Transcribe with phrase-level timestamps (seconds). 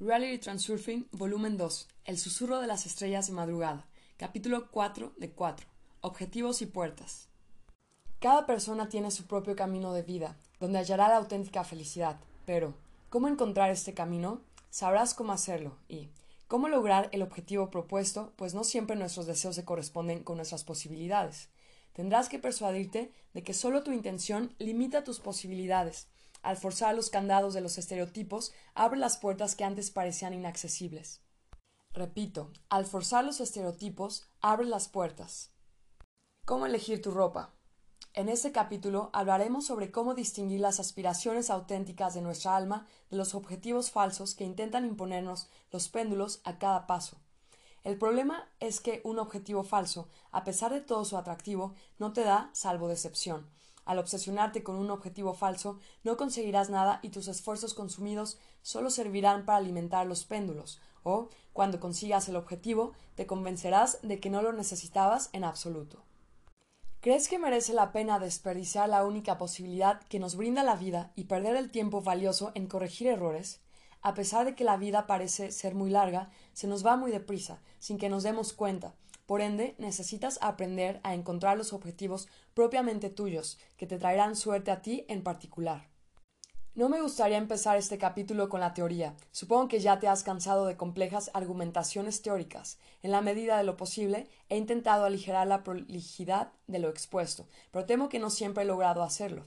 [0.00, 1.88] Reality Transurfing, volumen 2.
[2.04, 3.84] El susurro de las estrellas de madrugada.
[4.16, 5.66] Capítulo 4 de 4.
[6.02, 7.26] Objetivos y puertas.
[8.20, 12.20] Cada persona tiene su propio camino de vida, donde hallará la auténtica felicidad.
[12.46, 12.74] Pero,
[13.08, 14.40] ¿cómo encontrar este camino?
[14.70, 16.10] Sabrás cómo hacerlo y
[16.46, 21.48] cómo lograr el objetivo propuesto, pues no siempre nuestros deseos se corresponden con nuestras posibilidades.
[21.92, 26.06] Tendrás que persuadirte de que solo tu intención limita tus posibilidades
[26.42, 31.22] al forzar los candados de los estereotipos, abre las puertas que antes parecían inaccesibles.
[31.92, 35.50] Repito, al forzar los estereotipos, abre las puertas.
[36.44, 37.54] ¿Cómo elegir tu ropa?
[38.14, 43.34] En este capítulo hablaremos sobre cómo distinguir las aspiraciones auténticas de nuestra alma de los
[43.34, 47.18] objetivos falsos que intentan imponernos los péndulos a cada paso.
[47.84, 52.22] El problema es que un objetivo falso, a pesar de todo su atractivo, no te
[52.24, 53.48] da salvo decepción,
[53.88, 59.46] al obsesionarte con un objetivo falso, no conseguirás nada y tus esfuerzos consumidos solo servirán
[59.46, 64.52] para alimentar los péndulos, o, cuando consigas el objetivo, te convencerás de que no lo
[64.52, 66.04] necesitabas en absoluto.
[67.00, 71.24] ¿Crees que merece la pena desperdiciar la única posibilidad que nos brinda la vida y
[71.24, 73.62] perder el tiempo valioso en corregir errores?
[74.02, 77.62] A pesar de que la vida parece ser muy larga, se nos va muy deprisa,
[77.78, 78.94] sin que nos demos cuenta,
[79.28, 84.80] por ende, necesitas aprender a encontrar los objetivos propiamente tuyos, que te traerán suerte a
[84.80, 85.90] ti en particular.
[86.74, 89.14] No me gustaría empezar este capítulo con la teoría.
[89.30, 92.78] Supongo que ya te has cansado de complejas argumentaciones teóricas.
[93.02, 97.84] En la medida de lo posible, he intentado aligerar la prolijidad de lo expuesto, pero
[97.84, 99.44] temo que no siempre he logrado hacerlo.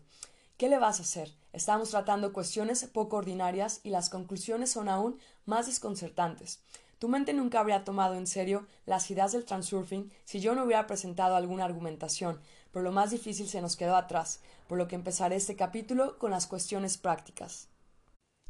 [0.57, 1.33] ¿Qué le vas a hacer?
[1.53, 6.61] Estamos tratando cuestiones poco ordinarias y las conclusiones son aún más desconcertantes.
[7.01, 10.85] Tu mente nunca habría tomado en serio las ideas del transurfing si yo no hubiera
[10.85, 12.39] presentado alguna argumentación,
[12.71, 16.29] pero lo más difícil se nos quedó atrás, por lo que empezaré este capítulo con
[16.29, 17.69] las cuestiones prácticas.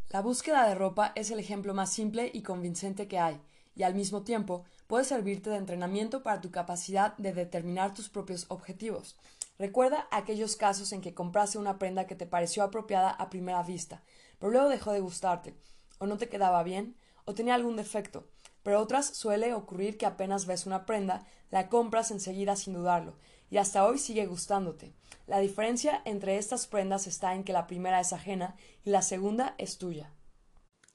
[0.09, 3.39] La búsqueda de ropa es el ejemplo más simple y convincente que hay,
[3.73, 8.47] y al mismo tiempo puede servirte de entrenamiento para tu capacidad de determinar tus propios
[8.49, 9.16] objetivos.
[9.59, 14.03] Recuerda aquellos casos en que compraste una prenda que te pareció apropiada a primera vista,
[14.39, 15.56] pero luego dejó de gustarte,
[16.00, 18.25] o no te quedaba bien, o tenía algún defecto,
[18.63, 23.16] pero otras suele ocurrir que apenas ves una prenda, la compras enseguida sin dudarlo,
[23.49, 24.94] y hasta hoy sigue gustándote.
[25.27, 29.55] La diferencia entre estas prendas está en que la primera es ajena y la segunda
[29.57, 30.11] es tuya.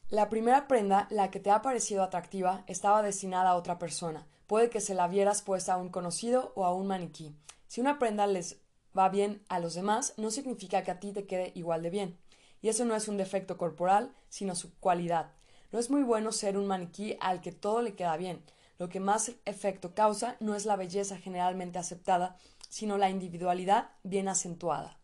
[0.09, 4.27] La primera prenda, la que te ha parecido atractiva, estaba destinada a otra persona.
[4.47, 7.35] Puede que se la vieras puesta a un conocido o a un maniquí.
[7.67, 8.61] Si una prenda les
[8.97, 12.19] va bien a los demás, no significa que a ti te quede igual de bien.
[12.63, 15.33] Y eso no es un defecto corporal, sino su cualidad.
[15.77, 18.43] No es muy bueno ser un maniquí al que todo le queda bien.
[18.79, 22.39] Lo que más efecto causa no es la belleza generalmente aceptada,
[22.71, 24.97] sino la individualidad bien acentuada.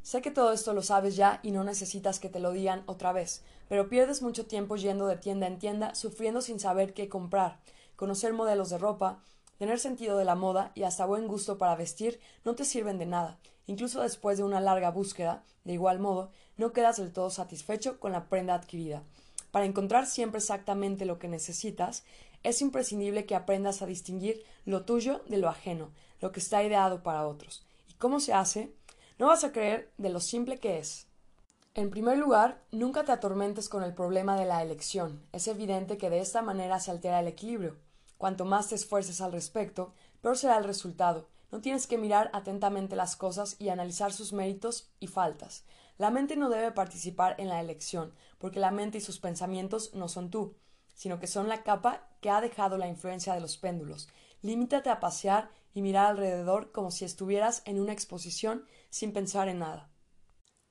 [0.00, 3.12] Sé que todo esto lo sabes ya y no necesitas que te lo digan otra
[3.12, 7.60] vez, pero pierdes mucho tiempo yendo de tienda en tienda, sufriendo sin saber qué comprar.
[7.94, 9.22] Conocer modelos de ropa,
[9.58, 13.04] tener sentido de la moda y hasta buen gusto para vestir no te sirven de
[13.04, 13.38] nada.
[13.66, 18.12] Incluso después de una larga búsqueda, de igual modo, no quedas del todo satisfecho con
[18.12, 19.02] la prenda adquirida.
[19.52, 22.04] Para encontrar siempre exactamente lo que necesitas,
[22.42, 27.02] es imprescindible que aprendas a distinguir lo tuyo de lo ajeno, lo que está ideado
[27.04, 27.64] para otros.
[27.88, 28.74] ¿Y cómo se hace?
[29.18, 31.06] No vas a creer de lo simple que es.
[31.74, 35.22] En primer lugar, nunca te atormentes con el problema de la elección.
[35.32, 37.76] Es evidente que de esta manera se altera el equilibrio.
[38.16, 39.92] Cuanto más te esfuerces al respecto,
[40.22, 41.28] peor será el resultado.
[41.50, 45.64] No tienes que mirar atentamente las cosas y analizar sus méritos y faltas.
[45.98, 50.08] La mente no debe participar en la elección, porque la mente y sus pensamientos no
[50.08, 50.56] son tú,
[50.94, 54.08] sino que son la capa que ha dejado la influencia de los péndulos.
[54.40, 59.60] Limítate a pasear y mirar alrededor como si estuvieras en una exposición sin pensar en
[59.60, 59.90] nada.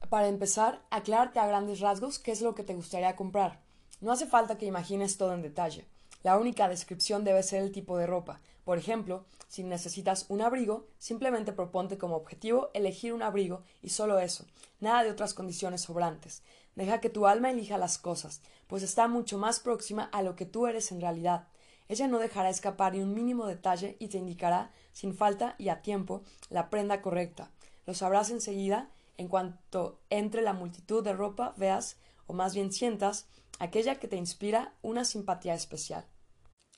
[0.10, 3.62] Para empezar, aclárate a grandes rasgos qué es lo que te gustaría comprar.
[4.00, 5.88] No hace falta que imagines todo en detalle.
[6.24, 8.42] La única descripción debe ser el tipo de ropa.
[8.64, 14.20] Por ejemplo, si necesitas un abrigo, simplemente proponte como objetivo elegir un abrigo y solo
[14.20, 14.46] eso,
[14.80, 16.44] nada de otras condiciones sobrantes.
[16.76, 20.46] Deja que tu alma elija las cosas, pues está mucho más próxima a lo que
[20.46, 21.48] tú eres en realidad.
[21.90, 25.82] Ella no dejará escapar ni un mínimo detalle y te indicará, sin falta y a
[25.82, 27.52] tiempo, la prenda correcta.
[27.86, 31.98] Lo sabrás enseguida en cuanto entre la multitud de ropa veas,
[32.28, 33.28] o más bien sientas,
[33.60, 36.06] aquella que te inspira una simpatía especial.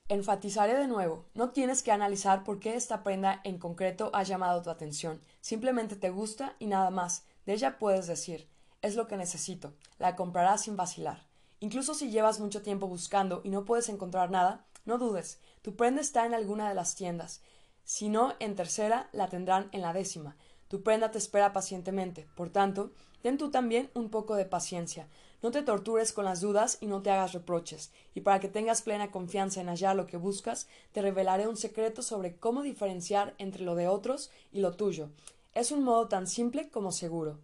[0.10, 4.62] Enfatizaré de nuevo, no tienes que analizar por qué esta prenda en concreto ha llamado
[4.62, 7.24] tu atención, simplemente te gusta y nada más.
[7.46, 8.50] De ella puedes decir,
[8.82, 11.26] es lo que necesito, la comprarás sin vacilar.
[11.62, 16.02] Incluso si llevas mucho tiempo buscando y no puedes encontrar nada, no dudes, tu prenda
[16.02, 17.42] está en alguna de las tiendas.
[17.86, 20.36] Si no en tercera, la tendrán en la décima.
[20.68, 22.28] Tu prenda te espera pacientemente.
[22.36, 22.92] Por tanto,
[23.22, 25.08] ten tú también un poco de paciencia.
[25.44, 28.82] No te tortures con las dudas y no te hagas reproches, y para que tengas
[28.82, 33.66] plena confianza en hallar lo que buscas, te revelaré un secreto sobre cómo diferenciar entre
[33.66, 35.10] lo de otros y lo tuyo.
[35.54, 37.42] Es un modo tan simple como seguro.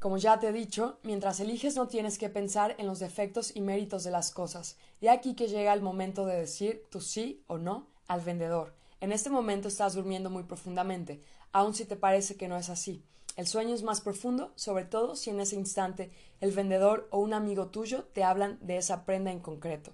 [0.00, 3.60] Como ya te he dicho, mientras eliges no tienes que pensar en los defectos y
[3.60, 4.76] méritos de las cosas.
[5.00, 8.74] Y aquí que llega el momento de decir tu sí o no al vendedor.
[9.00, 11.22] En este momento estás durmiendo muy profundamente,
[11.52, 13.04] aun si te parece que no es así.
[13.34, 17.32] El sueño es más profundo, sobre todo si en ese instante el vendedor o un
[17.32, 19.92] amigo tuyo te hablan de esa prenda en concreto.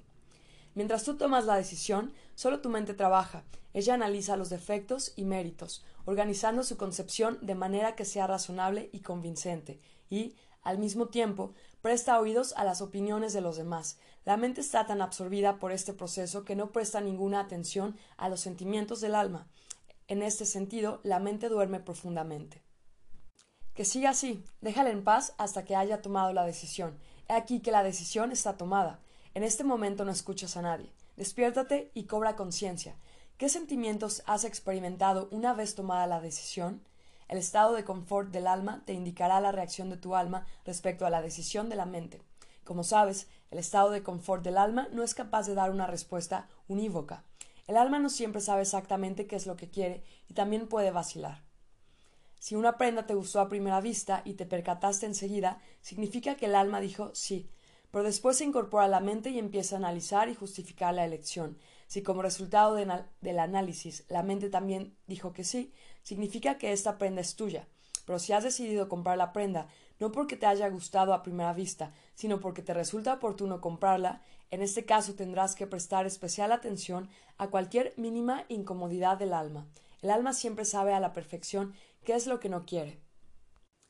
[0.75, 3.45] Mientras tú tomas la decisión, solo tu mente trabaja.
[3.75, 9.01] Ella analiza los defectos y méritos, organizando su concepción de manera que sea razonable y
[9.01, 9.79] convincente,
[10.11, 13.99] y, al mismo tiempo, presta oídos a las opiniones de los demás.
[14.25, 18.41] La mente está tan absorbida por este proceso que no presta ninguna atención a los
[18.41, 19.47] sentimientos del alma.
[20.09, 22.63] En este sentido, la mente duerme profundamente.
[23.79, 26.99] Que siga así, déjala en paz hasta que haya tomado la decisión.
[27.29, 28.99] He aquí que la decisión está tomada.
[29.35, 30.91] En este momento no escuchas a nadie.
[31.17, 32.97] Despiértate y cobra conciencia.
[33.37, 36.83] ¿Qué sentimientos has experimentado una vez tomada la decisión?
[37.29, 41.11] El estado de confort del alma te indicará la reacción de tu alma respecto a
[41.11, 42.21] la decisión de la mente.
[42.65, 46.49] Como sabes, el estado de confort del alma no es capaz de dar una respuesta
[46.67, 47.23] unívoca.
[47.69, 51.47] El alma no siempre sabe exactamente qué es lo que quiere y también puede vacilar.
[52.39, 56.55] Si una prenda te gustó a primera vista y te percataste enseguida, significa que el
[56.55, 57.51] alma dijo sí,
[57.91, 61.59] pero después se incorpora a la mente y empieza a analizar y justificar la elección.
[61.87, 67.23] Si como resultado del análisis la mente también dijo que sí, significa que esta prenda
[67.23, 67.67] es tuya.
[68.05, 69.69] Pero si has decidido comprar la prenda
[70.01, 74.63] no porque te haya gustado a primera vista, sino porque te resulta oportuno comprarla, en
[74.63, 79.67] este caso tendrás que prestar especial atención a cualquier mínima incomodidad del alma.
[80.01, 81.75] El alma siempre sabe a la perfección
[82.09, 83.03] qué es lo que no quiere.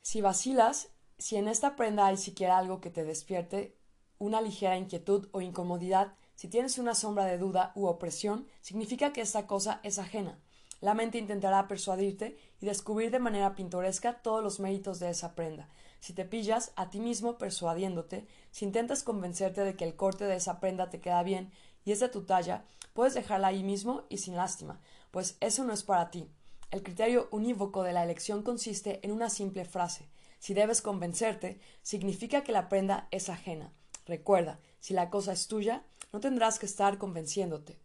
[0.02, 0.88] Si vacilas,
[1.18, 3.78] si en esta prenda hay siquiera algo que te despierte
[4.18, 9.20] una ligera inquietud o incomodidad, si tienes una sombra de duda u opresión, significa que
[9.20, 10.36] esta cosa es ajena.
[10.80, 15.68] La mente intentará persuadirte y descubrir de manera pintoresca todos los méritos de esa prenda.
[16.00, 20.34] Si te pillas a ti mismo persuadiéndote, si intentas convencerte de que el corte de
[20.34, 21.52] esa prenda te queda bien
[21.84, 24.80] y es de tu talla, puedes dejarla ahí mismo y sin lástima,
[25.12, 26.28] pues eso no es para ti.
[26.70, 30.10] El criterio unívoco de la elección consiste en una simple frase.
[30.38, 33.72] Si debes convencerte, significa que la prenda es ajena.
[34.04, 35.82] Recuerda, si la cosa es tuya,
[36.12, 37.78] no tendrás que estar convenciéndote.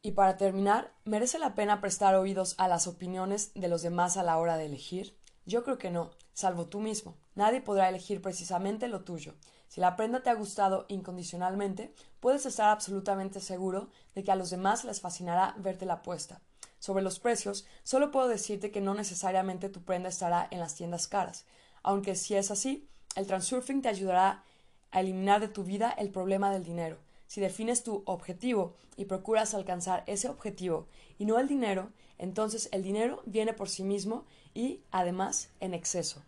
[0.00, 4.22] Y para terminar, ¿merece la pena prestar oídos a las opiniones de los demás a
[4.22, 5.14] la hora de elegir?
[5.44, 7.16] Yo creo que no, salvo tú mismo.
[7.34, 9.34] Nadie podrá elegir precisamente lo tuyo.
[9.66, 14.48] Si la prenda te ha gustado incondicionalmente, puedes estar absolutamente seguro de que a los
[14.48, 16.40] demás les fascinará verte la puesta.
[16.78, 21.08] Sobre los precios, solo puedo decirte que no necesariamente tu prenda estará en las tiendas
[21.08, 21.44] caras,
[21.82, 24.44] aunque si es así, el transurfing te ayudará
[24.90, 26.98] a eliminar de tu vida el problema del dinero.
[27.26, 30.86] Si defines tu objetivo y procuras alcanzar ese objetivo
[31.18, 34.24] y no el dinero, entonces el dinero viene por sí mismo
[34.54, 36.22] y, además, en exceso.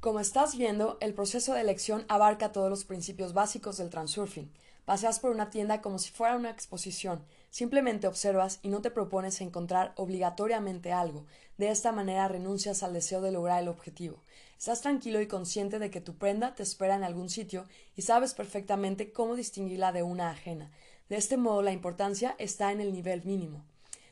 [0.00, 4.52] Como estás viendo, el proceso de elección abarca todos los principios básicos del transurfing.
[4.84, 7.24] Paseas por una tienda como si fuera una exposición,
[7.56, 11.24] simplemente observas y no te propones encontrar obligatoriamente algo.
[11.56, 14.22] De esta manera renuncias al deseo de lograr el objetivo.
[14.58, 17.64] Estás tranquilo y consciente de que tu prenda te espera en algún sitio
[17.96, 20.70] y sabes perfectamente cómo distinguirla de una ajena.
[21.08, 23.64] De este modo la importancia está en el nivel mínimo.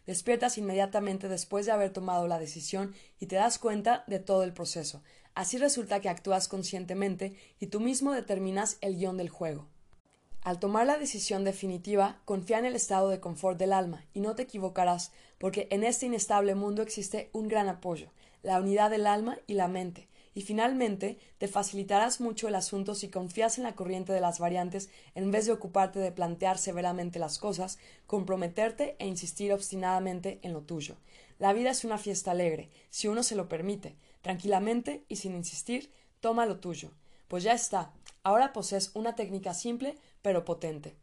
[0.06, 4.54] Despiertas inmediatamente después de haber tomado la decisión y te das cuenta de todo el
[4.54, 5.02] proceso.
[5.34, 9.68] Así resulta que actúas conscientemente y tú mismo determinas el guion del juego.
[10.44, 14.34] Al tomar la decisión definitiva, confía en el estado de confort del alma y no
[14.34, 18.10] te equivocarás, porque en este inestable mundo existe un gran apoyo,
[18.42, 23.08] la unidad del alma y la mente, y finalmente te facilitarás mucho el asunto si
[23.08, 27.38] confías en la corriente de las variantes en vez de ocuparte de plantear severamente las
[27.38, 30.96] cosas, comprometerte e insistir obstinadamente en lo tuyo.
[31.38, 35.90] La vida es una fiesta alegre, si uno se lo permite, tranquilamente y sin insistir,
[36.20, 36.90] toma lo tuyo.
[37.28, 37.94] Pues ya está,
[38.24, 40.96] ahora posees una técnica simple pero potente.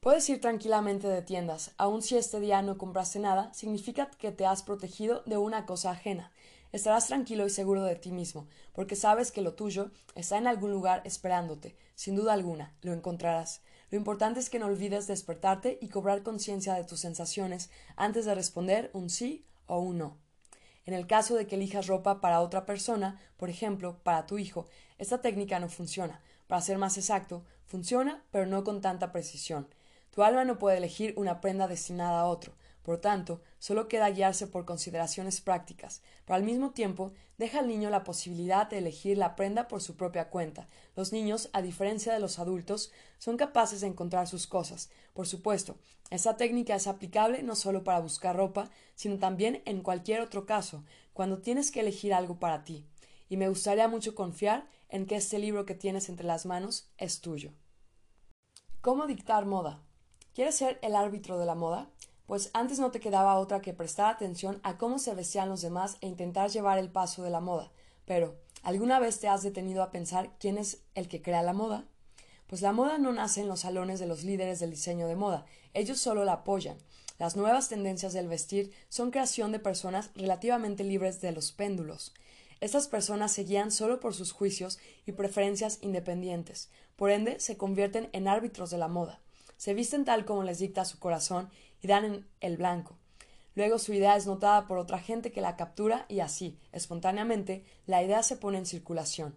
[0.00, 4.46] Puedes ir tranquilamente de tiendas, aun si este día no compraste nada, significa que te
[4.46, 6.32] has protegido de una cosa ajena.
[6.72, 10.72] Estarás tranquilo y seguro de ti mismo, porque sabes que lo tuyo está en algún
[10.72, 11.76] lugar esperándote.
[11.94, 13.60] Sin duda alguna, lo encontrarás.
[13.90, 18.34] Lo importante es que no olvides despertarte y cobrar conciencia de tus sensaciones antes de
[18.34, 20.18] responder un sí o un no.
[20.84, 24.66] En el caso de que elijas ropa para otra persona, por ejemplo, para tu hijo,
[24.98, 26.20] esta técnica no funciona.
[26.52, 29.68] Para ser más exacto, funciona, pero no con tanta precisión.
[30.10, 32.52] Tu alma no puede elegir una prenda destinada a otro.
[32.82, 37.88] Por tanto, solo queda guiarse por consideraciones prácticas, pero al mismo tiempo deja al niño
[37.88, 40.68] la posibilidad de elegir la prenda por su propia cuenta.
[40.94, 44.90] Los niños, a diferencia de los adultos, son capaces de encontrar sus cosas.
[45.14, 45.76] Por supuesto,
[46.10, 50.84] esta técnica es aplicable no solo para buscar ropa, sino también en cualquier otro caso,
[51.14, 52.84] cuando tienes que elegir algo para ti.
[53.30, 57.20] Y me gustaría mucho confiar en que este libro que tienes entre las manos es
[57.20, 57.50] tuyo.
[58.82, 59.82] ¿Cómo dictar moda?
[60.34, 61.90] ¿Quieres ser el árbitro de la moda?
[62.26, 65.96] Pues antes no te quedaba otra que prestar atención a cómo se vestían los demás
[66.00, 67.72] e intentar llevar el paso de la moda.
[68.04, 71.86] Pero, ¿alguna vez te has detenido a pensar quién es el que crea la moda?
[72.46, 75.46] Pues la moda no nace en los salones de los líderes del diseño de moda,
[75.72, 76.76] ellos solo la apoyan.
[77.18, 82.12] Las nuevas tendencias del vestir son creación de personas relativamente libres de los péndulos.
[82.62, 88.08] Estas personas se guían solo por sus juicios y preferencias independientes, por ende se convierten
[88.14, 89.20] en árbitros de la moda
[89.62, 91.48] se visten tal como les dicta su corazón
[91.80, 92.98] y dan en el blanco.
[93.54, 98.02] Luego su idea es notada por otra gente que la captura y así, espontáneamente, la
[98.02, 99.36] idea se pone en circulación.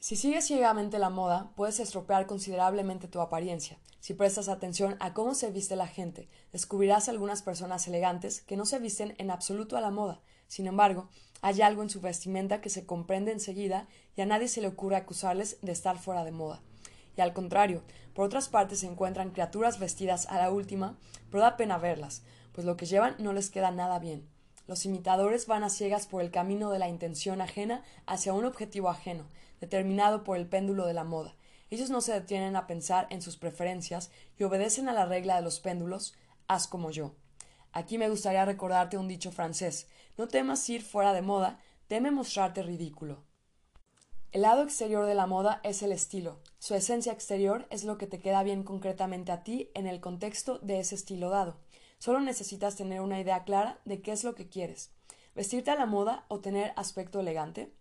[0.00, 3.78] Si sigues ciegamente la moda, puedes estropear considerablemente tu apariencia.
[4.00, 8.66] Si prestas atención a cómo se viste la gente, descubrirás algunas personas elegantes que no
[8.66, 10.20] se visten en absoluto a la moda.
[10.48, 11.08] Sin embargo,
[11.44, 13.86] hay algo en su vestimenta que se comprende enseguida
[14.16, 16.62] y a nadie se le ocurre acusarles de estar fuera de moda
[17.16, 17.82] y al contrario,
[18.12, 20.96] por otras partes se encuentran criaturas vestidas a la última,
[21.30, 22.22] pero da pena verlas,
[22.52, 24.28] pues lo que llevan no les queda nada bien.
[24.66, 28.88] Los imitadores van a ciegas por el camino de la intención ajena hacia un objetivo
[28.88, 29.26] ajeno,
[29.60, 31.34] determinado por el péndulo de la moda.
[31.70, 35.42] Ellos no se detienen a pensar en sus preferencias y obedecen a la regla de
[35.42, 36.14] los péndulos,
[36.48, 37.14] haz como yo.
[37.76, 42.62] Aquí me gustaría recordarte un dicho francés no temas ir fuera de moda, teme mostrarte
[42.62, 43.24] ridículo.
[44.30, 46.38] El lado exterior de la moda es el estilo.
[46.60, 50.58] Su esencia exterior es lo que te queda bien concretamente a ti en el contexto
[50.60, 51.56] de ese estilo dado.
[51.98, 54.92] Solo necesitas tener una idea clara de qué es lo que quieres.
[55.34, 57.72] Vestirte a la moda o tener aspecto elegante,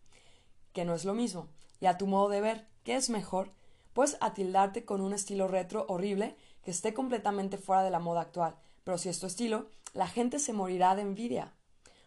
[0.73, 1.49] que no es lo mismo.
[1.79, 3.51] Y a tu modo de ver, ¿qué es mejor?
[3.93, 8.55] Puedes atildarte con un estilo retro horrible que esté completamente fuera de la moda actual,
[8.83, 11.53] pero si es tu estilo, la gente se morirá de envidia.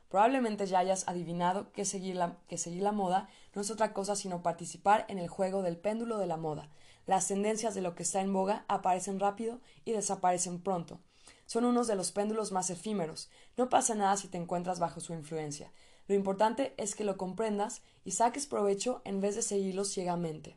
[0.09, 4.15] Probablemente ya hayas adivinado que seguir, la, que seguir la moda no es otra cosa
[4.17, 6.69] sino participar en el juego del péndulo de la moda.
[7.07, 11.01] Las tendencias de lo que está en boga aparecen rápido y desaparecen pronto.
[11.47, 13.31] Son unos de los péndulos más efímeros.
[13.57, 15.73] No pasa nada si te encuentras bajo su influencia.
[16.09, 20.57] Lo importante es que lo comprendas y saques provecho en vez de seguirlos ciegamente.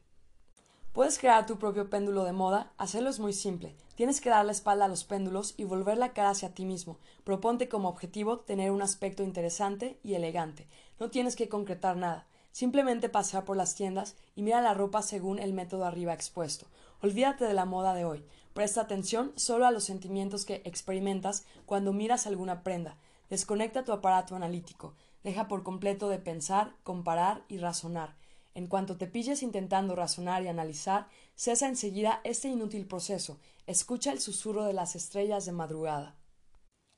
[0.93, 3.75] Puedes crear tu propio péndulo de moda, hacerlo es muy simple.
[3.93, 6.97] Tienes que dar la espalda a los péndulos y volver la cara hacia ti mismo.
[7.23, 10.67] Proponte como objetivo tener un aspecto interesante y elegante.
[10.99, 12.25] No tienes que concretar nada.
[12.51, 16.65] Simplemente pasear por las tiendas y mira la ropa según el método arriba expuesto.
[17.03, 18.25] Olvídate de la moda de hoy.
[18.55, 22.97] Presta atención solo a los sentimientos que experimentas cuando miras alguna prenda.
[23.29, 24.95] Desconecta tu aparato analítico.
[25.23, 28.15] Deja por completo de pensar, comparar y razonar.
[28.53, 34.19] En cuanto te pilles intentando razonar y analizar, cesa enseguida este inútil proceso, escucha el
[34.19, 36.15] susurro de las estrellas de madrugada.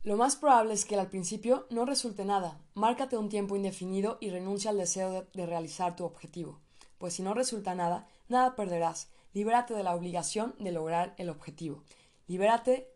[0.03, 2.59] Lo más probable es que al principio no resulte nada.
[2.73, 6.59] Márcate un tiempo indefinido y renuncia al deseo de, de, realizar tu objetivo.
[6.97, 9.09] Pues si no resulta nada, nada perderás.
[9.33, 11.83] Libérate de la obligación de lograr el objetivo.
[12.27, 12.91] Libérate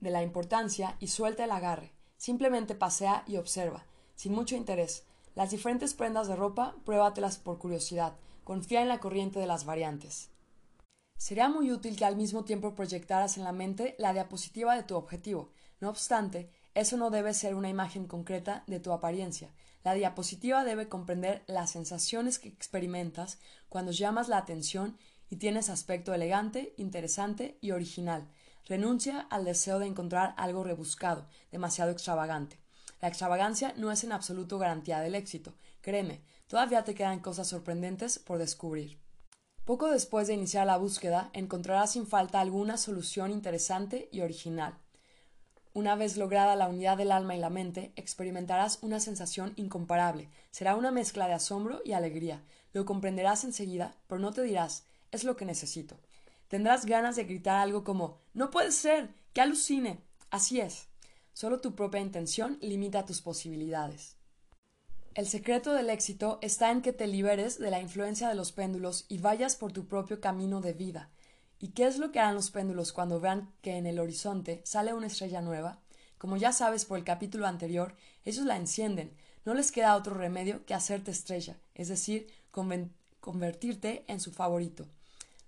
[0.00, 1.92] de la importancia y suelta el agarre.
[2.16, 3.84] Simplemente pasea y observa,
[4.14, 5.04] sin mucho interés.
[5.34, 8.14] Las diferentes prendas de ropa, pruébatelas por curiosidad.
[8.44, 10.28] Confía en la corriente de las variantes.
[11.16, 14.96] Sería muy útil que al mismo tiempo proyectaras en la mente la diapositiva de tu
[14.96, 15.52] objetivo.
[15.80, 19.50] No obstante, eso no debe ser una imagen concreta de tu apariencia.
[19.84, 24.98] La diapositiva debe comprender las sensaciones que experimentas cuando llamas la atención
[25.30, 28.28] y tienes aspecto elegante, interesante y original.
[28.66, 32.61] Renuncia al deseo de encontrar algo rebuscado, demasiado extravagante.
[33.02, 35.52] La extravagancia no es en absoluto garantía del éxito.
[35.82, 38.98] Créeme, todavía te quedan cosas sorprendentes por descubrir.
[39.64, 44.78] Poco después de iniciar la búsqueda, encontrarás sin falta alguna solución interesante y original.
[45.74, 50.28] Una vez lograda la unidad del alma y la mente, experimentarás una sensación incomparable.
[50.50, 52.42] Será una mezcla de asombro y alegría.
[52.72, 55.98] Lo comprenderás enseguida, pero no te dirás es lo que necesito.
[56.48, 59.10] Tendrás ganas de gritar algo como No puede ser.
[59.32, 59.98] que alucine.
[60.30, 60.91] Así es.
[61.32, 64.16] Solo tu propia intención limita tus posibilidades.
[65.14, 69.04] El secreto del éxito está en que te liberes de la influencia de los péndulos
[69.08, 71.10] y vayas por tu propio camino de vida.
[71.58, 74.94] ¿Y qué es lo que harán los péndulos cuando vean que en el horizonte sale
[74.94, 75.80] una estrella nueva?
[76.18, 79.14] Como ya sabes por el capítulo anterior, ellos la encienden.
[79.44, 82.28] No les queda otro remedio que hacerte estrella, es decir,
[83.20, 84.86] convertirte en su favorito.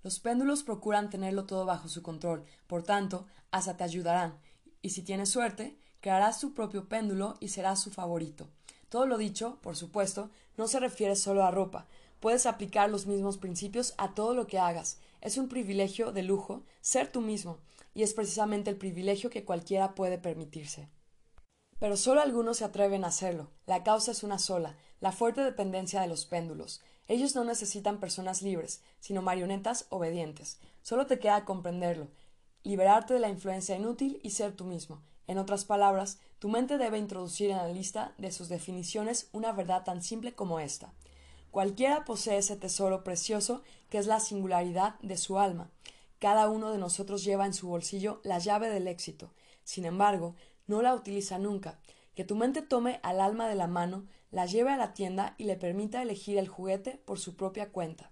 [0.03, 4.39] Los péndulos procuran tenerlo todo bajo su control, por tanto, hasta te ayudarán,
[4.85, 8.51] y si tiene suerte, creará su propio péndulo y será su favorito.
[8.91, 11.87] Todo lo dicho, por supuesto, no se refiere solo a ropa.
[12.21, 14.99] Puedes aplicar los mismos principios a todo lo que hagas.
[15.23, 17.61] Es un privilegio de lujo ser tú mismo,
[17.95, 20.91] y es precisamente el privilegio que cualquiera puede permitirse.
[21.79, 23.51] Pero solo algunos se atreven a hacerlo.
[23.65, 26.83] La causa es una sola, la fuerte dependencia de los péndulos.
[27.09, 30.59] Ellos no necesitan personas libres, sino marionetas obedientes.
[30.83, 32.09] Solo te queda comprenderlo,
[32.65, 35.03] liberarte de la influencia inútil y ser tú mismo.
[35.27, 39.85] En otras palabras, tu mente debe introducir en la lista de sus definiciones una verdad
[39.85, 40.93] tan simple como esta.
[41.51, 45.71] Cualquiera posee ese tesoro precioso que es la singularidad de su alma.
[46.19, 49.31] Cada uno de nosotros lleva en su bolsillo la llave del éxito.
[49.63, 50.35] Sin embargo,
[50.67, 51.79] no la utiliza nunca.
[52.15, 55.45] Que tu mente tome al alma de la mano, la lleve a la tienda y
[55.45, 58.11] le permita elegir el juguete por su propia cuenta.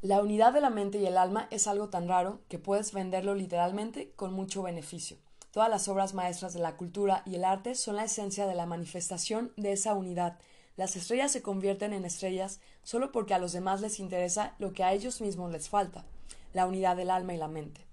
[0.00, 3.34] La unidad de la mente y el alma es algo tan raro que puedes venderlo
[3.34, 5.16] literalmente con mucho beneficio.
[5.50, 8.64] Todas las obras maestras de la cultura y el arte son la esencia de la
[8.64, 10.38] manifestación de esa unidad.
[10.76, 14.84] Las estrellas se convierten en estrellas solo porque a los demás les interesa lo que
[14.84, 16.04] a ellos mismos les falta,
[16.52, 17.84] la unidad del alma y la mente.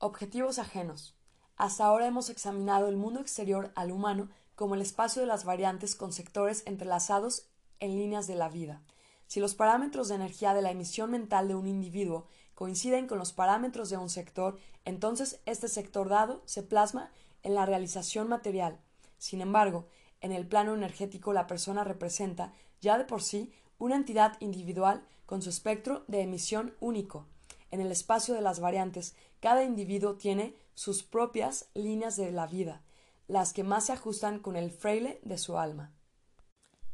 [0.00, 1.14] Objetivos ajenos.
[1.54, 5.94] Hasta ahora hemos examinado el mundo exterior al humano como el espacio de las variantes
[5.94, 7.46] con sectores entrelazados
[7.78, 8.82] en líneas de la vida.
[9.28, 13.34] Si los parámetros de energía de la emisión mental de un individuo coinciden con los
[13.34, 18.80] parámetros de un sector, entonces este sector dado se plasma en la realización material.
[19.18, 19.86] Sin embargo,
[20.22, 25.42] en el plano energético la persona representa, ya de por sí, una entidad individual con
[25.42, 27.26] su espectro de emisión único.
[27.70, 32.80] En el espacio de las variantes, cada individuo tiene sus propias líneas de la vida,
[33.26, 35.92] las que más se ajustan con el fraile de su alma.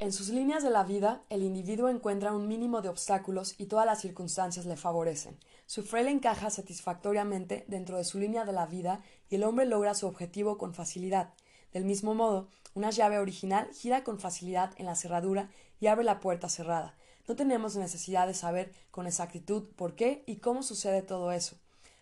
[0.00, 3.86] En sus líneas de la vida, el individuo encuentra un mínimo de obstáculos y todas
[3.86, 5.38] las circunstancias le favorecen.
[5.66, 9.94] Su fraile encaja satisfactoriamente dentro de su línea de la vida y el hombre logra
[9.94, 11.32] su objetivo con facilidad.
[11.72, 15.48] Del mismo modo, una llave original gira con facilidad en la cerradura
[15.78, 16.96] y abre la puerta cerrada.
[17.28, 21.56] No tenemos necesidad de saber con exactitud por qué y cómo sucede todo eso.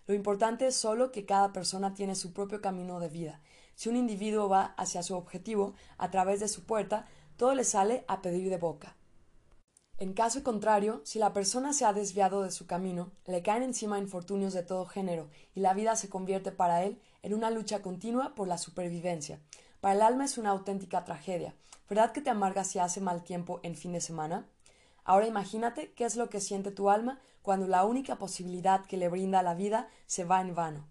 [0.06, 3.40] Lo importante es solo que cada persona tiene su propio camino de vida.
[3.74, 8.04] Si un individuo va hacia su objetivo a través de su puerta, todo le sale
[8.08, 8.96] a pedir de boca.
[9.98, 13.98] En caso contrario, si la persona se ha desviado de su camino, le caen encima
[13.98, 18.34] infortunios de todo género y la vida se convierte para él en una lucha continua
[18.34, 19.38] por la supervivencia.
[19.80, 21.54] Para el alma es una auténtica tragedia.
[21.88, 24.48] ¿Verdad que te amargas si hace mal tiempo en fin de semana?
[25.04, 29.08] Ahora imagínate qué es lo que siente tu alma cuando la única posibilidad que le
[29.08, 30.88] brinda la vida se va en vano.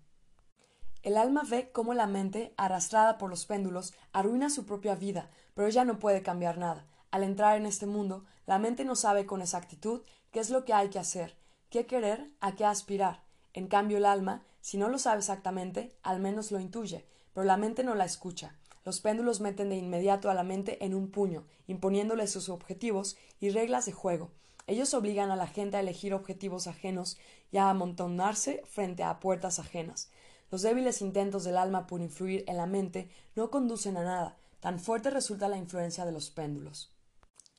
[1.03, 5.67] El alma ve cómo la mente, arrastrada por los péndulos, arruina su propia vida, pero
[5.67, 6.85] ella no puede cambiar nada.
[7.09, 10.73] Al entrar en este mundo, la mente no sabe con exactitud qué es lo que
[10.73, 11.35] hay que hacer,
[11.71, 13.23] qué querer, a qué aspirar.
[13.53, 17.57] En cambio, el alma, si no lo sabe exactamente, al menos lo intuye, pero la
[17.57, 18.55] mente no la escucha.
[18.85, 23.49] Los péndulos meten de inmediato a la mente en un puño, imponiéndole sus objetivos y
[23.49, 24.31] reglas de juego.
[24.67, 27.17] Ellos obligan a la gente a elegir objetivos ajenos
[27.51, 30.11] y a amontonarse frente a puertas ajenas.
[30.51, 34.79] Los débiles intentos del alma por influir en la mente no conducen a nada, tan
[34.79, 36.91] fuerte resulta la influencia de los péndulos.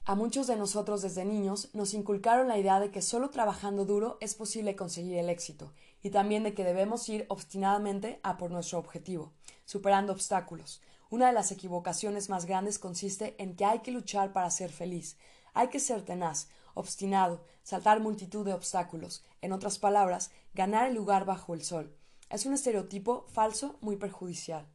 [0.05, 4.19] A muchos de nosotros desde niños nos inculcaron la idea de que solo trabajando duro
[4.21, 8.79] es posible conseguir el éxito, y también de que debemos ir obstinadamente a por nuestro
[8.79, 9.33] objetivo,
[9.65, 14.51] superando obstáculos, una de las equivocaciones más grandes consiste en que hay que luchar para
[14.51, 15.17] ser feliz.
[15.55, 21.25] Hay que ser tenaz, obstinado, saltar multitud de obstáculos, en otras palabras, ganar el lugar
[21.25, 21.97] bajo el sol.
[22.33, 24.67] Es un estereotipo falso muy perjudicial.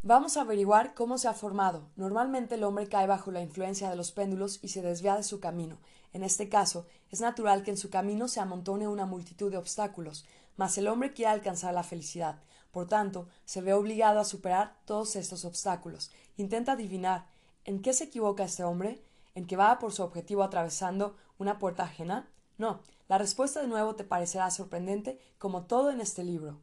[0.00, 1.90] Vamos a averiguar cómo se ha formado.
[1.96, 5.40] Normalmente el hombre cae bajo la influencia de los péndulos y se desvía de su
[5.40, 5.80] camino.
[6.12, 10.24] En este caso, es natural que en su camino se amontone una multitud de obstáculos,
[10.56, 12.40] mas el hombre quiere alcanzar la felicidad.
[12.70, 16.12] Por tanto, se ve obligado a superar todos estos obstáculos.
[16.36, 17.26] Intenta adivinar
[17.64, 19.02] ¿en qué se equivoca este hombre?
[19.34, 22.28] ¿En que va por su objetivo atravesando una puerta ajena?
[22.56, 26.62] No, la respuesta de nuevo te parecerá sorprendente como todo en este libro.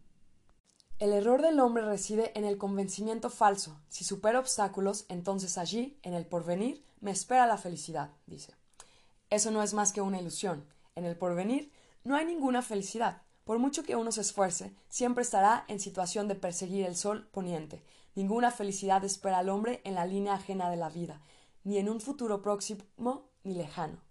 [0.97, 3.79] El error del hombre reside en el convencimiento falso.
[3.87, 8.55] Si supera obstáculos, entonces allí, en el porvenir, me espera la felicidad, dice.
[9.29, 10.65] Eso no es más que una ilusión.
[10.95, 11.71] En el porvenir
[12.03, 13.21] no hay ninguna felicidad.
[13.43, 17.83] Por mucho que uno se esfuerce, siempre estará en situación de perseguir el sol poniente.
[18.15, 21.21] Ninguna felicidad espera al hombre en la línea ajena de la vida,
[21.63, 24.08] ni en un futuro próximo ni lejano.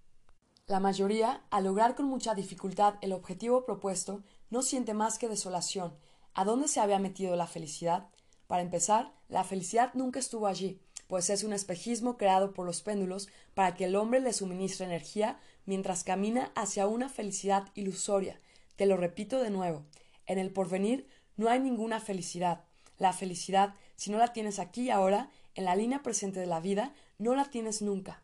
[0.68, 5.94] La mayoría, al lograr con mucha dificultad el objetivo propuesto, no siente más que desolación.
[6.34, 8.10] ¿A dónde se había metido la felicidad?
[8.46, 13.30] Para empezar, la felicidad nunca estuvo allí, pues es un espejismo creado por los péndulos
[13.54, 18.38] para que el hombre le suministre energía mientras camina hacia una felicidad ilusoria,
[18.76, 19.86] te lo repito de nuevo.
[20.26, 22.66] En el porvenir no hay ninguna felicidad.
[22.98, 26.60] La felicidad, si no la tienes aquí y ahora, en la línea presente de la
[26.60, 28.22] vida, no la tienes nunca.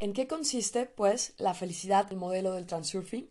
[0.00, 3.28] ¿En qué consiste, pues, la felicidad del modelo del transurfing?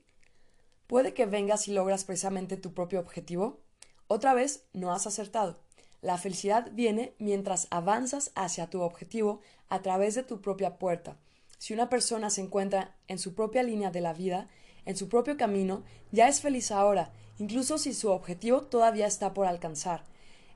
[0.87, 3.61] Puede que vengas y logras precisamente tu propio objetivo.
[4.07, 5.61] Otra vez, no has acertado.
[6.01, 11.17] La felicidad viene mientras avanzas hacia tu objetivo a través de tu propia puerta.
[11.57, 14.49] Si una persona se encuentra en su propia línea de la vida,
[14.85, 19.47] en su propio camino, ya es feliz ahora, incluso si su objetivo todavía está por
[19.47, 20.03] alcanzar.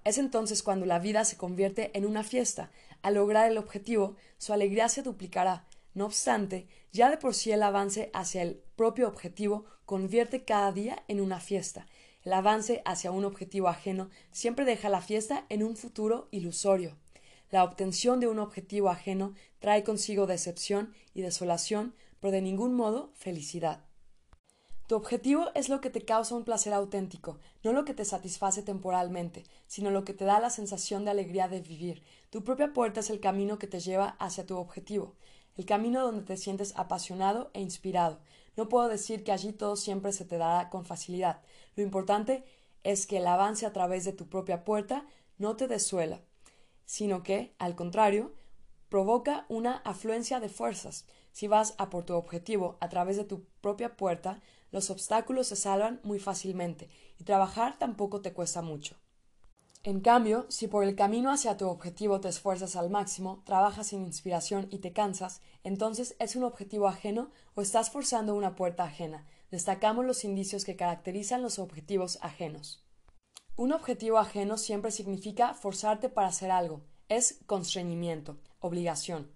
[0.03, 2.69] Es entonces cuando la vida se convierte en una fiesta.
[3.01, 5.65] Al lograr el objetivo, su alegría se duplicará.
[5.93, 11.03] No obstante, ya de por sí el avance hacia el propio objetivo convierte cada día
[11.07, 11.85] en una fiesta.
[12.23, 16.97] El avance hacia un objetivo ajeno siempre deja la fiesta en un futuro ilusorio.
[17.49, 23.11] La obtención de un objetivo ajeno trae consigo decepción y desolación, pero de ningún modo
[23.15, 23.83] felicidad.
[24.87, 28.61] Tu objetivo es lo que te causa un placer auténtico, no lo que te satisface
[28.61, 32.03] temporalmente, sino lo que te da la sensación de alegría de vivir.
[32.29, 35.15] Tu propia puerta es el camino que te lleva hacia tu objetivo,
[35.57, 38.19] el camino donde te sientes apasionado e inspirado.
[38.57, 41.41] No puedo decir que allí todo siempre se te dará con facilidad.
[41.75, 42.43] Lo importante
[42.83, 45.05] es que el avance a través de tu propia puerta
[45.37, 46.21] no te desuela,
[46.85, 48.33] sino que, al contrario,
[48.89, 51.05] provoca una afluencia de fuerzas.
[51.31, 55.55] Si vas a por tu objetivo a través de tu propia puerta, los obstáculos se
[55.55, 59.00] salvan muy fácilmente y trabajar tampoco te cuesta mucho.
[59.83, 64.03] En cambio, si por el camino hacia tu objetivo te esfuerzas al máximo, trabajas sin
[64.03, 69.25] inspiración y te cansas, entonces es un objetivo ajeno o estás forzando una puerta ajena.
[69.49, 72.83] Destacamos los indicios que caracterizan los objetivos ajenos.
[73.55, 79.31] Un objetivo ajeno siempre significa forzarte para hacer algo, es constreñimiento, obligación.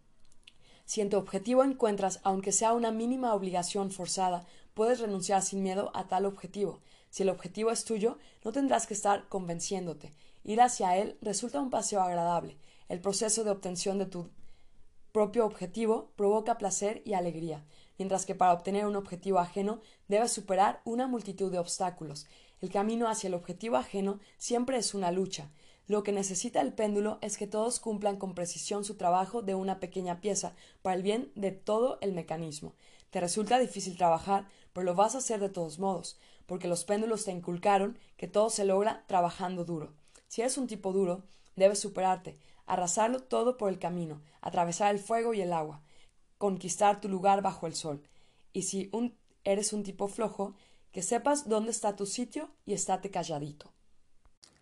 [0.85, 5.89] Si en tu objetivo encuentras, aunque sea una mínima obligación forzada, puedes renunciar sin miedo
[5.95, 6.81] a tal objetivo.
[7.09, 10.13] Si el objetivo es tuyo, no tendrás que estar convenciéndote.
[10.47, 12.59] Ir hacia él resulta un paseo agradable.
[12.87, 14.29] El proceso de obtención de tu
[15.11, 17.65] propio objetivo provoca placer y alegría,
[17.97, 22.27] mientras que para obtener un objetivo ajeno debes superar una multitud de obstáculos.
[22.61, 25.49] El camino hacia el objetivo ajeno siempre es una lucha.
[25.87, 29.79] Lo que necesita el péndulo es que todos cumplan con precisión su trabajo de una
[29.79, 30.53] pequeña pieza
[30.83, 32.75] para el bien de todo el mecanismo.
[33.09, 37.25] Te resulta difícil trabajar, pero lo vas a hacer de todos modos, porque los péndulos
[37.25, 39.93] te inculcaron que todo se logra trabajando duro.
[40.35, 41.23] Si eres un tipo duro,
[41.55, 45.81] debes superarte, arrasarlo todo por el camino, atravesar el fuego y el agua,
[46.37, 48.03] conquistar tu lugar bajo el sol.
[48.51, 48.91] Y si
[49.45, 50.53] eres un tipo flojo,
[50.91, 53.71] que sepas dónde está tu sitio y estate calladito.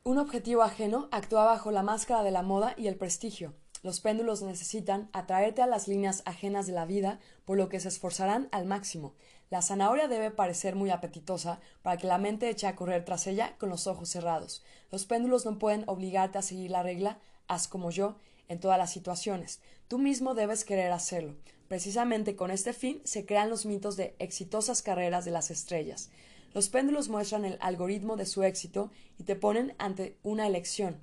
[0.04, 3.56] Un objetivo ajeno actúa bajo la máscara de la moda y el prestigio.
[3.82, 7.88] Los péndulos necesitan atraerte a las líneas ajenas de la vida, por lo que se
[7.88, 9.16] esforzarán al máximo.
[9.50, 13.56] La zanahoria debe parecer muy apetitosa para que la mente eche a correr tras ella
[13.58, 14.64] con los ojos cerrados.
[14.92, 18.92] Los péndulos no pueden obligarte a seguir la regla haz como yo en todas las
[18.92, 19.62] situaciones.
[19.88, 21.36] Tú mismo debes querer hacerlo.
[21.68, 26.10] Precisamente con este fin se crean los mitos de exitosas carreras de las estrellas.
[26.54, 31.00] Los péndulos muestran el algoritmo de su éxito y te ponen ante una elección.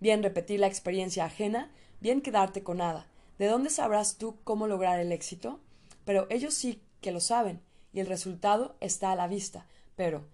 [0.00, 3.06] Bien repetir la experiencia ajena, bien quedarte con nada.
[3.38, 5.60] ¿De dónde sabrás tú cómo lograr el éxito?
[6.04, 7.60] Pero ellos sí que lo saben,
[7.92, 9.66] y el resultado está a la vista.
[9.96, 10.26] Pero,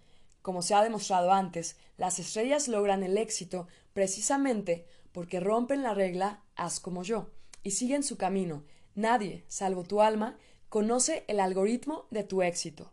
[0.43, 6.43] como se ha demostrado antes, las estrellas logran el éxito precisamente porque rompen la regla
[6.57, 7.31] haz como yo,
[7.63, 8.65] y siguen su camino.
[8.95, 10.37] Nadie, salvo tu alma,
[10.69, 12.91] conoce el algoritmo de tu éxito.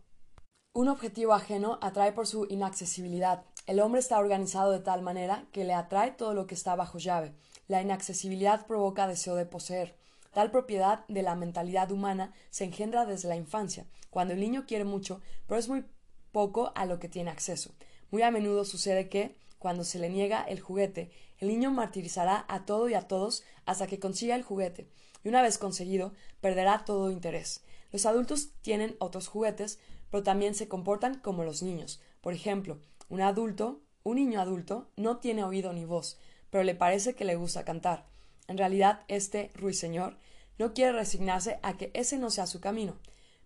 [0.72, 3.44] Un objetivo ajeno atrae por su inaccesibilidad.
[3.66, 6.98] El hombre está organizado de tal manera que le atrae todo lo que está bajo
[6.98, 7.34] llave.
[7.68, 9.96] La inaccesibilidad provoca deseo de poseer.
[10.32, 14.84] Tal propiedad de la mentalidad humana se engendra desde la infancia, cuando el niño quiere
[14.84, 15.84] mucho, pero es muy
[16.32, 17.74] poco a lo que tiene acceso.
[18.10, 22.64] Muy a menudo sucede que, cuando se le niega el juguete, el niño martirizará a
[22.64, 24.88] todo y a todos hasta que consiga el juguete,
[25.22, 27.62] y una vez conseguido, perderá todo interés.
[27.90, 29.78] Los adultos tienen otros juguetes,
[30.10, 32.00] pero también se comportan como los niños.
[32.22, 36.18] Por ejemplo, un adulto, un niño adulto, no tiene oído ni voz,
[36.50, 38.11] pero le parece que le gusta cantar.
[38.52, 40.18] En realidad, este ruiseñor
[40.58, 42.98] no quiere resignarse a que ese no sea su camino.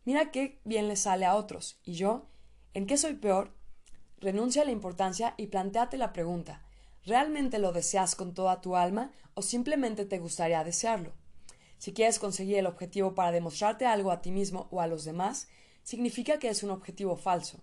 [0.05, 1.79] Mira qué bien le sale a otros.
[1.85, 2.27] ¿Y yo?
[2.75, 3.53] ¿En qué soy peor?
[4.19, 6.65] Renuncia a la importancia y planteate la pregunta
[7.05, 11.13] ¿Realmente lo deseas con toda tu alma o simplemente te gustaría desearlo?
[11.79, 15.47] Si quieres conseguir el objetivo para demostrarte algo a ti mismo o a los demás,
[15.85, 17.61] significa que es un objetivo falso.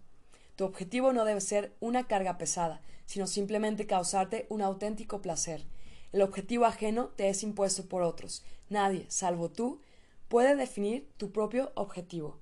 [0.56, 5.65] Tu objetivo no debe ser una carga pesada, sino simplemente causarte un auténtico placer.
[6.13, 8.45] El objetivo ajeno te es impuesto por otros.
[8.69, 9.82] Nadie, salvo tú,
[10.28, 12.38] puede definir tu propio objetivo.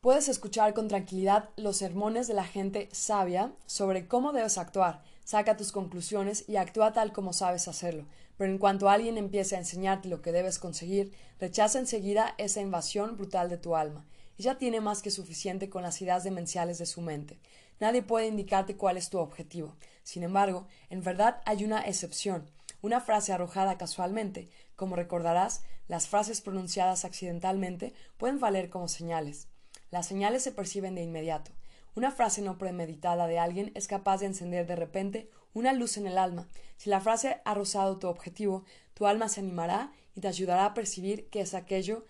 [0.00, 5.58] Puedes escuchar con tranquilidad los sermones de la gente sabia sobre cómo debes actuar, saca
[5.58, 8.06] tus conclusiones y actúa tal como sabes hacerlo.
[8.38, 13.16] Pero en cuanto alguien empiece a enseñarte lo que debes conseguir, rechaza enseguida esa invasión
[13.16, 14.06] brutal de tu alma.
[14.38, 17.40] ya tiene más que suficiente con las ideas demenciales de su mente.
[17.80, 19.74] Nadie puede indicarte cuál es tu objetivo.
[20.04, 22.48] Sin embargo, en verdad hay una excepción,
[22.82, 24.48] una frase arrojada casualmente.
[24.76, 29.48] Como recordarás, las frases pronunciadas accidentalmente pueden valer como señales.
[29.90, 31.50] Las señales se perciben de inmediato.
[31.94, 36.06] Una frase no premeditada de alguien es capaz de encender de repente una luz en
[36.06, 36.46] el alma.
[36.76, 38.64] Si la frase ha rozado tu objetivo,
[38.94, 42.04] tu alma se animará y te ayudará a percibir que es aquello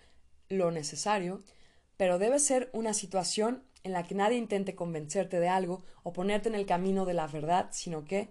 [0.49, 1.43] lo necesario,
[1.97, 6.49] pero debe ser una situación en la que nadie intente convencerte de algo o ponerte
[6.49, 8.31] en el camino de la verdad, sino que,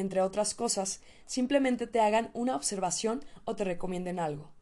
[0.00, 4.52] entre otras cosas, simplemente te hagan una observación o te recomienden algo.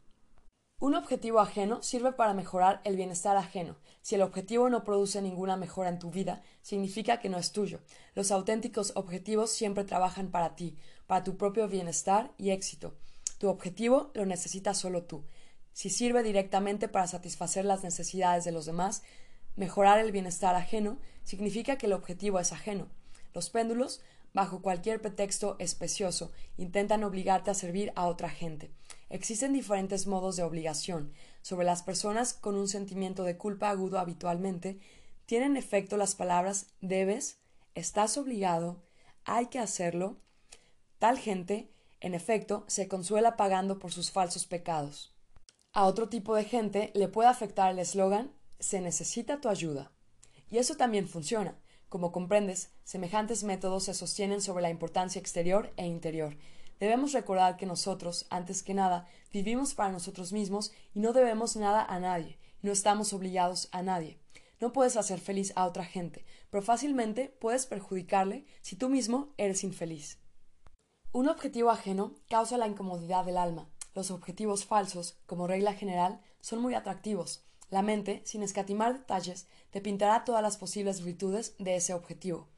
[0.78, 3.76] Un objetivo ajeno sirve para mejorar el bienestar ajeno.
[4.02, 7.80] Si el objetivo no produce ninguna mejora en tu vida, significa que no es tuyo.
[8.14, 12.94] Los auténticos objetivos siempre trabajan para ti, para tu propio bienestar y éxito.
[13.38, 15.24] Tu objetivo lo necesitas solo tú.
[15.72, 19.02] Si sirve directamente para satisfacer las necesidades de los demás,
[19.56, 22.88] mejorar el bienestar ajeno significa que el objetivo es ajeno.
[23.32, 24.02] Los péndulos
[24.36, 28.70] bajo cualquier pretexto especioso, intentan obligarte a servir a otra gente.
[29.08, 31.14] Existen diferentes modos de obligación.
[31.40, 34.78] Sobre las personas con un sentimiento de culpa agudo habitualmente,
[35.24, 37.38] tienen efecto las palabras debes,
[37.74, 38.82] estás obligado,
[39.24, 40.18] hay que hacerlo.
[40.98, 45.16] Tal gente, en efecto, se consuela pagando por sus falsos pecados.
[45.72, 49.92] A otro tipo de gente le puede afectar el eslogan se necesita tu ayuda.
[50.50, 51.56] Y eso también funciona.
[51.88, 56.36] Como comprendes, semejantes métodos se sostienen sobre la importancia exterior e interior.
[56.80, 61.84] Debemos recordar que nosotros, antes que nada, vivimos para nosotros mismos y no debemos nada
[61.84, 64.18] a nadie, no estamos obligados a nadie.
[64.60, 69.64] No puedes hacer feliz a otra gente, pero fácilmente puedes perjudicarle si tú mismo eres
[69.64, 70.18] infeliz.
[71.12, 73.70] Un objetivo ajeno causa la incomodidad del alma.
[73.94, 77.45] Los objetivos falsos, como regla general, son muy atractivos.
[77.70, 82.48] La mente, sin escatimar detalles, te pintará todas las posibles virtudes de ese objetivo.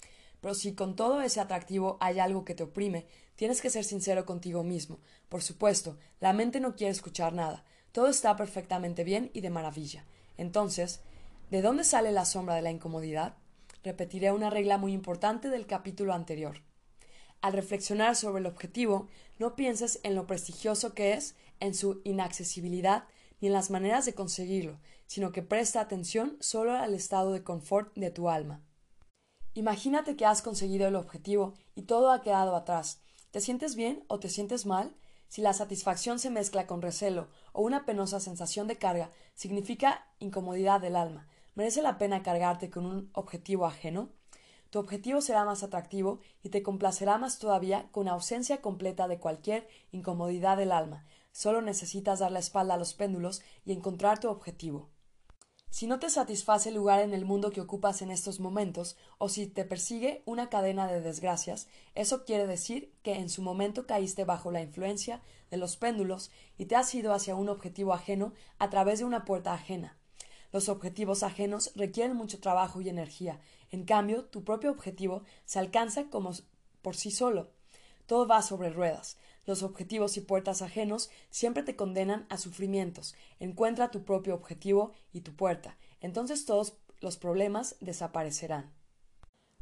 [0.41, 4.27] Pero si con todo ese atractivo hay algo que te oprime, tienes que ser sincero
[4.27, 4.99] contigo mismo.
[5.29, 7.65] Por supuesto, la mente no quiere escuchar nada.
[7.93, 10.05] Todo está perfectamente bien y de maravilla.
[10.37, 11.01] Entonces,
[11.51, 13.37] ¿de dónde sale la sombra de la incomodidad?
[13.83, 16.63] Repetiré una regla muy importante del capítulo anterior.
[17.41, 23.05] Al reflexionar sobre el objetivo, no pienses en lo prestigioso que es, en su inaccesibilidad,
[23.41, 27.93] ni en las maneras de conseguirlo, sino que presta atención solo al estado de confort
[27.97, 28.63] de tu alma.
[29.55, 33.01] Imagínate que has conseguido el objetivo y todo ha quedado atrás.
[33.33, 34.95] ¿Te sientes bien o te sientes mal?
[35.27, 40.81] Si la satisfacción se mezcla con recelo o una penosa sensación de carga, significa incomodidad
[40.81, 41.27] del alma.
[41.55, 44.11] ¿Merece la pena cargarte con un objetivo ajeno?
[44.71, 49.67] Tu objetivo será más atractivo y te complacerá más todavía con ausencia completa de cualquier
[49.91, 51.07] incomodidad del alma,
[51.39, 54.91] Solo necesitas dar la espalda a los péndulos y encontrar tu objetivo.
[55.71, 59.29] Si no te satisface el lugar en el mundo que ocupas en estos momentos, o
[59.29, 64.25] si te persigue una cadena de desgracias, eso quiere decir que en su momento caíste
[64.25, 68.71] bajo la influencia de los péndulos y te has ido hacia un objetivo ajeno a
[68.71, 69.99] través de una puerta ajena.
[70.53, 73.39] Los objetivos ajenos requieren mucho trabajo y energía.
[73.71, 76.33] En cambio, tu propio objetivo se alcanza como
[76.81, 77.51] por sí solo.
[78.07, 79.19] Todo va sobre ruedas.
[79.49, 83.15] Los objetivos y puertas ajenos siempre te condenan a sufrimientos.
[83.41, 85.79] Encuentra tu propio objetivo y tu puerta.
[86.03, 88.71] Entonces todos los problemas desaparecerán.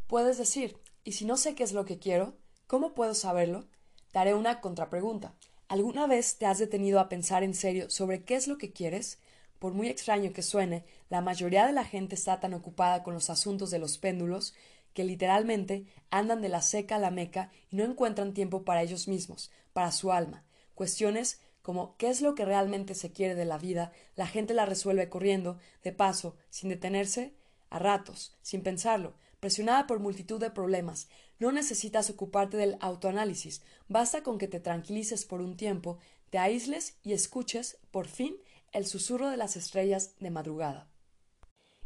[0.09, 2.37] Puedes decir, ¿y si no sé qué es lo que quiero?
[2.67, 3.69] ¿Cómo puedo saberlo?
[4.11, 5.37] Te haré una contrapregunta.
[5.69, 9.21] ¿Alguna vez te has detenido a pensar en serio sobre qué es lo que quieres?
[9.61, 13.31] Por muy extraño que suene, la mayoría de la gente está tan ocupada con los
[13.31, 14.53] asuntos de los péndulos
[14.97, 19.09] que literalmente andan de la seca a la meca y no encuentran tiempo para ellos
[19.09, 20.47] mismos, para su alma.
[20.75, 24.65] Cuestiones como qué es lo que realmente se quiere de la vida, la gente la
[24.65, 27.35] resuelve corriendo, de paso, sin detenerse,
[27.69, 31.09] a ratos, sin pensarlo, presionada por multitud de problemas.
[31.39, 35.99] No necesitas ocuparte del autoanálisis, basta con que te tranquilices por un tiempo,
[36.31, 38.35] te aísles y escuches, por fin,
[38.73, 40.89] el susurro de las estrellas de madrugada.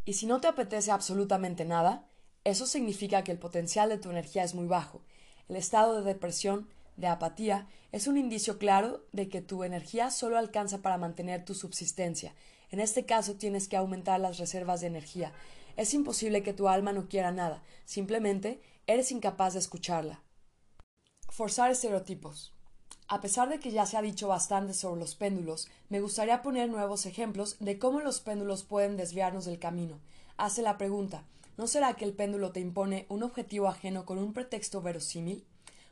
[0.04, 2.09] Y si no te apetece absolutamente nada,
[2.44, 5.02] eso significa que el potencial de tu energía es muy bajo.
[5.48, 10.38] El estado de depresión, de apatía, es un indicio claro de que tu energía solo
[10.38, 12.34] alcanza para mantener tu subsistencia.
[12.70, 15.32] En este caso tienes que aumentar las reservas de energía.
[15.76, 20.22] Es imposible que tu alma no quiera nada, simplemente eres incapaz de escucharla.
[21.28, 22.54] Forzar estereotipos.
[23.08, 26.70] A pesar de que ya se ha dicho bastante sobre los péndulos, me gustaría poner
[26.70, 30.00] nuevos ejemplos de cómo los péndulos pueden desviarnos del camino.
[30.36, 31.24] hace la pregunta
[31.56, 35.44] ¿No será que el péndulo te impone un objetivo ajeno con un pretexto verosímil?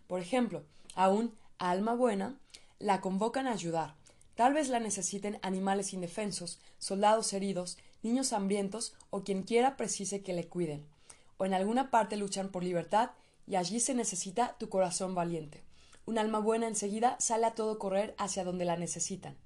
[0.06, 2.38] Por ejemplo, a un alma buena
[2.78, 3.94] la convocan a ayudar.
[4.34, 10.32] Tal vez la necesiten animales indefensos, soldados heridos, niños hambrientos o quien quiera precise que
[10.32, 10.86] le cuiden.
[11.36, 13.10] O en alguna parte luchan por libertad
[13.46, 15.62] y allí se necesita tu corazón valiente.
[16.06, 19.36] Un alma buena enseguida sale a todo correr hacia donde la necesitan.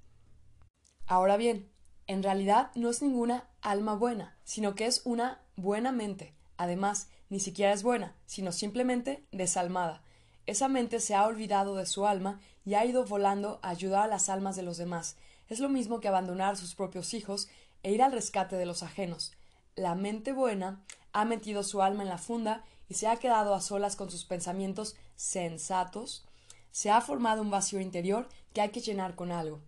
[1.07, 1.69] Ahora bien,
[2.07, 6.33] en realidad no es ninguna alma buena, sino que es una buena mente.
[6.57, 10.03] Además, ni siquiera es buena, sino simplemente desalmada.
[10.45, 14.07] Esa mente se ha olvidado de su alma y ha ido volando a ayudar a
[14.07, 15.17] las almas de los demás.
[15.49, 17.49] Es lo mismo que abandonar a sus propios hijos
[17.81, 19.33] e ir al rescate de los ajenos.
[19.75, 23.61] La mente buena ha metido su alma en la funda y se ha quedado a
[23.61, 26.27] solas con sus pensamientos sensatos
[26.73, 29.61] se ha formado un vacío interior que hay que llenar con algo.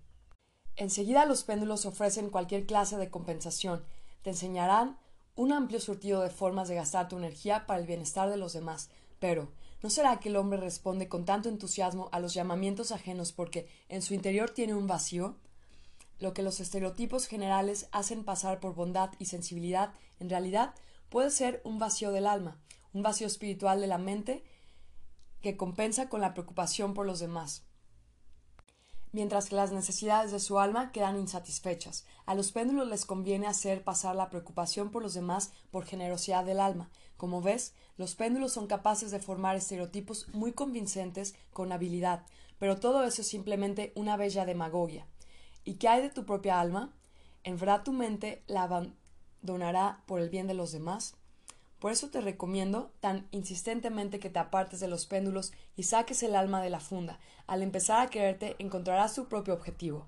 [0.78, 3.86] Enseguida los péndulos ofrecen cualquier clase de compensación,
[4.24, 4.98] te enseñarán
[5.36, 8.90] un amplio surtido de formas de gastar tu energía para el bienestar de los demás,
[9.20, 13.70] pero ¿no será que el hombre responde con tanto entusiasmo a los llamamientos ajenos porque
[13.88, 15.38] en su interior tiene un vacío?
[16.20, 20.74] Lo que los estereotipos generales hacen pasar por bondad y sensibilidad, en realidad
[21.10, 22.58] puede ser un vacío del alma,
[22.94, 24.44] un vacío espiritual de la mente
[25.42, 27.64] que compensa con la preocupación por los demás
[29.16, 32.06] mientras que las necesidades de su alma quedan insatisfechas.
[32.26, 36.60] A los péndulos les conviene hacer pasar la preocupación por los demás por generosidad del
[36.60, 36.90] alma.
[37.16, 42.26] Como ves, los péndulos son capaces de formar estereotipos muy convincentes con habilidad,
[42.60, 45.08] pero todo eso es simplemente una bella demagogia.
[45.64, 46.94] ¿Y qué hay de tu propia alma?
[47.46, 51.16] ¿En verdad tu mente la abandonará por el bien de los demás?
[51.86, 56.36] Por eso te recomiendo tan insistentemente que te apartes de los péndulos y saques el
[56.36, 57.20] alma de la funda.
[57.46, 60.08] Al empezar a quererte encontrarás tu propio objetivo.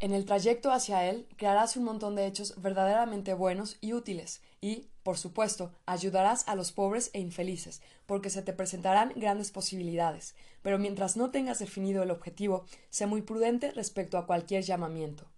[0.00, 4.88] En el trayecto hacia él crearás un montón de hechos verdaderamente buenos y útiles y,
[5.04, 10.34] por supuesto, ayudarás a los pobres e infelices, porque se te presentarán grandes posibilidades.
[10.62, 15.30] Pero mientras no tengas definido el objetivo, sé muy prudente respecto a cualquier llamamiento.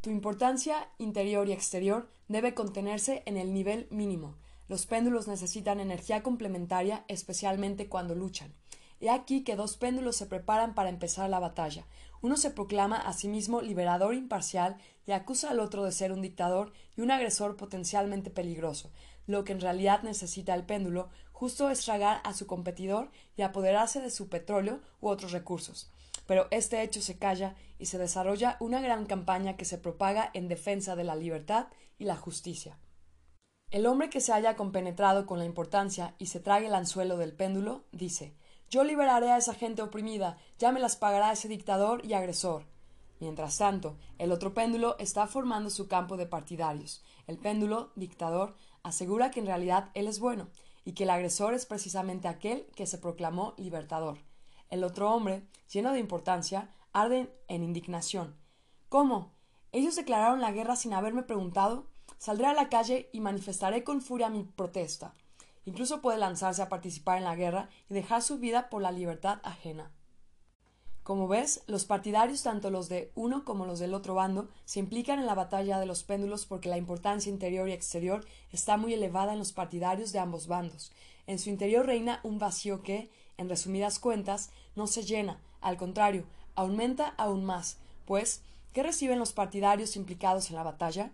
[0.00, 4.34] Tu importancia interior y exterior debe contenerse en el nivel mínimo,
[4.70, 8.54] los péndulos necesitan energía complementaria, especialmente cuando luchan.
[9.00, 11.88] He aquí que dos péndulos se preparan para empezar la batalla.
[12.22, 14.76] Uno se proclama a sí mismo liberador imparcial
[15.08, 18.92] y acusa al otro de ser un dictador y un agresor potencialmente peligroso.
[19.26, 24.00] Lo que en realidad necesita el péndulo justo es tragar a su competidor y apoderarse
[24.00, 25.90] de su petróleo u otros recursos.
[26.28, 30.46] Pero este hecho se calla y se desarrolla una gran campaña que se propaga en
[30.46, 31.66] defensa de la libertad
[31.98, 32.78] y la justicia.
[33.70, 37.32] El hombre que se haya compenetrado con la importancia y se trague el anzuelo del
[37.32, 38.34] péndulo, dice
[38.68, 42.64] Yo liberaré a esa gente oprimida, ya me las pagará ese dictador y agresor.
[43.20, 47.04] Mientras tanto, el otro péndulo está formando su campo de partidarios.
[47.28, 50.48] El péndulo, dictador, asegura que en realidad él es bueno,
[50.84, 54.18] y que el agresor es precisamente aquel que se proclamó libertador.
[54.68, 58.34] El otro hombre, lleno de importancia, arde en indignación.
[58.88, 59.32] ¿Cómo?
[59.70, 61.86] ¿Ellos declararon la guerra sin haberme preguntado?
[62.20, 65.14] Saldré a la calle y manifestaré con furia mi protesta.
[65.64, 69.40] Incluso puede lanzarse a participar en la guerra y dejar su vida por la libertad
[69.42, 69.90] ajena.
[71.02, 75.18] Como ves, los partidarios, tanto los de uno como los del otro bando, se implican
[75.18, 79.32] en la batalla de los péndulos porque la importancia interior y exterior está muy elevada
[79.32, 80.92] en los partidarios de ambos bandos.
[81.26, 86.26] En su interior reina un vacío que, en resumidas cuentas, no se llena, al contrario,
[86.54, 88.42] aumenta aún más, pues,
[88.74, 91.12] ¿qué reciben los partidarios implicados en la batalla?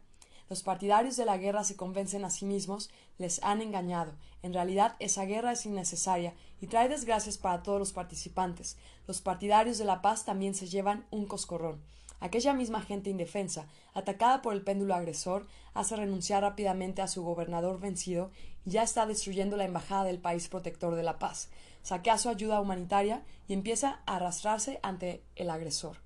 [0.49, 4.13] Los partidarios de la guerra se convencen a sí mismos, les han engañado.
[4.43, 8.77] En realidad esa guerra es innecesaria y trae desgracias para todos los participantes.
[9.09, 11.83] Los partidarios de la paz también se llevan un coscorrón.
[12.21, 17.79] Aquella misma gente indefensa, atacada por el péndulo agresor, hace renunciar rápidamente a su gobernador
[17.79, 18.31] vencido
[18.65, 21.51] y ya está destruyendo la embajada del país protector de la paz.
[21.83, 26.06] Saquea su ayuda humanitaria y empieza a arrastrarse ante el agresor.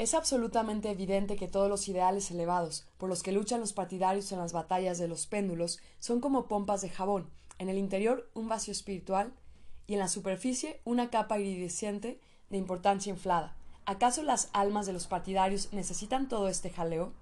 [0.00, 4.38] Es absolutamente evidente que todos los ideales elevados por los que luchan los partidarios en
[4.38, 8.72] las batallas de los péndulos son como pompas de jabón, en el interior un vacío
[8.72, 9.34] espiritual
[9.86, 13.54] y en la superficie una capa iridescente de importancia inflada.
[13.84, 17.12] ¿Acaso las almas de los partidarios necesitan todo este jaleo?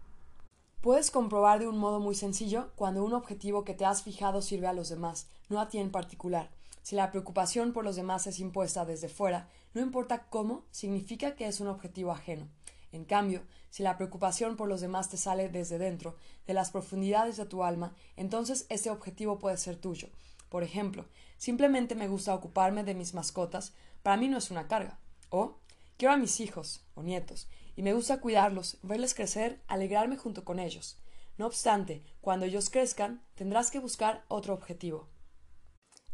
[0.81, 4.69] Puedes comprobar de un modo muy sencillo cuando un objetivo que te has fijado sirve
[4.69, 6.49] a los demás, no a ti en particular.
[6.83, 11.47] Si la preocupación por los demás es impuesta desde fuera, no importa cómo, significa que
[11.47, 12.49] es un objetivo ajeno.
[12.93, 16.17] En cambio, si la preocupación por los demás te sale desde dentro,
[16.47, 20.09] de las profundidades de tu alma, entonces ese objetivo puede ser tuyo.
[20.49, 21.07] Por ejemplo,
[21.37, 24.99] simplemente me gusta ocuparme de mis mascotas, para mí no es una carga.
[25.29, 25.59] O
[25.99, 30.59] quiero a mis hijos o nietos, y me gusta cuidarlos, verles crecer, alegrarme junto con
[30.59, 30.97] ellos.
[31.37, 35.09] No obstante, cuando ellos crezcan, tendrás que buscar otro objetivo.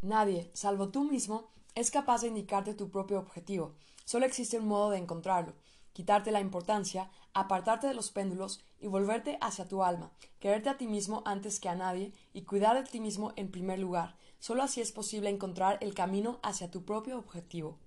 [0.02, 3.74] Nadie, salvo tú mismo, es capaz de indicarte tu propio objetivo.
[4.04, 5.54] Solo existe un modo de encontrarlo,
[5.92, 10.86] quitarte la importancia, apartarte de los péndulos y volverte hacia tu alma, quererte a ti
[10.86, 14.16] mismo antes que a nadie y cuidar de ti mismo en primer lugar.
[14.38, 17.78] Solo así es posible encontrar el camino hacia tu propio objetivo.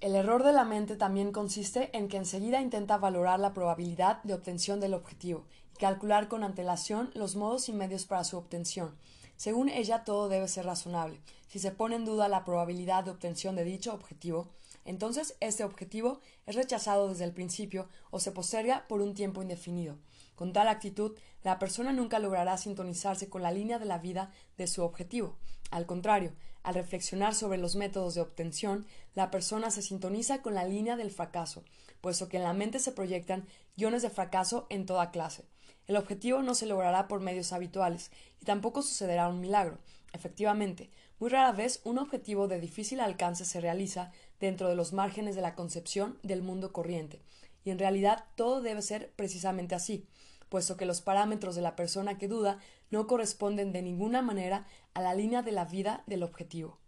[0.00, 4.34] El error de la mente también consiste en que enseguida intenta valorar la probabilidad de
[4.34, 8.94] obtención del objetivo y calcular con antelación los modos y medios para su obtención.
[9.36, 11.20] Según ella, todo debe ser razonable.
[11.54, 14.48] Si se pone en duda la probabilidad de obtención de dicho objetivo,
[14.84, 19.96] entonces este objetivo es rechazado desde el principio o se posterga por un tiempo indefinido.
[20.34, 24.66] Con tal actitud, la persona nunca logrará sintonizarse con la línea de la vida de
[24.66, 25.36] su objetivo.
[25.70, 26.32] Al contrario,
[26.64, 28.84] al reflexionar sobre los métodos de obtención,
[29.14, 31.62] la persona se sintoniza con la línea del fracaso,
[32.00, 33.46] puesto que en la mente se proyectan
[33.76, 35.44] guiones de fracaso en toda clase.
[35.86, 39.78] El objetivo no se logrará por medios habituales, y tampoco sucederá un milagro.
[40.14, 45.36] Efectivamente, muy rara vez un objetivo de difícil alcance se realiza dentro de los márgenes
[45.36, 47.22] de la concepción del mundo corriente,
[47.64, 50.06] y en realidad todo debe ser precisamente así,
[50.48, 52.58] puesto que los parámetros de la persona que duda
[52.90, 56.78] no corresponden de ninguna manera a la línea de la vida del objetivo.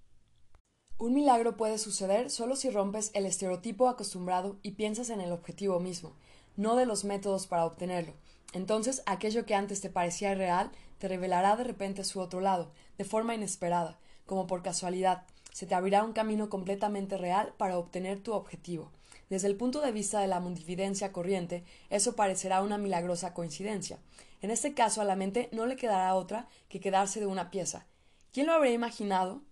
[0.99, 5.79] Un milagro puede suceder solo si rompes el estereotipo acostumbrado y piensas en el objetivo
[5.79, 6.15] mismo,
[6.57, 8.15] no de los métodos para obtenerlo.
[8.55, 13.05] Entonces aquello que antes te parecía irreal te revelará de repente su otro lado, de
[13.05, 18.35] forma inesperada, como por casualidad, se te abrirá un camino completamente real para obtener tu
[18.35, 18.91] objetivo.
[19.31, 23.99] Desde el punto de vista de la mundividencia corriente, eso parecerá una milagrosa coincidencia.
[24.43, 27.87] En este caso a la mente no le quedará otra que quedarse de una pieza.
[28.33, 29.43] ¿Quién lo habría imaginado?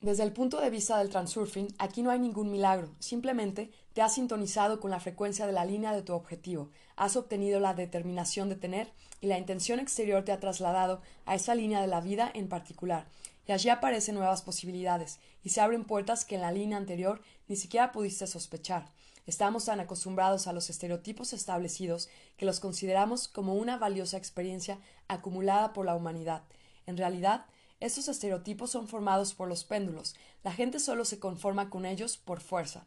[0.00, 4.14] Desde el punto de vista del transurfing, aquí no hay ningún milagro, simplemente te has
[4.14, 8.54] sintonizado con la frecuencia de la línea de tu objetivo, has obtenido la determinación de
[8.54, 12.48] tener y la intención exterior te ha trasladado a esa línea de la vida en
[12.48, 13.08] particular,
[13.48, 17.56] y allí aparecen nuevas posibilidades y se abren puertas que en la línea anterior ni
[17.56, 18.92] siquiera pudiste sospechar.
[19.26, 24.78] Estamos tan acostumbrados a los estereotipos establecidos que los consideramos como una valiosa experiencia
[25.08, 26.42] acumulada por la humanidad.
[26.86, 27.46] En realidad,
[27.80, 30.14] estos estereotipos son formados por los péndulos.
[30.44, 32.86] La gente solo se conforma con ellos por fuerza.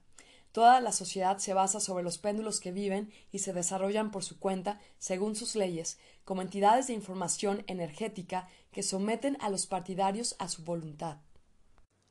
[0.51, 4.37] Toda la sociedad se basa sobre los péndulos que viven y se desarrollan por su
[4.37, 10.47] cuenta, según sus leyes, como entidades de información energética que someten a los partidarios a
[10.47, 11.17] su voluntad.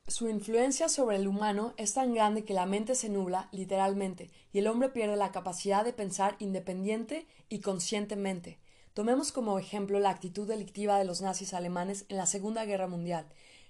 [0.06, 4.58] Su influencia sobre el humano es tan grande que la mente se nubla, literalmente, y
[4.58, 8.58] el hombre pierde la capacidad de pensar independiente y conscientemente.
[8.92, 13.26] Tomemos como ejemplo la actitud delictiva de los nazis alemanes en la Segunda Guerra Mundial.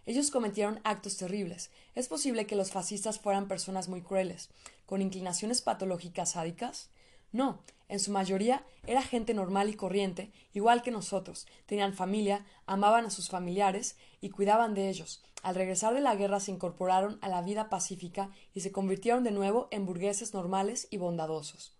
[0.06, 1.70] Ellos cometieron actos terribles.
[1.94, 4.48] Es posible que los fascistas fueran personas muy crueles,
[4.86, 6.88] con inclinaciones patológicas sádicas.
[7.32, 11.46] No, en su mayoría era gente normal y corriente, igual que nosotros.
[11.66, 15.22] Tenían familia, amaban a sus familiares y cuidaban de ellos.
[15.42, 19.32] Al regresar de la guerra se incorporaron a la vida pacífica y se convirtieron de
[19.32, 21.76] nuevo en burgueses normales y bondadosos.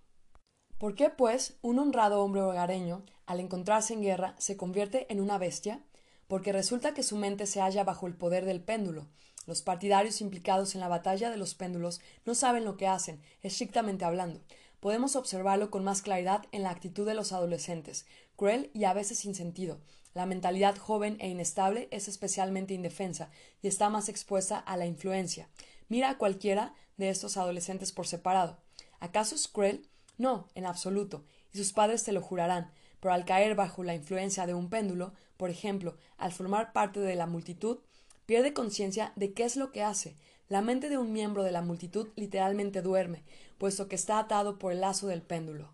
[0.79, 5.37] ¿Por qué, pues, un honrado hombre hogareño, al encontrarse en guerra, se convierte en una
[5.37, 5.85] bestia?
[6.27, 9.09] Porque resulta que su mente se halla bajo el poder del péndulo.
[9.47, 14.05] Los partidarios implicados en la batalla de los péndulos no saben lo que hacen, estrictamente
[14.05, 14.41] hablando.
[14.81, 18.07] Podemos observarlo con más claridad en la actitud de los adolescentes,
[18.37, 19.79] cruel y a veces sin sentido.
[20.15, 23.31] La mentalidad joven e inestable es especialmente indefensa
[23.63, 25.49] y está más expuesta a la influencia.
[25.89, 28.59] Mira a cualquiera de estos adolescentes por separado.
[28.99, 29.87] ¿Acaso es cruel?
[30.19, 34.47] No, en absoluto, y sus padres te lo jurarán, pero al caer bajo la influencia
[34.47, 37.79] de un péndulo, por ejemplo, al formar parte de la multitud,
[38.27, 40.17] pierde conciencia de qué es lo que hace.
[40.51, 43.23] La mente de un miembro de la multitud literalmente duerme,
[43.57, 45.71] puesto que está atado por el lazo del péndulo.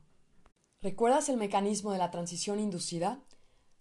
[0.83, 3.19] ¿Recuerdas el mecanismo de la transición inducida?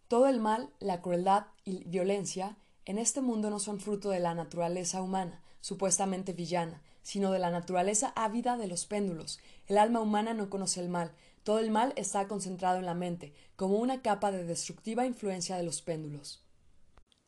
[0.08, 4.36] Todo el mal, la crueldad y violencia en este mundo no son fruto de la
[4.36, 9.40] naturaleza humana, supuestamente villana, sino de la naturaleza ávida de los péndulos.
[9.68, 11.12] El alma humana no conoce el mal,
[11.44, 15.64] todo el mal está concentrado en la mente, como una capa de destructiva influencia de
[15.64, 16.45] los péndulos.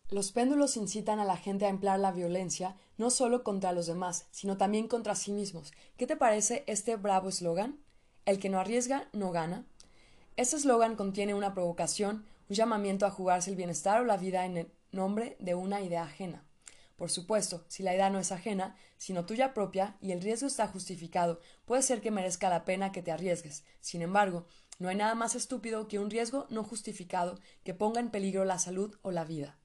[0.09, 4.27] Los péndulos incitan a la gente a emplear la violencia no solo contra los demás,
[4.31, 5.73] sino también contra sí mismos.
[5.97, 7.77] ¿Qué te parece este bravo eslogan?
[8.25, 9.65] El que no arriesga, no gana.
[10.37, 14.55] Este eslogan contiene una provocación, un llamamiento a jugarse el bienestar o la vida en
[14.55, 16.45] el nombre de una idea ajena.
[16.95, 20.67] Por supuesto, si la idea no es ajena, sino tuya propia, y el riesgo está
[20.67, 23.65] justificado, puede ser que merezca la pena que te arriesgues.
[23.81, 24.45] Sin embargo,
[24.79, 28.57] no hay nada más estúpido que un riesgo no justificado que ponga en peligro la
[28.57, 29.57] salud o la vida.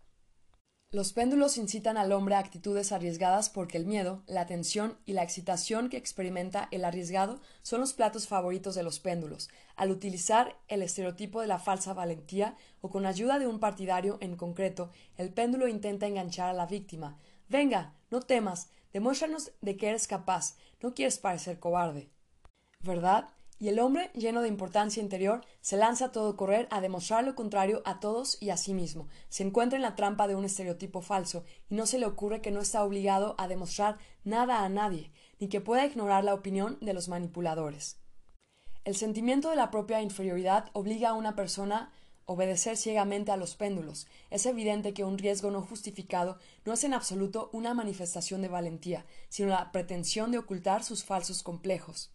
[0.92, 5.22] Los péndulos incitan al hombre a actitudes arriesgadas porque el miedo, la tensión y la
[5.22, 9.48] excitación que experimenta el arriesgado son los platos favoritos de los péndulos.
[9.74, 14.36] Al utilizar el estereotipo de la falsa valentía o con ayuda de un partidario en
[14.36, 17.16] concreto, el péndulo intenta enganchar a la víctima.
[17.48, 22.10] Venga, no temas, demuéstranos de que eres capaz, no quieres parecer cobarde.
[22.80, 23.30] ¿Verdad?
[23.62, 27.36] Y el hombre, lleno de importancia interior, se lanza a todo correr a demostrar lo
[27.36, 29.06] contrario a todos y a sí mismo.
[29.28, 32.50] Se encuentra en la trampa de un estereotipo falso, y no se le ocurre que
[32.50, 36.92] no está obligado a demostrar nada a nadie, ni que pueda ignorar la opinión de
[36.92, 38.00] los manipuladores.
[38.82, 41.92] El sentimiento de la propia inferioridad obliga a una persona
[42.24, 44.08] obedecer ciegamente a los péndulos.
[44.30, 49.06] Es evidente que un riesgo no justificado no es en absoluto una manifestación de valentía,
[49.28, 52.12] sino la pretensión de ocultar sus falsos complejos.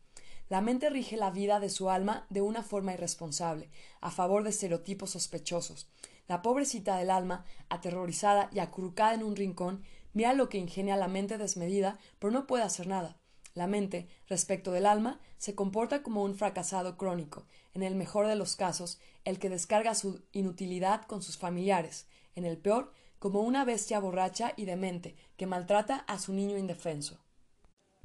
[0.50, 3.70] La mente rige la vida de su alma de una forma irresponsable,
[4.00, 5.90] a favor de estereotipos sospechosos.
[6.28, 9.84] La pobrecita del alma, aterrorizada y acurrucada en un rincón,
[10.14, 13.18] mira lo que ingenia la mente desmedida, pero no puede hacer nada.
[13.54, 18.36] La mente, respecto del alma, se comporta como un fracasado crónico, en el mejor de
[18.36, 23.66] los casos, el que descarga su inutilidad con sus familiares, en el peor, como una
[23.66, 27.20] bestia borracha y demente que maltrata a su niño indefenso.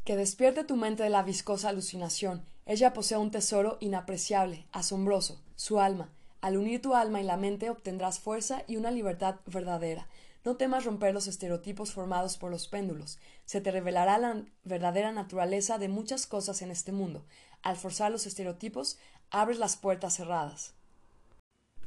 [0.05, 2.45] Que despierte tu mente de la viscosa alucinación.
[2.67, 6.11] Ella posee un tesoro inapreciable, asombroso, su alma.
[6.41, 10.09] Al unir tu alma y la mente obtendrás fuerza y una libertad verdadera.
[10.45, 13.21] No temas romper los estereotipos formados por los péndulos.
[13.45, 17.25] Se te revelará la verdadera naturaleza de muchas cosas en este mundo.
[17.63, 18.99] Al forzar los estereotipos,
[19.31, 20.75] abres las puertas cerradas.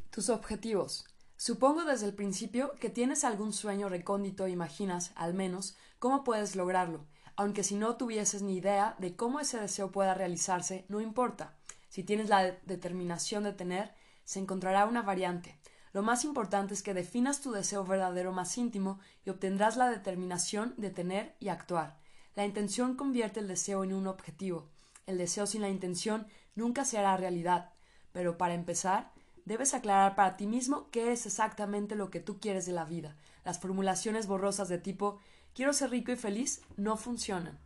[0.10, 1.04] Tus objetivos.
[1.36, 6.56] Supongo desde el principio que tienes algún sueño recóndito e imaginas, al menos, cómo puedes
[6.56, 7.06] lograrlo
[7.36, 11.56] aunque si no tuvieses ni idea de cómo ese deseo pueda realizarse, no importa.
[11.90, 15.58] Si tienes la determinación de tener, se encontrará una variante.
[15.94, 20.74] Lo más importante es que definas tu deseo verdadero más íntimo y obtendrás la determinación
[20.78, 21.98] de tener y actuar.
[22.36, 24.68] La intención convierte el deseo en un objetivo.
[25.06, 27.72] El deseo sin la intención nunca se hará realidad.
[28.12, 29.14] Pero para empezar,
[29.46, 33.16] debes aclarar para ti mismo qué es exactamente lo que tú quieres de la vida.
[33.46, 35.20] Las formulaciones borrosas de tipo
[35.56, 37.58] quiero ser rico y feliz no funcionan.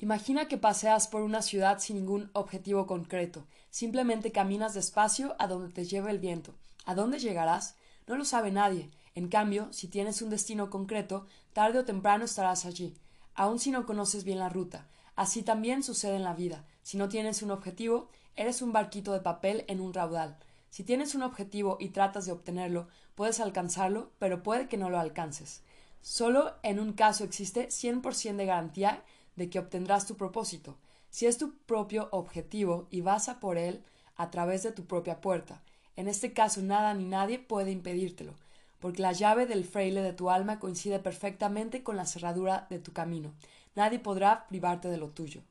[0.00, 5.72] Imagina que paseas por una ciudad sin ningún objetivo concreto, simplemente caminas despacio a donde
[5.72, 6.54] te lleve el viento.
[6.84, 7.74] ¿A dónde llegarás?
[8.06, 8.90] No lo sabe nadie.
[9.14, 12.94] En cambio, si tienes un destino concreto, tarde o temprano estarás allí,
[13.34, 14.86] aun si no conoces bien la ruta.
[15.16, 16.64] Así también sucede en la vida.
[16.82, 20.36] Si no tienes un objetivo, eres un barquito de papel en un raudal.
[20.70, 25.00] Si tienes un objetivo y tratas de obtenerlo, puedes alcanzarlo, pero puede que no lo
[25.00, 25.62] alcances.
[26.00, 29.02] Solo en un caso existe 100% de garantía
[29.36, 30.76] de que obtendrás tu propósito,
[31.10, 33.82] si es tu propio objetivo y vas por él
[34.16, 35.62] a través de tu propia puerta.
[35.96, 38.34] En este caso nada ni nadie puede impedírtelo,
[38.78, 42.92] porque la llave del fraile de tu alma coincide perfectamente con la cerradura de tu
[42.92, 43.32] camino.
[43.74, 45.42] Nadie podrá privarte de lo tuyo.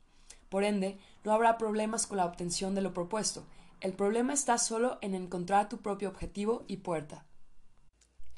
[0.48, 3.44] Por ende, no habrá problemas con la obtención de lo propuesto.
[3.80, 7.24] El problema está solo en encontrar tu propio objetivo y puerta.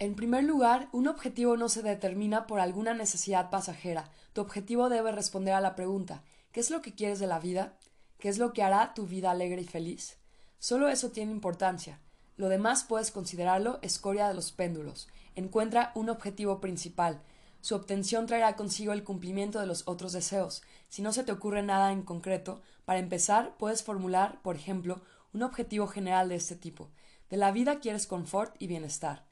[0.01, 4.11] En primer lugar, un objetivo no se determina por alguna necesidad pasajera.
[4.32, 6.22] Tu objetivo debe responder a la pregunta
[6.53, 7.76] ¿qué es lo que quieres de la vida?
[8.18, 10.16] ¿Qué es lo que hará tu vida alegre y feliz?
[10.59, 12.01] Solo eso tiene importancia.
[12.38, 15.07] Lo demás puedes considerarlo escoria de los péndulos.
[15.34, 17.20] Encuentra un objetivo principal.
[17.61, 20.62] Su obtención traerá consigo el cumplimiento de los otros deseos.
[20.88, 25.03] Si no se te ocurre nada en concreto, para empezar puedes formular, por ejemplo,
[25.34, 26.88] un objetivo general de este tipo.
[27.28, 29.29] De la vida quieres confort y bienestar.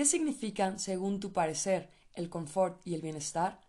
[0.00, 3.60] ¿Qué significan, según tu parecer, el confort y el bienestar?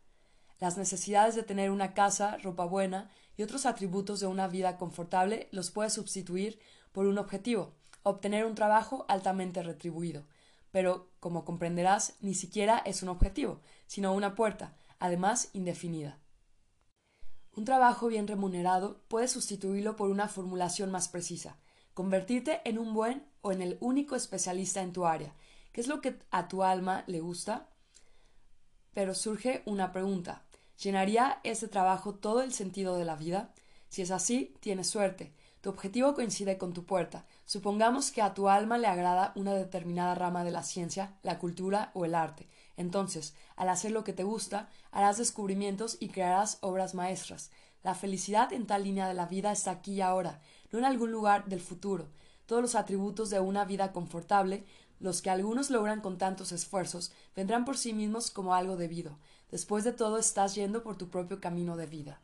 [0.62, 5.50] Las necesidades de tener una casa, ropa buena y otros atributos de una vida confortable
[5.52, 6.58] los puedes sustituir
[6.94, 7.74] por un objetivo,
[8.04, 10.24] obtener un trabajo altamente retribuido.
[10.72, 16.18] Pero, como comprenderás, ni siquiera es un objetivo, sino una puerta, además indefinida.
[17.58, 21.58] Un trabajo bien remunerado puedes sustituirlo por una formulación más precisa,
[21.94, 25.36] convertirte en un buen o en el único especialista en tu área,
[25.72, 27.70] ¿Qué es lo que a tu alma le gusta?
[28.94, 30.44] Pero surge una pregunta.
[30.82, 33.54] ¿Llenaría ese trabajo todo el sentido de la vida?
[33.88, 35.34] Si es así, tienes suerte.
[35.62, 37.26] Tu objetivo coincide con tu puerta.
[37.46, 41.92] Supongamos que a tu alma le agrada una determinada rama de la ciencia, la cultura
[41.94, 42.50] o el arte.
[42.78, 47.52] Entonces, al hacer lo que te gusta, harás descubrimientos y crearás obras maestras.
[47.84, 50.42] La felicidad en tal línea de la vida está aquí y ahora,
[50.72, 52.10] no en algún lugar del futuro.
[52.48, 54.66] Todos los atributos de una vida confortable
[55.02, 59.18] los que algunos logran con tantos esfuerzos vendrán por sí mismos como algo debido.
[59.50, 62.22] Después de todo estás yendo por tu propio camino de vida.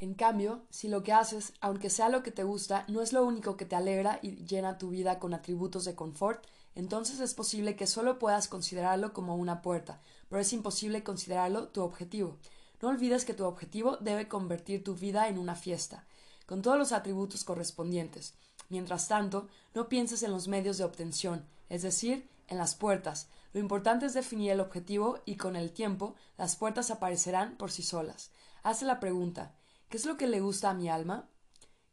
[0.00, 3.24] En cambio, si lo que haces, aunque sea lo que te gusta, no es lo
[3.24, 6.44] único que te alegra y llena tu vida con atributos de confort,
[6.74, 11.82] entonces es posible que solo puedas considerarlo como una puerta, pero es imposible considerarlo tu
[11.82, 12.38] objetivo.
[12.82, 16.04] No olvides que tu objetivo debe convertir tu vida en una fiesta,
[16.46, 18.34] con todos los atributos correspondientes.
[18.68, 23.28] Mientras tanto, no pienses en los medios de obtención, es decir, en las puertas.
[23.52, 27.82] Lo importante es definir el objetivo y con el tiempo las puertas aparecerán por sí
[27.82, 28.30] solas.
[28.62, 29.56] Hazte la pregunta
[29.88, 31.28] ¿qué es lo que le gusta a mi alma?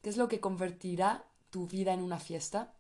[0.04, 2.76] ¿Qué es lo que convertirá tu vida en una fiesta?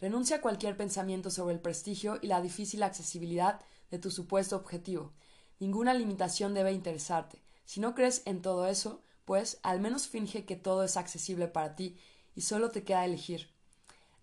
[0.00, 5.12] Renuncia a cualquier pensamiento sobre el prestigio y la difícil accesibilidad de tu supuesto objetivo.
[5.58, 7.42] Ninguna limitación debe interesarte.
[7.66, 11.76] Si no crees en todo eso, pues al menos finge que todo es accesible para
[11.76, 11.98] ti
[12.34, 13.50] y solo te queda elegir.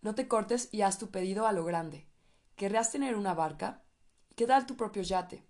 [0.02, 2.08] No te cortes y haz tu pedido a lo grande.
[2.56, 3.82] ¿Querrías tener una barca?
[4.36, 5.44] ¿Qué tal tu propio yate?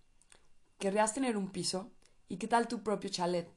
[0.80, 1.92] ¿Querrías tener un piso?
[2.30, 3.54] ¿Y qué tal tu propio chalet?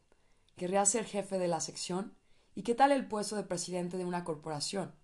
[0.56, 2.16] ¿Querrías ser jefe de la sección?
[2.56, 4.96] ¿Y qué tal el puesto de presidente de una corporación?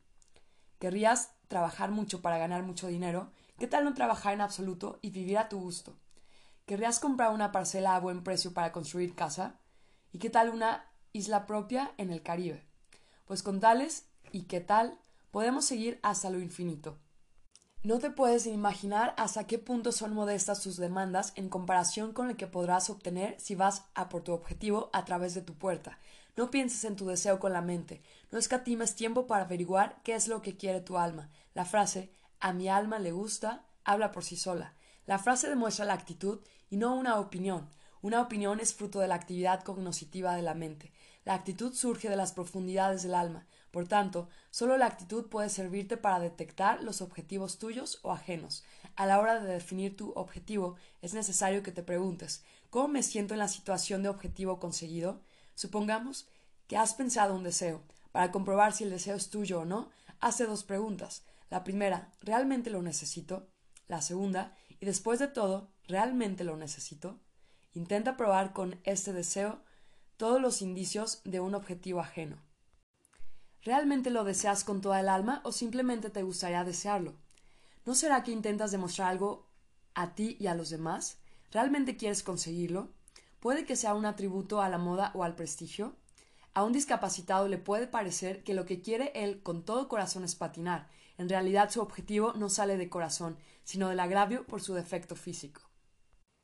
[0.81, 3.31] ¿Querrías trabajar mucho para ganar mucho dinero?
[3.61, 5.97] ¿Qué tal no trabajar en absoluto y vivir a tu gusto?
[6.67, 9.61] ¿Querrías comprar una parcela a buen precio para construir casa?
[10.11, 12.67] ¿Y qué tal una isla propia en el Caribe?
[13.25, 14.99] Pues con tales y qué tal
[15.31, 16.99] podemos seguir hasta lo infinito.
[17.85, 22.37] No te puedes imaginar hasta qué punto son modestas tus demandas en comparación con lo
[22.37, 25.99] que podrás obtener si vas a por tu objetivo a través de tu puerta.
[26.37, 30.29] No pienses en tu deseo con la mente, no escatimes tiempo para averiguar qué es
[30.29, 31.29] lo que quiere tu alma.
[31.55, 34.75] La frase a mi alma le gusta habla por sí sola.
[35.05, 36.39] La frase demuestra la actitud
[36.71, 37.69] y no una opinión.
[38.01, 40.93] Una opinión es fruto de la actividad cognoscitiva de la mente.
[41.25, 43.45] La actitud surge de las profundidades del alma.
[43.73, 48.63] Por tanto, solo la actitud puede servirte para detectar los objetivos tuyos o ajenos.
[48.95, 53.35] A la hora de definir tu objetivo, es necesario que te preguntes ¿Cómo me siento
[53.35, 55.21] en la situación de objetivo conseguido?
[55.55, 56.27] Supongamos
[56.69, 57.83] que has pensado un deseo.
[58.13, 61.23] Para comprobar si el deseo es tuyo o no, hace dos preguntas.
[61.51, 63.47] La primera, ¿realmente lo necesito?
[63.89, 67.21] La segunda, y después de todo, ¿realmente lo necesito?
[67.75, 69.63] Intenta probar con este deseo
[70.17, 72.39] todos los indicios de un objetivo ajeno.
[73.65, 77.15] ¿Realmente lo deseas con toda el alma o simplemente te gustaría desearlo?
[77.85, 79.47] ¿No será que intentas demostrar algo
[79.95, 81.19] a ti y a los demás?
[81.53, 82.91] ¿Realmente quieres conseguirlo?
[83.39, 85.95] Puede que sea un atributo a la moda o al prestigio.
[86.55, 90.35] A un discapacitado le puede parecer que lo que quiere él con todo corazón es
[90.35, 90.89] patinar.
[91.17, 95.63] En realidad su objetivo no sale de corazón, sino del agravio por su defecto físico.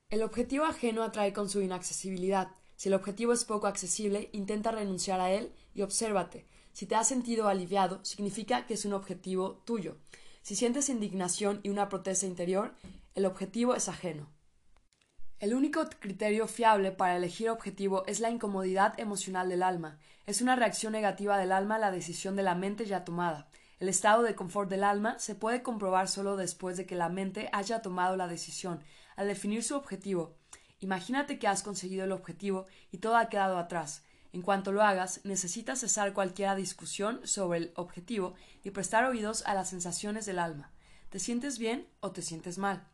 [0.08, 2.52] El objetivo ajeno atrae con su inaccesibilidad.
[2.76, 6.46] Si el objetivo es poco accesible, intenta renunciar a él y obsérvate.
[6.72, 9.96] Si te has sentido aliviado, significa que es un objetivo tuyo.
[10.42, 12.74] Si sientes indignación y una protesta interior,
[13.14, 14.30] el objetivo es ajeno.
[15.40, 19.98] El único criterio fiable para elegir objetivo es la incomodidad emocional del alma.
[20.26, 23.48] Es una reacción negativa del alma a la decisión de la mente ya tomada.
[23.78, 27.48] El estado de confort del alma se puede comprobar solo después de que la mente
[27.52, 28.82] haya tomado la decisión.
[29.14, 30.34] Al definir su objetivo,
[30.80, 34.02] imagínate que has conseguido el objetivo y todo ha quedado atrás.
[34.32, 39.54] En cuanto lo hagas, necesitas cesar cualquier discusión sobre el objetivo y prestar oídos a
[39.54, 40.70] las sensaciones del alma.
[41.08, 42.86] ¿Te sientes bien o te sientes mal?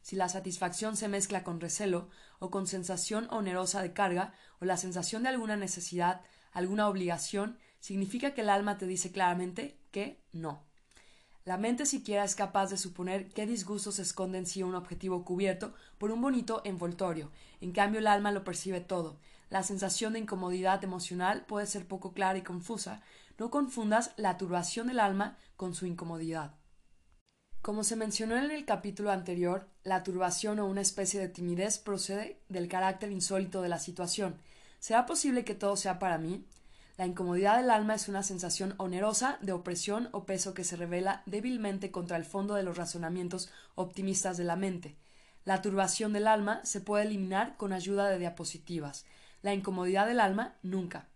[0.00, 2.08] Si la satisfacción se mezcla con recelo
[2.38, 6.20] o con sensación onerosa de carga o la sensación de alguna necesidad,
[6.52, 10.64] alguna obligación, significa que el alma te dice claramente que no.
[11.44, 15.74] La mente siquiera es capaz de suponer qué disgustos esconde en sí un objetivo cubierto
[15.96, 17.30] por un bonito envoltorio.
[17.60, 19.20] En cambio, el alma lo percibe todo.
[19.48, 23.02] La sensación de incomodidad emocional puede ser poco clara y confusa.
[23.38, 26.54] No confundas la turbación del alma con su incomodidad.
[27.62, 32.40] Como se mencionó en el capítulo anterior, la turbación o una especie de timidez procede
[32.48, 34.36] del carácter insólito de la situación.
[34.80, 36.44] ¿Será posible que todo sea para mí?
[36.96, 41.22] La incomodidad del alma es una sensación onerosa de opresión o peso que se revela
[41.26, 44.96] débilmente contra el fondo de los razonamientos optimistas de la mente.
[45.44, 49.04] La turbación del alma se puede eliminar con ayuda de diapositivas
[49.46, 51.06] la incomodidad del alma nunca.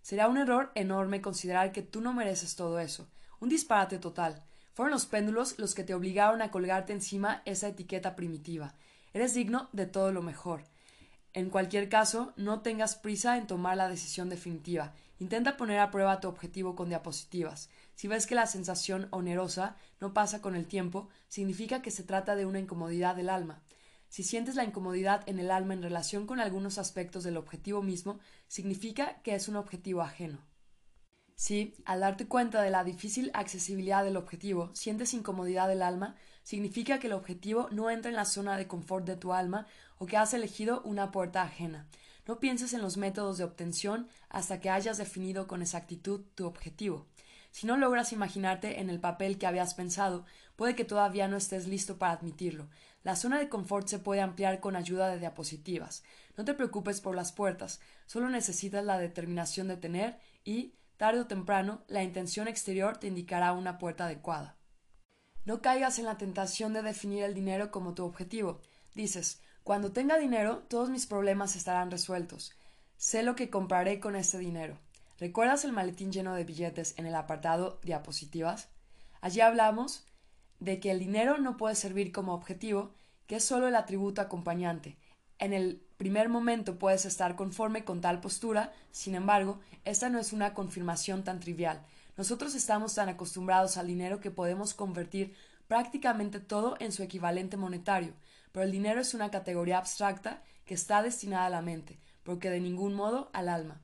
[0.00, 3.06] Será un error enorme considerar que tú no mereces todo eso.
[3.38, 4.42] Un disparate total.
[4.72, 8.72] Fueron los péndulos los que te obligaron a colgarte encima esa etiqueta primitiva.
[9.12, 10.62] Eres digno de todo lo mejor.
[11.34, 14.94] En cualquier caso, no tengas prisa en tomar la decisión definitiva.
[15.18, 17.68] Intenta poner a prueba tu objetivo con diapositivas.
[17.94, 22.36] Si ves que la sensación onerosa no pasa con el tiempo, significa que se trata
[22.36, 23.60] de una incomodidad del alma.
[24.16, 28.18] Si sientes la incomodidad en el alma en relación con algunos aspectos del objetivo mismo,
[28.48, 30.38] significa que es un objetivo ajeno.
[31.34, 36.98] Si, al darte cuenta de la difícil accesibilidad del objetivo, sientes incomodidad del alma, significa
[36.98, 39.66] que el objetivo no entra en la zona de confort de tu alma
[39.98, 41.86] o que has elegido una puerta ajena.
[42.26, 47.06] No pienses en los métodos de obtención hasta que hayas definido con exactitud tu objetivo.
[47.50, 51.66] Si no logras imaginarte en el papel que habías pensado, puede que todavía no estés
[51.66, 52.68] listo para admitirlo.
[53.06, 56.02] La zona de confort se puede ampliar con ayuda de diapositivas.
[56.36, 61.28] No te preocupes por las puertas, solo necesitas la determinación de tener y, tarde o
[61.28, 64.56] temprano, la intención exterior te indicará una puerta adecuada.
[65.44, 68.60] No caigas en la tentación de definir el dinero como tu objetivo.
[68.96, 72.54] Dices, cuando tenga dinero, todos mis problemas estarán resueltos.
[72.96, 74.80] Sé lo que compraré con este dinero.
[75.20, 78.68] ¿Recuerdas el maletín lleno de billetes en el apartado diapositivas?
[79.20, 80.04] Allí hablamos
[80.60, 82.94] de que el dinero no puede servir como objetivo,
[83.26, 84.96] que es solo el atributo acompañante.
[85.38, 90.32] En el primer momento puedes estar conforme con tal postura, sin embargo, esta no es
[90.32, 91.82] una confirmación tan trivial.
[92.16, 95.34] Nosotros estamos tan acostumbrados al dinero que podemos convertir
[95.68, 98.14] prácticamente todo en su equivalente monetario,
[98.52, 102.60] pero el dinero es una categoría abstracta que está destinada a la mente, porque de
[102.60, 103.80] ningún modo al alma.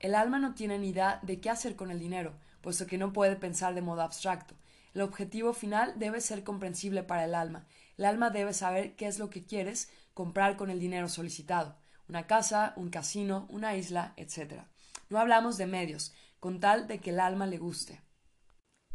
[0.00, 3.12] El alma no tiene ni idea de qué hacer con el dinero, puesto que no
[3.12, 4.54] puede pensar de modo abstracto.
[4.94, 7.66] El objetivo final debe ser comprensible para el alma.
[7.96, 11.76] El alma debe saber qué es lo que quieres comprar con el dinero solicitado.
[12.08, 14.62] Una casa, un casino, una isla, etc.
[15.10, 18.00] No hablamos de medios, con tal de que el alma le guste.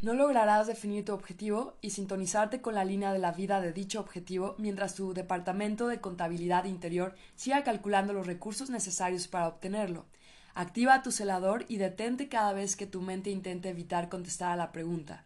[0.02, 4.00] No lograrás definir tu objetivo y sintonizarte con la línea de la vida de dicho
[4.00, 10.08] objetivo mientras tu departamento de contabilidad interior siga calculando los recursos necesarios para obtenerlo.
[10.56, 14.72] Activa tu celador y detente cada vez que tu mente intente evitar contestar a la
[14.72, 15.26] pregunta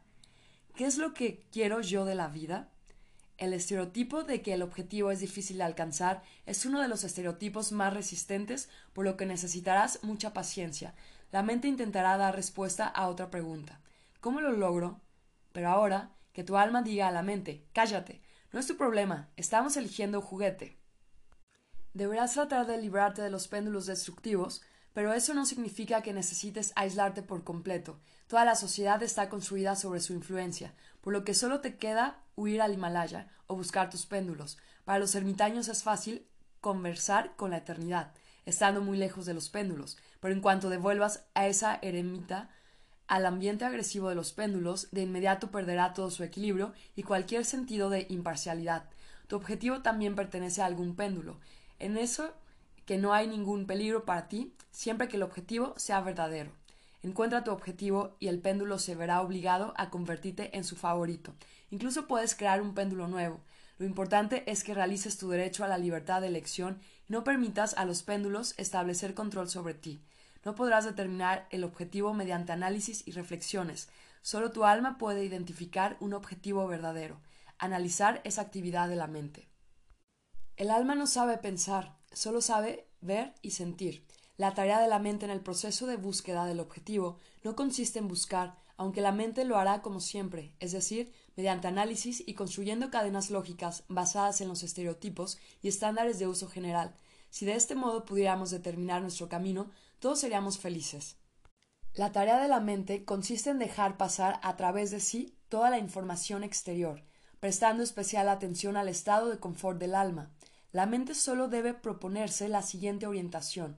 [0.77, 2.69] ¿Qué es lo que quiero yo de la vida?
[3.39, 7.71] El estereotipo de que el objetivo es difícil de alcanzar es uno de los estereotipos
[7.71, 10.93] más resistentes, por lo que necesitarás mucha paciencia.
[11.31, 13.81] La mente intentará dar respuesta a otra pregunta.
[14.21, 15.01] ¿Cómo lo logro?
[15.51, 18.21] Pero ahora, que tu alma diga a la mente, cállate,
[18.53, 20.77] no es tu problema, estamos eligiendo juguete.
[21.95, 24.61] Deberás tratar de librarte de los péndulos destructivos,
[24.93, 27.99] pero eso no significa que necesites aislarte por completo.
[28.27, 32.61] Toda la sociedad está construida sobre su influencia, por lo que solo te queda huir
[32.61, 34.57] al Himalaya o buscar tus péndulos.
[34.83, 36.27] Para los ermitaños es fácil
[36.59, 38.11] conversar con la eternidad,
[38.45, 42.49] estando muy lejos de los péndulos, pero en cuanto devuelvas a esa eremita
[43.07, 47.89] al ambiente agresivo de los péndulos, de inmediato perderá todo su equilibrio y cualquier sentido
[47.89, 48.89] de imparcialidad.
[49.27, 51.39] Tu objetivo también pertenece a algún péndulo.
[51.79, 52.33] En eso
[52.85, 56.51] que no hay ningún peligro para ti siempre que el objetivo sea verdadero.
[57.03, 61.33] Encuentra tu objetivo y el péndulo se verá obligado a convertirte en su favorito.
[61.69, 63.39] Incluso puedes crear un péndulo nuevo.
[63.77, 67.75] Lo importante es que realices tu derecho a la libertad de elección y no permitas
[67.75, 70.01] a los péndulos establecer control sobre ti.
[70.43, 73.89] No podrás determinar el objetivo mediante análisis y reflexiones.
[74.21, 77.21] Solo tu alma puede identificar un objetivo verdadero.
[77.59, 79.47] Analizar esa actividad de la mente.
[80.55, 84.06] El alma no sabe pensar, solo sabe ver y sentir.
[84.37, 88.07] La tarea de la mente en el proceso de búsqueda del objetivo no consiste en
[88.07, 93.31] buscar, aunque la mente lo hará como siempre, es decir, mediante análisis y construyendo cadenas
[93.31, 96.93] lógicas basadas en los estereotipos y estándares de uso general.
[97.31, 101.17] Si de este modo pudiéramos determinar nuestro camino, todos seríamos felices.
[101.95, 105.79] La tarea de la mente consiste en dejar pasar a través de sí toda la
[105.79, 107.03] información exterior,
[107.39, 110.29] prestando especial atención al estado de confort del alma,
[110.71, 113.77] la mente solo debe proponerse la siguiente orientación.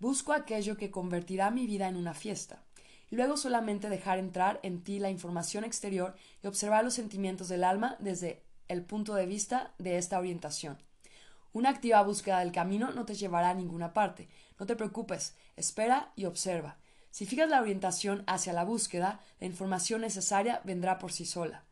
[0.00, 2.62] Busco aquello que convertirá mi vida en una fiesta.
[3.10, 7.96] Luego solamente dejar entrar en ti la información exterior y observar los sentimientos del alma
[7.98, 10.78] desde el punto de vista de esta orientación.
[11.52, 14.28] Una activa búsqueda del camino no te llevará a ninguna parte.
[14.60, 16.76] No te preocupes, espera y observa.
[17.10, 21.64] Si fijas la orientación hacia la búsqueda, la información necesaria vendrá por sí sola.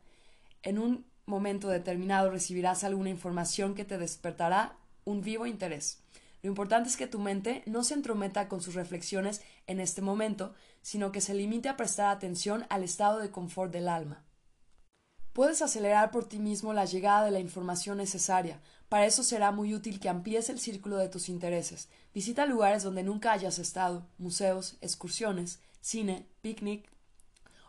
[0.63, 4.75] En un momento determinado recibirás alguna información que te despertará
[5.05, 6.01] un vivo interés.
[6.47, 10.53] Lo importante es que tu mente no se entrometa con sus reflexiones en este momento,
[10.81, 14.23] sino que se limite a prestar atención al estado de confort del alma.
[15.33, 18.61] Puedes acelerar por ti mismo la llegada de la información necesaria.
[18.87, 21.89] Para eso será muy útil que amplíes el círculo de tus intereses.
[22.13, 26.89] Visita lugares donde nunca hayas estado, museos, excursiones, cine, picnic,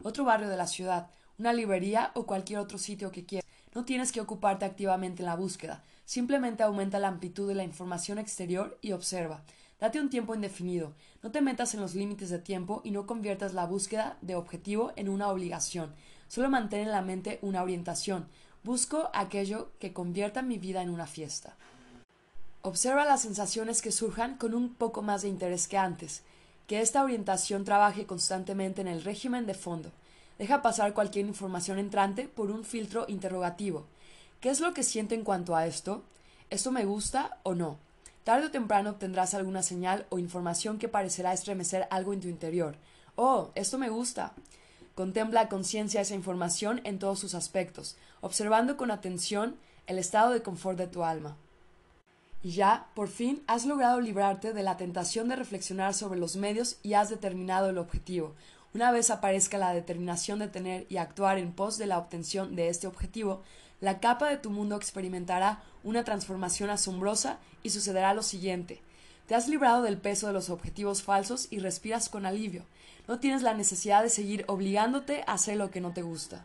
[0.05, 3.51] otro barrio de la ciudad, una librería o cualquier otro sitio que quieras.
[3.74, 8.18] No tienes que ocuparte activamente en la búsqueda, simplemente aumenta la amplitud de la información
[8.18, 9.42] exterior y observa.
[9.78, 13.52] Date un tiempo indefinido, no te metas en los límites de tiempo y no conviertas
[13.52, 15.92] la búsqueda de objetivo en una obligación.
[16.26, 18.26] Solo mantén en la mente una orientación.
[18.64, 21.56] Busco aquello que convierta mi vida en una fiesta.
[22.62, 26.22] Observa las sensaciones que surjan con un poco más de interés que antes.
[26.66, 29.92] Que esta orientación trabaje constantemente en el régimen de fondo.
[30.38, 33.86] Deja pasar cualquier información entrante por un filtro interrogativo.
[34.41, 36.05] ¿Qué es lo que siento en cuanto a esto?
[36.49, 37.76] ¿Esto me gusta o no?
[38.22, 42.76] Tarde o temprano obtendrás alguna señal o información que parecerá estremecer algo en tu interior.
[43.16, 44.34] Oh, esto me gusta.
[44.95, 49.57] Contempla a conciencia esa información en todos sus aspectos, observando con atención
[49.89, 51.36] el estado de confort de tu alma.
[52.41, 56.76] Y ya, por fin, has logrado librarte de la tentación de reflexionar sobre los medios
[56.84, 58.34] y has determinado el objetivo.
[58.72, 62.68] Una vez aparezca la determinación de tener y actuar en pos de la obtención de
[62.68, 63.43] este objetivo,
[63.81, 68.83] la capa de tu mundo experimentará una transformación asombrosa y sucederá lo siguiente.
[69.26, 72.64] Te has librado del peso de los objetivos falsos y respiras con alivio.
[73.07, 76.45] No tienes la necesidad de seguir obligándote a hacer lo que no te gusta.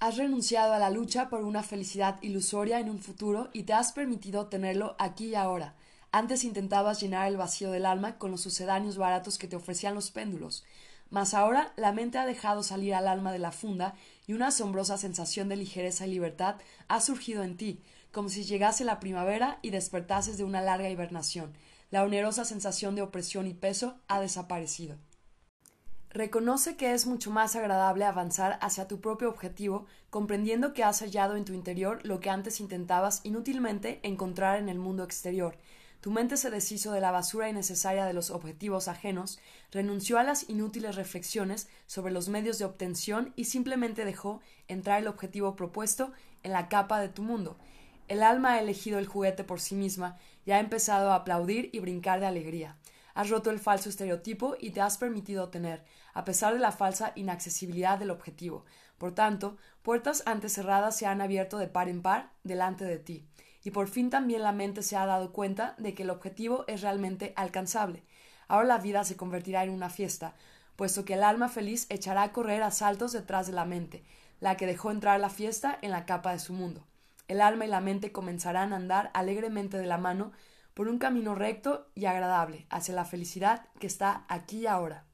[0.00, 3.92] Has renunciado a la lucha por una felicidad ilusoria en un futuro y te has
[3.92, 5.74] permitido tenerlo aquí y ahora.
[6.12, 10.10] Antes intentabas llenar el vacío del alma con los sucedáneos baratos que te ofrecían los
[10.10, 10.64] péndulos,
[11.10, 13.94] mas ahora la mente ha dejado salir al alma de la funda
[14.26, 16.56] y una asombrosa sensación de ligereza y libertad
[16.88, 17.80] ha surgido en ti,
[18.12, 21.52] como si llegase la primavera y despertases de una larga hibernación.
[21.90, 24.96] La onerosa sensación de opresión y peso ha desaparecido.
[26.10, 31.34] Reconoce que es mucho más agradable avanzar hacia tu propio objetivo, comprendiendo que has hallado
[31.34, 35.56] en tu interior lo que antes intentabas inútilmente encontrar en el mundo exterior.
[36.04, 39.38] Tu mente se deshizo de la basura innecesaria de los objetivos ajenos,
[39.72, 45.08] renunció a las inútiles reflexiones sobre los medios de obtención y simplemente dejó entrar el
[45.08, 47.56] objetivo propuesto en la capa de tu mundo.
[48.06, 51.78] El alma ha elegido el juguete por sí misma y ha empezado a aplaudir y
[51.78, 52.76] brincar de alegría.
[53.14, 57.12] Has roto el falso estereotipo y te has permitido tener, a pesar de la falsa
[57.14, 58.66] inaccesibilidad del objetivo.
[58.98, 63.26] Por tanto, puertas antes cerradas se han abierto de par en par delante de ti.
[63.64, 66.82] Y por fin también la mente se ha dado cuenta de que el objetivo es
[66.82, 68.04] realmente alcanzable.
[68.46, 70.34] Ahora la vida se convertirá en una fiesta,
[70.76, 74.04] puesto que el alma feliz echará a correr a saltos detrás de la mente,
[74.40, 76.86] la que dejó entrar la fiesta en la capa de su mundo.
[77.26, 80.32] El alma y la mente comenzarán a andar alegremente de la mano
[80.74, 85.04] por un camino recto y agradable hacia la felicidad que está aquí y ahora.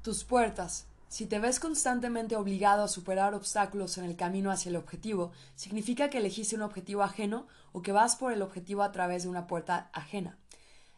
[0.00, 0.86] Tus puertas.
[1.08, 6.10] Si te ves constantemente obligado a superar obstáculos en el camino hacia el objetivo, significa
[6.10, 9.46] que elegiste un objetivo ajeno o que vas por el objetivo a través de una
[9.46, 10.38] puerta ajena.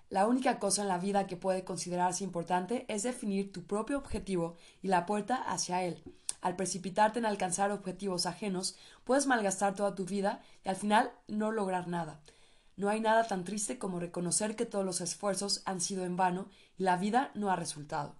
[0.08, 4.56] La única cosa en la vida que puede considerarse importante es definir tu propio objetivo
[4.80, 6.02] y la puerta hacia él.
[6.40, 11.50] Al precipitarte en alcanzar objetivos ajenos, puedes malgastar toda tu vida y al final no
[11.50, 12.20] lograr nada.
[12.76, 16.46] No hay nada tan triste como reconocer que todos los esfuerzos han sido en vano
[16.78, 18.14] y la vida no ha resultado.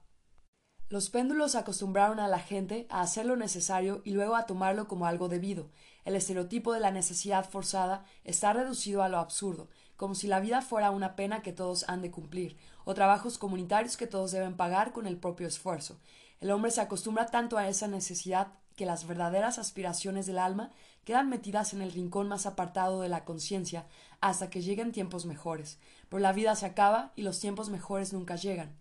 [0.89, 5.07] Los péndulos acostumbraron a la gente a hacer lo necesario y luego a tomarlo como
[5.07, 5.69] algo debido.
[6.05, 10.63] El estereotipo de la necesidad forzada está reducido a lo absurdo, como si la vida
[10.63, 14.93] fuera una pena que todos han de cumplir, o trabajos comunitarios que todos deben pagar
[14.93, 15.99] con el propio esfuerzo.
[16.41, 20.71] El hombre se acostumbra tanto a esa necesidad que las verdaderas aspiraciones del alma
[21.05, 23.87] quedan metidas en el rincón más apartado de la conciencia
[24.21, 25.81] hasta que lleguen tiempos mejores.
[26.09, 28.77] Pero la vida se acaba y los tiempos mejores nunca llegan.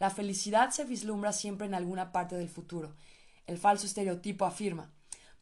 [0.00, 2.94] La felicidad se vislumbra siempre en alguna parte del futuro.
[3.46, 4.90] El falso estereotipo afirma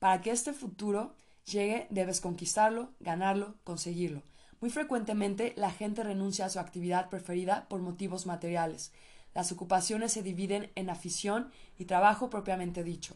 [0.00, 4.22] para que este futuro llegue debes conquistarlo, ganarlo, conseguirlo.
[4.61, 8.90] Muy frecuentemente la gente renuncia a su actividad preferida por motivos materiales.
[9.32, 13.14] Las ocupaciones se dividen en afición y trabajo propiamente dicho,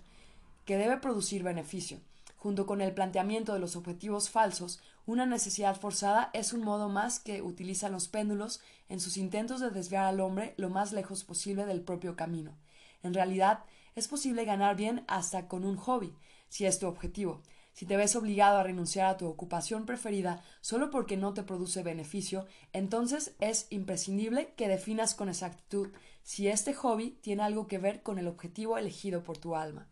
[0.64, 1.98] que debe producir beneficio.
[2.36, 7.18] Junto con el planteamiento de los objetivos falsos, una necesidad forzada es un modo más
[7.18, 11.66] que utilizan los péndulos en sus intentos de desviar al hombre lo más lejos posible
[11.66, 12.56] del propio camino.
[13.02, 16.14] En realidad, es posible ganar bien hasta con un hobby,
[16.48, 17.42] si es tu objetivo.
[17.72, 21.82] Si te ves obligado a renunciar a tu ocupación preferida solo porque no te produce
[21.82, 25.88] beneficio, entonces es imprescindible que definas con exactitud
[26.22, 29.88] si este hobby tiene algo que ver con el objetivo elegido por tu alma.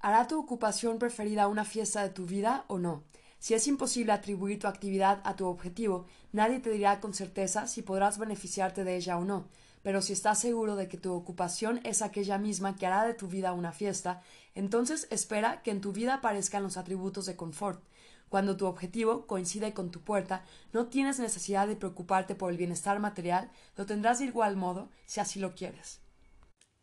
[0.00, 3.04] ¿Hará tu ocupación preferida una fiesta de tu vida o no?
[3.38, 7.82] Si es imposible atribuir tu actividad a tu objetivo, nadie te dirá con certeza si
[7.82, 9.48] podrás beneficiarte de ella o no.
[9.82, 13.28] Pero si estás seguro de que tu ocupación es aquella misma que hará de tu
[13.28, 14.22] vida una fiesta,
[14.54, 17.82] entonces espera que en tu vida aparezcan los atributos de confort.
[18.28, 22.98] Cuando tu objetivo coincide con tu puerta, no tienes necesidad de preocuparte por el bienestar
[22.98, 26.00] material, lo tendrás de igual modo si así lo quieres.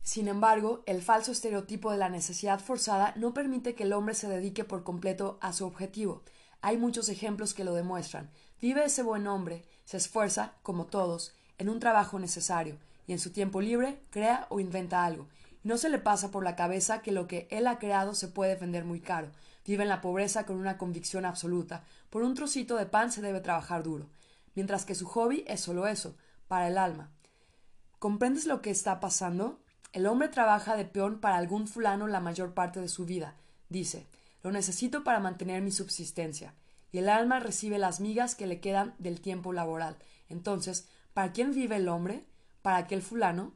[0.01, 4.29] Sin embargo, el falso estereotipo de la necesidad forzada no permite que el hombre se
[4.29, 6.23] dedique por completo a su objetivo.
[6.65, 8.31] Hay muchos ejemplos que lo demuestran.
[8.59, 13.29] Vive ese buen hombre, se esfuerza, como todos, en un trabajo necesario, y en su
[13.29, 15.27] tiempo libre crea o inventa algo.
[15.63, 18.29] Y no se le pasa por la cabeza que lo que él ha creado se
[18.29, 19.29] puede vender muy caro.
[19.63, 21.83] Vive en la pobreza con una convicción absoluta.
[22.09, 24.09] Por un trocito de pan se debe trabajar duro.
[24.55, 26.15] Mientras que su hobby es solo eso,
[26.47, 27.11] para el alma.
[27.99, 29.59] ¿Comprendes lo que está pasando?
[29.93, 33.35] El hombre trabaja de peón para algún fulano la mayor parte de su vida.
[33.69, 34.07] Dice,
[34.45, 36.53] lo necesito para mantener mi subsistencia.
[36.91, 39.97] Y el alma recibe las migas que le quedan del tiempo laboral.
[40.29, 42.27] Entonces, ¿para quién vive el hombre?
[42.61, 43.55] ¿Para aquel fulano?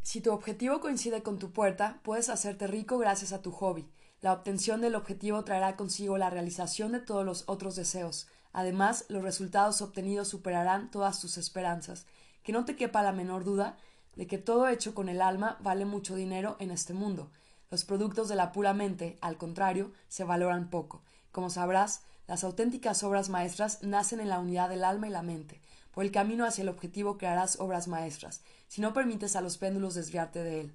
[0.00, 3.90] Si tu objetivo coincide con tu puerta, puedes hacerte rico gracias a tu hobby.
[4.20, 8.28] La obtención del objetivo traerá consigo la realización de todos los otros deseos.
[8.52, 12.06] Además, los resultados obtenidos superarán todas tus esperanzas.
[12.44, 13.78] Que no te quepa la menor duda
[14.14, 17.32] de que todo hecho con el alma vale mucho dinero en este mundo.
[17.72, 21.00] Los productos de la pura mente, al contrario, se valoran poco.
[21.30, 25.62] Como sabrás, las auténticas obras maestras nacen en la unidad del alma y la mente.
[25.90, 29.94] Por el camino hacia el objetivo crearás obras maestras, si no permites a los péndulos
[29.94, 30.74] desviarte de él.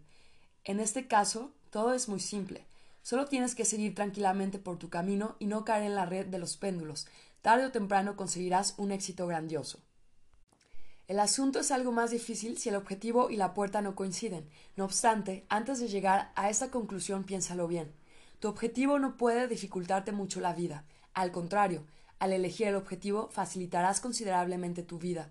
[0.63, 2.65] En este caso, todo es muy simple.
[3.03, 6.39] Solo tienes que seguir tranquilamente por tu camino y no caer en la red de
[6.39, 7.05] los péndulos.
[7.43, 9.77] Tarde o temprano conseguirás un éxito grandioso.
[11.07, 14.49] El asunto es algo más difícil si el objetivo y la puerta no coinciden.
[14.75, 17.93] No obstante, antes de llegar a esta conclusión piénsalo bien.
[18.39, 20.83] Tu objetivo no puede dificultarte mucho la vida.
[21.13, 21.85] Al contrario,
[22.19, 25.29] al elegir el objetivo facilitarás considerablemente tu vida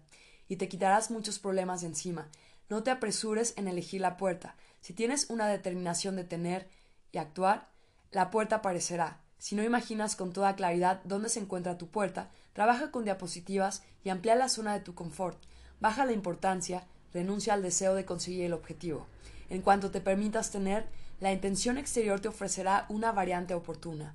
[0.49, 2.31] y te quitarás muchos problemas de encima.
[2.71, 4.57] No te apresures en elegir la puerta.
[4.81, 6.69] Si tienes una determinación de tener
[7.13, 7.69] y actuar,
[8.13, 9.21] la puerta aparecerá.
[9.37, 14.09] Si no imaginas con toda claridad dónde se encuentra tu puerta, trabaja con diapositivas y
[14.09, 15.39] amplía la zona de tu confort.
[15.81, 19.07] Baja la importancia, renuncia al deseo de conseguir el objetivo.
[19.51, 20.87] En cuanto te permitas tener,
[21.21, 24.15] la intención exterior te ofrecerá una variante oportuna.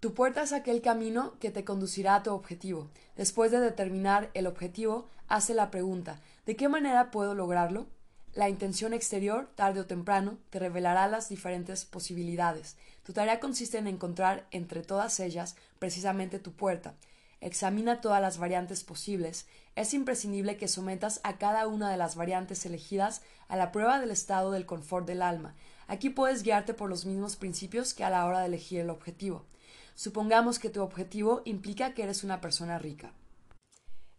[0.00, 2.90] Tu puerta es aquel camino que te conducirá a tu objetivo.
[3.16, 7.86] Después de determinar el objetivo, hace la pregunta ¿de qué manera puedo lograrlo?
[8.34, 12.76] La intención exterior, tarde o temprano, te revelará las diferentes posibilidades.
[13.04, 16.94] Tu tarea consiste en encontrar entre todas ellas precisamente tu puerta.
[17.40, 19.46] Examina todas las variantes posibles.
[19.74, 24.10] Es imprescindible que sometas a cada una de las variantes elegidas a la prueba del
[24.10, 25.54] estado del confort del alma.
[25.86, 29.46] Aquí puedes guiarte por los mismos principios que a la hora de elegir el objetivo.
[29.94, 33.12] Supongamos que tu objetivo implica que eres una persona rica.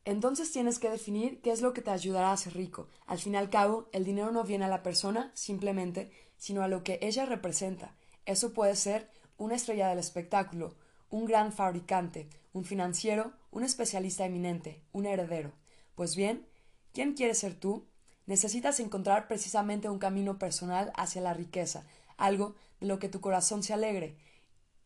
[0.06, 2.90] Entonces tienes que definir qué es lo que te ayudará a ser rico.
[3.06, 6.68] Al fin y al cabo, el dinero no viene a la persona simplemente, sino a
[6.68, 7.96] lo que ella representa.
[8.26, 10.76] Eso puede ser una estrella del espectáculo,
[11.10, 15.54] un gran fabricante, un financiero, un especialista eminente, un heredero.
[15.96, 16.46] Pues bien,
[16.92, 17.88] ¿quién quieres ser tú?
[18.26, 21.86] Necesitas encontrar precisamente un camino personal hacia la riqueza,
[22.18, 24.18] algo de lo que tu corazón se alegre,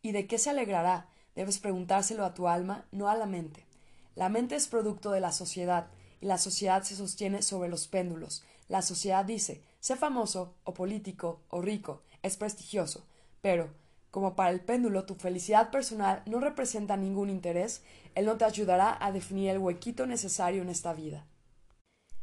[0.00, 1.08] ¿Y de qué se alegrará?
[1.34, 3.66] Debes preguntárselo a tu alma, no a la mente.
[4.14, 5.88] La mente es producto de la sociedad,
[6.20, 8.44] y la sociedad se sostiene sobre los péndulos.
[8.68, 13.06] La sociedad dice sé famoso, o político, o rico, es prestigioso,
[13.40, 13.72] pero,
[14.10, 17.82] como para el péndulo tu felicidad personal no representa ningún interés,
[18.14, 21.26] él no te ayudará a definir el huequito necesario en esta vida.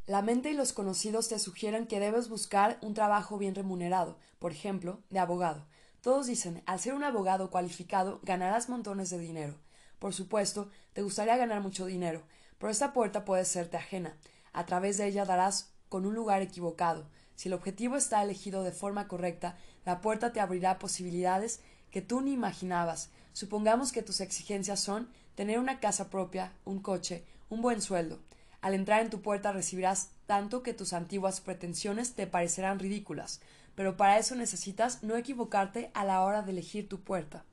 [0.06, 4.52] La mente y los conocidos te sugieren que debes buscar un trabajo bien remunerado, por
[4.52, 5.66] ejemplo, de abogado,
[6.06, 9.56] todos dicen, al ser un abogado cualificado, ganarás montones de dinero.
[9.98, 12.22] Por supuesto, te gustaría ganar mucho dinero,
[12.60, 14.16] pero esta puerta puede serte ajena.
[14.54, 17.08] A través de ella darás con un lugar equivocado.
[17.34, 21.62] Si el objetivo está elegido de forma correcta, la puerta te abrirá posibilidades
[21.96, 23.10] que tú ni imaginabas.
[23.32, 28.20] Supongamos que tus exigencias son tener una casa propia, un coche, un buen sueldo.
[28.60, 33.40] Al entrar en tu puerta recibirás tanto que tus antiguas pretensiones te parecerán ridículas
[33.76, 37.46] pero para eso necesitas no equivocarte a la hora de elegir tu puerta.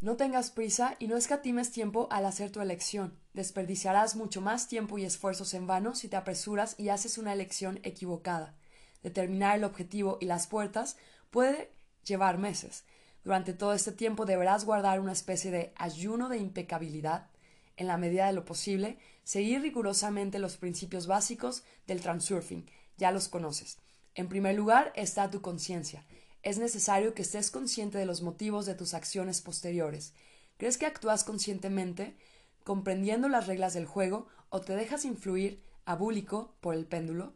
[0.00, 3.18] No tengas prisa y no escatimes tiempo al hacer tu elección.
[3.32, 7.80] Desperdiciarás mucho más tiempo y esfuerzos en vano si te apresuras y haces una elección
[7.82, 8.54] equivocada.
[9.02, 10.96] Determinar el objetivo y las puertas
[11.30, 11.72] puede
[12.04, 12.84] llevar meses.
[13.24, 17.30] Durante todo este tiempo deberás guardar una especie de ayuno de impecabilidad.
[17.76, 22.70] En la medida de lo posible, seguir rigurosamente los principios básicos del transurfing.
[22.98, 23.78] Ya los conoces.
[24.14, 26.04] En primer lugar está tu conciencia.
[26.42, 30.12] Es necesario que estés consciente de los motivos de tus acciones posteriores.
[30.58, 32.16] ¿Crees que actúas conscientemente,
[32.62, 37.32] comprendiendo las reglas del juego, o te dejas influir, abúlico, por el péndulo?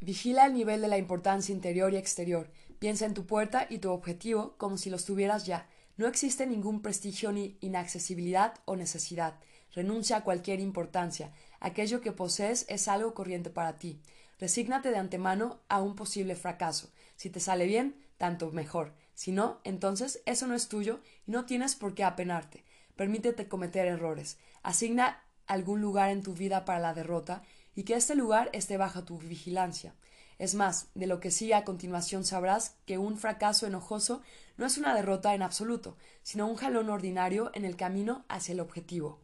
[0.00, 2.50] Vigila el nivel de la importancia interior y exterior.
[2.78, 5.68] Piensa en tu puerta y tu objetivo como si los tuvieras ya.
[5.96, 9.40] No existe ningún prestigio ni inaccesibilidad o necesidad.
[9.74, 11.32] Renuncia a cualquier importancia.
[11.60, 14.00] Aquello que posees es algo corriente para ti.
[14.38, 16.90] Resígnate de antemano a un posible fracaso.
[17.16, 18.94] Si te sale bien, tanto mejor.
[19.14, 22.64] Si no, entonces eso no es tuyo y no tienes por qué apenarte.
[22.94, 24.38] Permítete cometer errores.
[24.62, 27.42] Asigna algún lugar en tu vida para la derrota
[27.74, 29.94] y que este lugar esté bajo tu vigilancia.
[30.38, 34.22] Es más, de lo que sigue a continuación sabrás que un fracaso enojoso
[34.56, 38.60] no es una derrota en absoluto, sino un jalón ordinario en el camino hacia el
[38.60, 39.20] objetivo.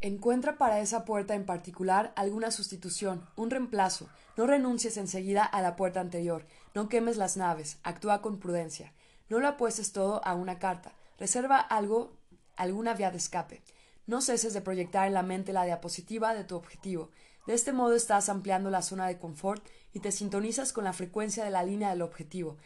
[0.00, 4.08] Encuentra para esa puerta en particular alguna sustitución, un reemplazo.
[4.36, 6.46] No renuncies enseguida a la puerta anterior.
[6.74, 7.78] No quemes las naves.
[7.82, 8.92] Actúa con prudencia.
[9.30, 10.92] No lo apuestes todo a una carta.
[11.18, 12.12] Reserva algo,
[12.56, 13.62] alguna vía de escape.
[14.06, 17.10] No ceses de proyectar en la mente la diapositiva de tu objetivo.
[17.46, 19.64] De este modo estás ampliando la zona de confort
[19.96, 22.58] y te sintonizas con la frecuencia de la línea del objetivo,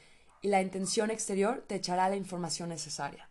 [0.43, 3.31] y la intención exterior te echará la información necesaria.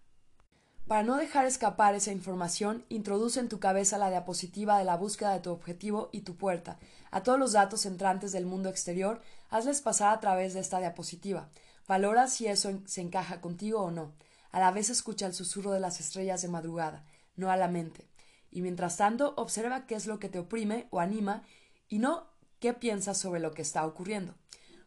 [0.88, 5.34] Para no dejar escapar esa información, introduce en tu cabeza la diapositiva de la búsqueda
[5.34, 6.80] de tu objetivo y tu puerta.
[7.12, 11.50] A todos los datos entrantes del mundo exterior, hazles pasar a través de esta diapositiva.
[11.86, 14.14] Valora si eso se encaja contigo o no.
[14.54, 17.04] A la vez escucha el susurro de las estrellas de madrugada,
[17.36, 18.08] no a la mente.
[18.50, 21.44] Y mientras tanto, observa qué es lo que te oprime o anima
[21.90, 22.29] y no
[22.60, 24.36] qué piensas sobre lo que está ocurriendo.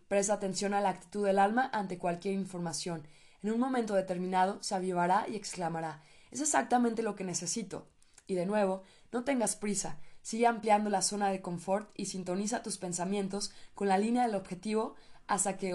[0.09, 3.07] Presta atención a la actitud del alma ante cualquier información.
[3.43, 7.89] En un momento determinado se avivará y exclamará Es exactamente lo que necesito.
[8.27, 12.79] Y de nuevo, no tengas prisa, sigue ampliando la zona de confort y sintoniza tus
[12.79, 14.95] pensamientos con la línea del objetivo
[15.27, 15.75] hasta que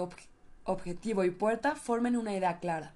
[0.64, 2.94] objetivo y puerta formen una idea clara.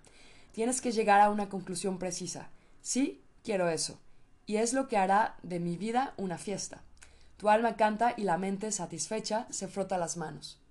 [0.53, 2.49] Tienes que llegar a una conclusión precisa.
[2.81, 3.99] Sí, quiero eso.
[4.45, 6.83] Y es lo que hará de mi vida una fiesta.
[7.41, 10.61] Tu alma canta y la mente, satisfecha, se frota las manos.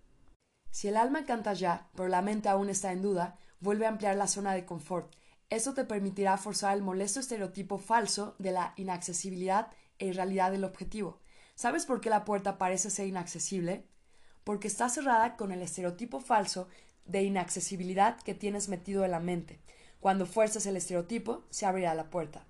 [0.71, 4.14] Si el alma canta ya, pero la mente aún está en duda, vuelve a ampliar
[4.14, 5.12] la zona de confort.
[5.49, 11.18] Eso te permitirá forzar el molesto estereotipo falso de la inaccesibilidad e irrealidad del objetivo.
[11.57, 13.89] ¿Sabes por qué la puerta parece ser inaccesible?
[14.45, 16.68] Porque está cerrada con el estereotipo falso
[17.05, 19.61] de inaccesibilidad que tienes metido en la mente.
[19.99, 22.47] Cuando fuerces el estereotipo, se abrirá la puerta.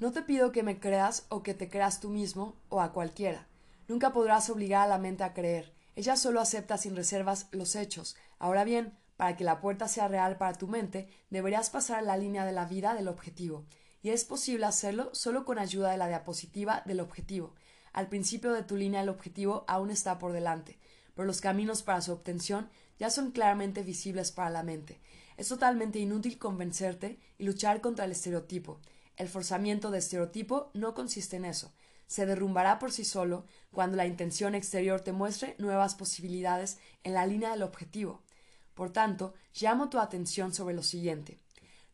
[0.00, 3.46] No te pido que me creas o que te creas tú mismo o a cualquiera.
[3.86, 5.72] Nunca podrás obligar a la mente a creer.
[5.94, 8.16] Ella solo acepta sin reservas los hechos.
[8.40, 12.44] Ahora bien, para que la puerta sea real para tu mente, deberías pasar la línea
[12.44, 13.66] de la vida del objetivo.
[14.02, 17.54] Y es posible hacerlo solo con ayuda de la diapositiva del objetivo.
[17.92, 20.76] Al principio de tu línea el objetivo aún está por delante,
[21.14, 22.68] pero los caminos para su obtención
[22.98, 25.00] ya son claramente visibles para la mente.
[25.36, 28.80] Es totalmente inútil convencerte y luchar contra el estereotipo.
[29.16, 31.72] El forzamiento de estereotipo no consiste en eso.
[32.06, 37.26] Se derrumbará por sí solo cuando la intención exterior te muestre nuevas posibilidades en la
[37.26, 38.22] línea del objetivo.
[38.74, 41.38] Por tanto, llamo tu atención sobre lo siguiente.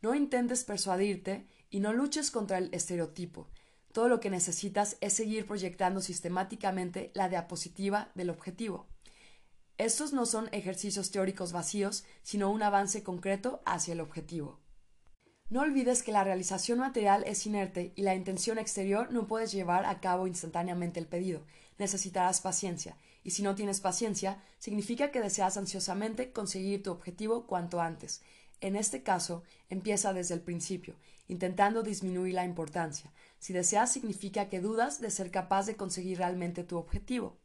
[0.03, 3.49] No intentes persuadirte y no luches contra el estereotipo.
[3.93, 8.87] Todo lo que necesitas es seguir proyectando sistemáticamente la diapositiva del objetivo.
[9.79, 14.59] Estos no son ejercicios teóricos vacíos, sino un avance concreto hacia el objetivo.
[15.51, 19.85] No olvides que la realización material es inerte y la intención exterior no puedes llevar
[19.85, 21.43] a cabo instantáneamente el pedido.
[21.77, 27.81] Necesitarás paciencia, y si no tienes paciencia, significa que deseas ansiosamente conseguir tu objetivo cuanto
[27.81, 28.23] antes.
[28.61, 30.95] En este caso, empieza desde el principio,
[31.27, 33.13] intentando disminuir la importancia.
[33.41, 37.37] Si deseas, significa que dudas de ser capaz de conseguir realmente tu objetivo.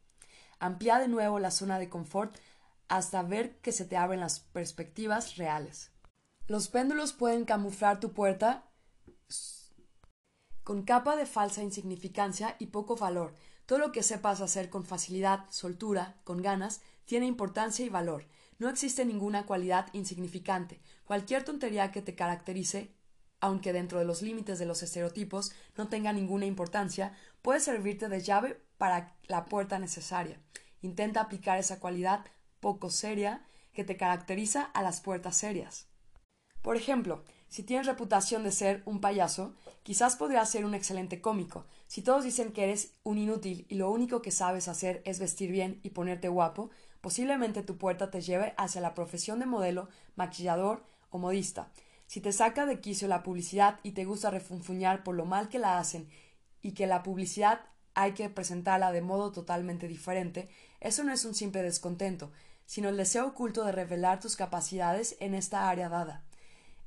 [0.60, 2.36] Amplía de nuevo la zona de confort
[2.86, 5.90] hasta ver que se te abren las perspectivas reales.
[6.48, 8.70] Los péndulos pueden camuflar tu puerta
[10.62, 13.34] con capa de falsa insignificancia y poco valor.
[13.66, 18.26] Todo lo que sepas hacer con facilidad, soltura, con ganas, tiene importancia y valor.
[18.58, 20.80] No existe ninguna cualidad insignificante.
[21.04, 22.94] Cualquier tontería que te caracterice,
[23.40, 28.20] aunque dentro de los límites de los estereotipos no tenga ninguna importancia, puede servirte de
[28.20, 30.40] llave para la puerta necesaria.
[30.80, 32.24] Intenta aplicar esa cualidad
[32.60, 35.88] poco seria que te caracteriza a las puertas serias.
[36.62, 41.64] Por ejemplo, si tienes reputación de ser un payaso, quizás podrías ser un excelente cómico.
[41.86, 45.50] Si todos dicen que eres un inútil y lo único que sabes hacer es vestir
[45.52, 50.84] bien y ponerte guapo, posiblemente tu puerta te lleve hacia la profesión de modelo, maquillador
[51.10, 51.70] o modista.
[52.06, 55.58] Si te saca de quicio la publicidad y te gusta refunfuñar por lo mal que
[55.58, 56.08] la hacen
[56.62, 57.60] y que la publicidad
[57.94, 60.48] hay que presentarla de modo totalmente diferente,
[60.80, 62.32] eso no es un simple descontento,
[62.66, 66.25] sino el deseo oculto de revelar tus capacidades en esta área dada.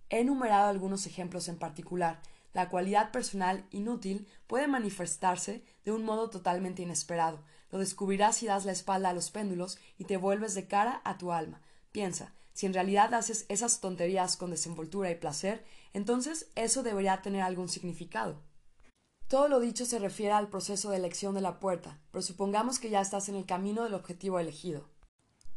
[0.10, 2.20] He enumerado algunos ejemplos en particular.
[2.53, 7.44] La cualidad personal inútil puede manifestarse de un modo totalmente inesperado.
[7.72, 11.18] Lo descubrirás si das la espalda a los péndulos y te vuelves de cara a
[11.18, 11.61] tu alma.
[11.91, 15.64] Piensa, si en realidad haces esas tonterías con desenvoltura y placer,
[15.94, 18.41] entonces eso debería tener algún significado.
[19.27, 22.90] Todo lo dicho se refiere al proceso de elección de la puerta, pero supongamos que
[22.90, 24.89] ya estás en el camino del objetivo elegido.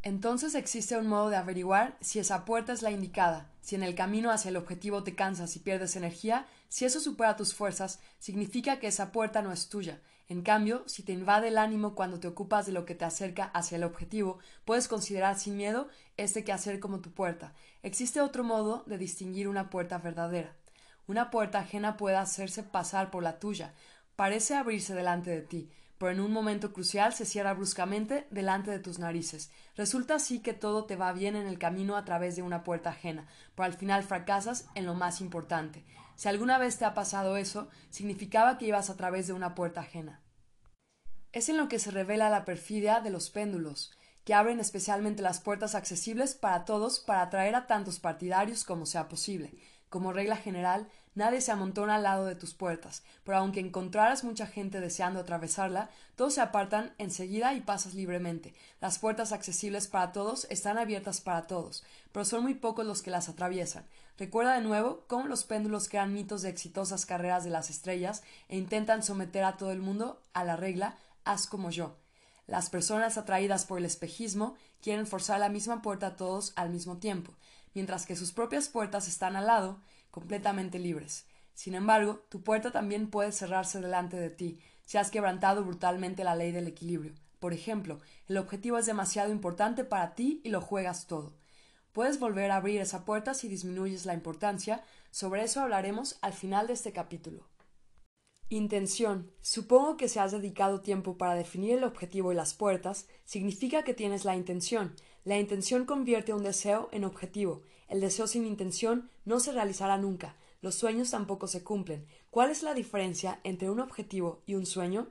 [0.04, 3.94] Entonces existe un modo de averiguar si esa puerta es la indicada, si en el
[3.94, 8.80] camino hacia el objetivo te cansas y pierdes energía, si eso supera tus fuerzas, significa
[8.80, 10.00] que esa puerta no es tuya.
[10.28, 13.44] En cambio, si te invade el ánimo cuando te ocupas de lo que te acerca
[13.44, 17.54] hacia el objetivo, puedes considerar sin miedo este quehacer como tu puerta.
[17.84, 20.56] Existe otro modo de distinguir una puerta verdadera.
[21.06, 23.74] Una puerta ajena puede hacerse pasar por la tuya,
[24.16, 25.70] parece abrirse delante de ti,
[26.02, 29.52] pero en un momento crucial se cierra bruscamente delante de tus narices.
[29.76, 32.90] Resulta así que todo te va bien en el camino a través de una puerta
[32.90, 35.84] ajena, pero al final fracasas en lo más importante.
[36.16, 39.82] Si alguna vez te ha pasado eso, significaba que ibas a través de una puerta
[39.82, 40.20] ajena.
[41.30, 43.92] Es en lo que se revela la perfidia de los péndulos,
[44.24, 49.06] que abren especialmente las puertas accesibles para todos para atraer a tantos partidarios como sea
[49.06, 49.54] posible.
[49.88, 54.46] Como regla general, Nadie se amontona al lado de tus puertas, pero aunque encontraras mucha
[54.46, 58.54] gente deseando atravesarla, todos se apartan enseguida y pasas libremente.
[58.80, 63.10] Las puertas accesibles para todos están abiertas para todos, pero son muy pocos los que
[63.10, 63.84] las atraviesan.
[64.16, 68.56] Recuerda de nuevo cómo los péndulos crean mitos de exitosas carreras de las estrellas e
[68.56, 71.96] intentan someter a todo el mundo a la regla haz como yo.
[72.46, 76.96] Las personas atraídas por el espejismo quieren forzar la misma puerta a todos al mismo
[76.98, 77.32] tiempo,
[77.74, 79.78] mientras que sus propias puertas están al lado,
[80.12, 81.26] completamente libres.
[81.54, 86.36] Sin embargo, tu puerta también puede cerrarse delante de ti si has quebrantado brutalmente la
[86.36, 87.14] ley del equilibrio.
[87.40, 87.98] Por ejemplo,
[88.28, 91.34] el objetivo es demasiado importante para ti y lo juegas todo.
[91.92, 94.84] Puedes volver a abrir esa puerta si disminuyes la importancia.
[95.10, 97.48] Sobre eso hablaremos al final de este capítulo.
[98.48, 99.32] Intención.
[99.40, 103.94] Supongo que si has dedicado tiempo para definir el objetivo y las puertas, significa que
[103.94, 104.94] tienes la intención.
[105.24, 107.62] La intención convierte un deseo en objetivo
[107.92, 110.34] el deseo sin intención no se realizará nunca.
[110.62, 112.06] Los sueños tampoco se cumplen.
[112.30, 115.08] ¿Cuál es la diferencia entre un objetivo y un sueño?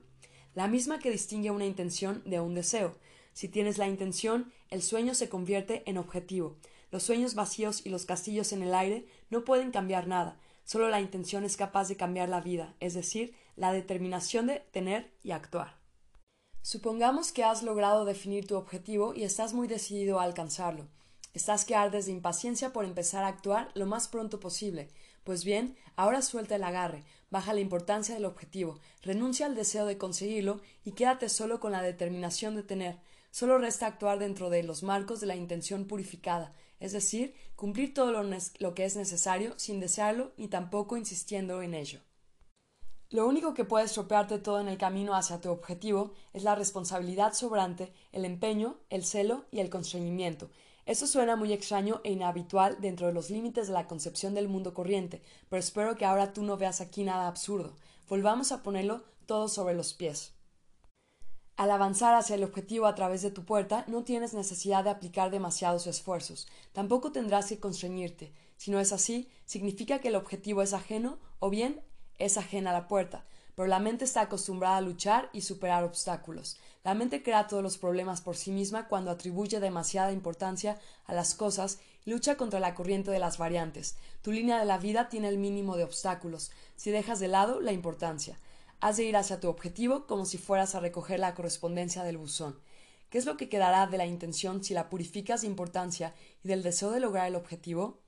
[0.56, 2.96] La misma que distingue una intención de un deseo.
[3.34, 6.56] Si tienes la intención, el sueño se convierte en objetivo.
[6.90, 10.40] Los sueños vacíos y los castillos en el aire no pueden cambiar nada.
[10.64, 15.12] Solo la intención es capaz de cambiar la vida, es decir, la determinación de tener
[15.22, 15.78] y actuar.
[16.62, 20.88] Supongamos que has logrado definir tu objetivo y estás muy decidido a alcanzarlo.
[21.34, 24.90] Estás que ardes de impaciencia por empezar a actuar lo más pronto posible.
[25.24, 29.96] Pues bien, ahora suelta el agarre, baja la importancia del objetivo, renuncia al deseo de
[29.96, 32.98] conseguirlo y quédate solo con la determinación de tener.
[33.30, 38.12] Solo resta actuar dentro de los marcos de la intención purificada, es decir, cumplir todo
[38.12, 38.22] lo,
[38.58, 42.00] lo que es necesario sin desearlo ni tampoco insistiendo en ello.
[43.08, 47.32] Lo único que puede estropearte todo en el camino hacia tu objetivo es la responsabilidad
[47.32, 50.50] sobrante, el empeño, el celo y el constreñimiento,
[50.84, 54.74] eso suena muy extraño e inhabitual dentro de los límites de la concepción del mundo
[54.74, 57.76] corriente, pero espero que ahora tú no veas aquí nada absurdo.
[58.08, 60.32] Volvamos a ponerlo todo sobre los pies.
[61.56, 65.30] Al avanzar hacia el objetivo a través de tu puerta, no tienes necesidad de aplicar
[65.30, 66.48] demasiados esfuerzos.
[66.72, 68.32] Tampoco tendrás que constreñirte.
[68.56, 71.80] Si no es así, significa que el objetivo es ajeno o bien
[72.18, 76.56] es ajena a la puerta pero la mente está acostumbrada a luchar y superar obstáculos.
[76.84, 81.34] La mente crea todos los problemas por sí misma cuando atribuye demasiada importancia a las
[81.34, 83.96] cosas y lucha contra la corriente de las variantes.
[84.22, 87.72] Tu línea de la vida tiene el mínimo de obstáculos, si dejas de lado la
[87.72, 88.36] importancia.
[88.80, 92.58] Has de ir hacia tu objetivo como si fueras a recoger la correspondencia del buzón.
[93.10, 96.64] ¿Qué es lo que quedará de la intención si la purificas de importancia y del
[96.64, 98.00] deseo de lograr el objetivo?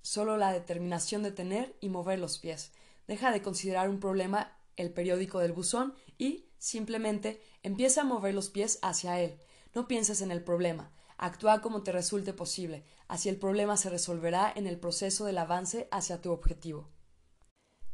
[0.00, 2.72] Solo la determinación de tener y mover los pies.
[3.08, 8.48] Deja de considerar un problema el periódico del buzón y, simplemente, empieza a mover los
[8.48, 9.40] pies hacia él.
[9.74, 10.92] No pienses en el problema.
[11.18, 12.84] Actúa como te resulte posible.
[13.08, 16.88] Así el problema se resolverá en el proceso del avance hacia tu objetivo.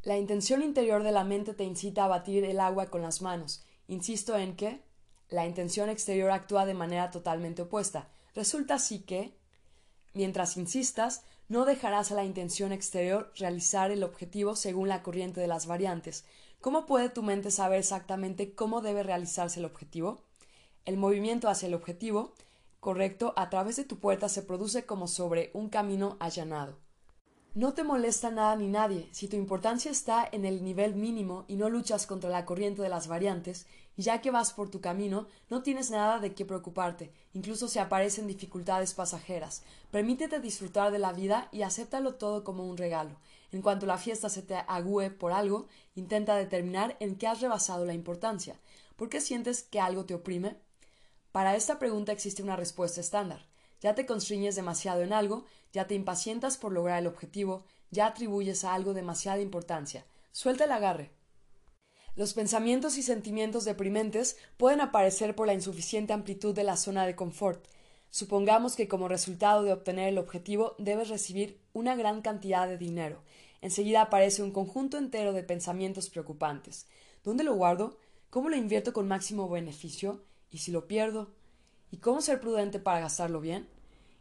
[0.03, 3.65] La intención interior de la mente te incita a batir el agua con las manos.
[3.89, 4.83] Insisto en que
[5.31, 8.11] la intención exterior actúa de manera totalmente opuesta.
[8.35, 9.39] Resulta así que,
[10.13, 15.47] mientras insistas, no dejarás a la intención exterior realizar el objetivo según la corriente de
[15.47, 16.27] las variantes,
[16.63, 20.23] ¿Cómo puede tu mente saber exactamente cómo debe realizarse el objetivo?
[20.85, 22.35] El movimiento hacia el objetivo
[22.79, 26.79] correcto a través de tu puerta se produce como sobre un camino allanado.
[27.57, 31.57] No te molesta nada ni nadie si tu importancia está en el nivel mínimo y
[31.57, 33.67] no luchas contra la corriente de las variantes,
[33.97, 38.29] ya que vas por tu camino, no tienes nada de qué preocuparte, incluso si aparecen
[38.29, 39.65] dificultades pasajeras.
[39.91, 43.17] Permítete disfrutar de la vida y acéptalo todo como un regalo.
[43.53, 47.85] En cuanto la fiesta se te agüe por algo, intenta determinar en qué has rebasado
[47.85, 48.59] la importancia.
[48.97, 50.57] ¿Por qué sientes que algo te oprime?
[51.33, 53.47] Para esta pregunta existe una respuesta estándar.
[53.81, 58.65] Ya te constriñes demasiado en algo, ya te impacientas por lograr el objetivo, ya atribuyes
[58.65, 60.07] a algo demasiada importancia.
[60.31, 61.11] Suelta el agarre.
[62.15, 67.17] Los pensamientos y sentimientos deprimentes pueden aparecer por la insuficiente amplitud de la zona de
[67.17, 67.67] confort,
[68.13, 73.23] Supongamos que como resultado de obtener el objetivo debes recibir una gran cantidad de dinero.
[73.63, 76.87] Enseguida aparece un conjunto entero de pensamientos preocupantes.
[77.25, 77.97] ¿Dónde lo guardo?
[78.29, 80.23] ¿Cómo lo invierto con máximo beneficio?
[80.51, 81.31] ¿Y si lo pierdo?
[81.91, 83.67] ¿Y cómo ser prudente para gastarlo bien?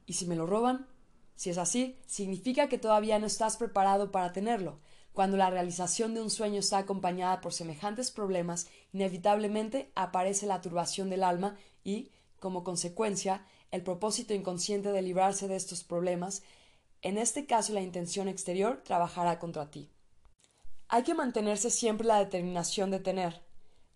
[0.05, 0.87] ¿Y si me lo roban?
[1.35, 4.79] Si es así, significa que todavía no estás preparado para tenerlo.
[5.11, 11.09] Cuando la realización de un sueño está acompañada por semejantes problemas, inevitablemente aparece la turbación
[11.09, 12.09] del alma y,
[12.39, 16.43] como consecuencia, el propósito inconsciente de librarse de estos problemas,
[17.01, 19.89] en este caso la intención exterior trabajará contra ti.
[20.87, 23.41] Hay que mantenerse siempre la determinación de tener.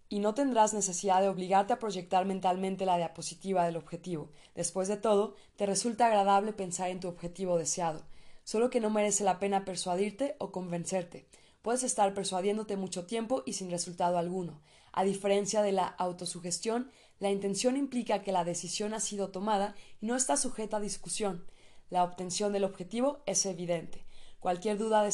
[0.07, 4.29] y no tendrás necesidad de obligarte a proyectar mentalmente la diapositiva del objetivo.
[4.53, 8.03] Después de todo, te resulta agradable pensar en tu objetivo deseado,
[8.43, 11.27] solo que no merece la pena persuadirte o convencerte.
[11.63, 14.61] Puedes estar persuadiéndote mucho tiempo y sin resultado alguno.
[14.93, 20.05] A diferencia de la autosugestión, la intención implica que la decisión ha sido tomada y
[20.05, 21.45] no está sujeta a discusión.
[21.89, 24.05] La obtención del objetivo es evidente.
[24.39, 25.07] Cualquier duda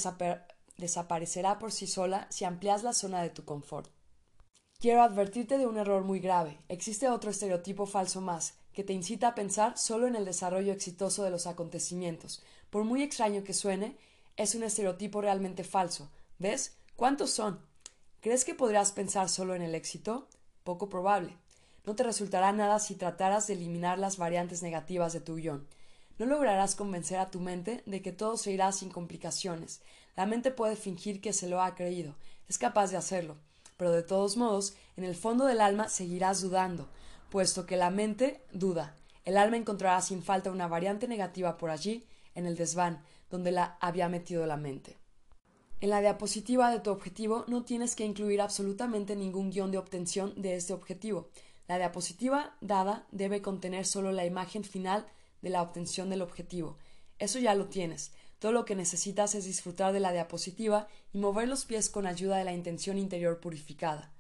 [0.78, 3.92] desaparecerá por sí sola si amplias la zona de tu confort.
[4.80, 6.58] Quiero advertirte de un error muy grave.
[6.68, 11.24] Existe otro estereotipo falso más, que te incita a pensar solo en el desarrollo exitoso
[11.24, 12.42] de los acontecimientos.
[12.72, 13.96] Por muy extraño que suene,
[14.38, 16.10] es un estereotipo realmente falso.
[16.40, 16.78] ¿Ves?
[16.96, 17.60] ¿Cuántos son?
[18.22, 20.28] ¿Crees que podrás pensar solo en el éxito?
[20.64, 21.38] Poco probable.
[21.86, 25.68] No te resultará nada si trataras de eliminar las variantes negativas de tu guion.
[26.18, 29.82] No lograrás convencer a tu mente de que todo se irá sin complicaciones.
[30.16, 32.16] La mente puede fingir que se lo ha creído.
[32.48, 33.38] Es capaz de hacerlo
[33.82, 36.88] pero de todos modos, en el fondo del alma seguirás dudando,
[37.32, 38.96] puesto que la mente duda.
[39.26, 42.06] El alma encontrará sin falta una variante negativa por allí,
[42.36, 45.00] en el desván, donde la había metido la mente.
[45.80, 50.40] En la diapositiva de tu objetivo no tienes que incluir absolutamente ningún guion de obtención
[50.40, 51.30] de este objetivo.
[51.72, 55.06] La diapositiva dada debe contener solo la imagen final
[55.42, 56.78] de la obtención del objetivo.
[57.18, 58.12] Eso ya lo tienes.
[58.40, 62.36] Todo lo que necesitas es disfrutar de la diapositiva y mover los pies con ayuda
[62.36, 64.12] de la intención interior purificada.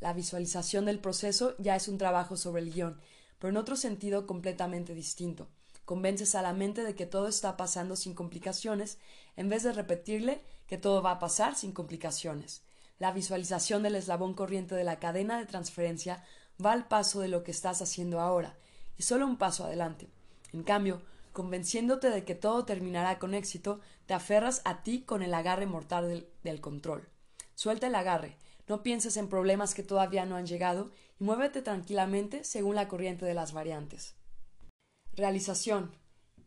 [0.00, 3.00] La visualización del proceso ya es un trabajo sobre el guion,
[3.38, 5.48] pero en otro sentido completamente distinto.
[5.86, 8.98] Convences a la mente de que todo está pasando sin complicaciones,
[9.34, 12.60] en vez de repetirle que todo va a pasar sin complicaciones.
[12.98, 16.22] La visualización del eslabón corriente de la cadena de transferencia
[16.64, 18.56] va al paso de lo que estás haciendo ahora,
[18.96, 20.08] y solo un paso adelante.
[20.52, 21.02] En cambio,
[21.32, 26.26] convenciéndote de que todo terminará con éxito, te aferras a ti con el agarre mortal
[26.42, 27.08] del, control.
[27.54, 28.36] Suelta el agarre,
[28.66, 30.90] no pienses en problemas que todavía no han llegado
[31.20, 34.14] y muévete tranquilamente según la corriente de las variantes.
[35.12, 35.92] Realización.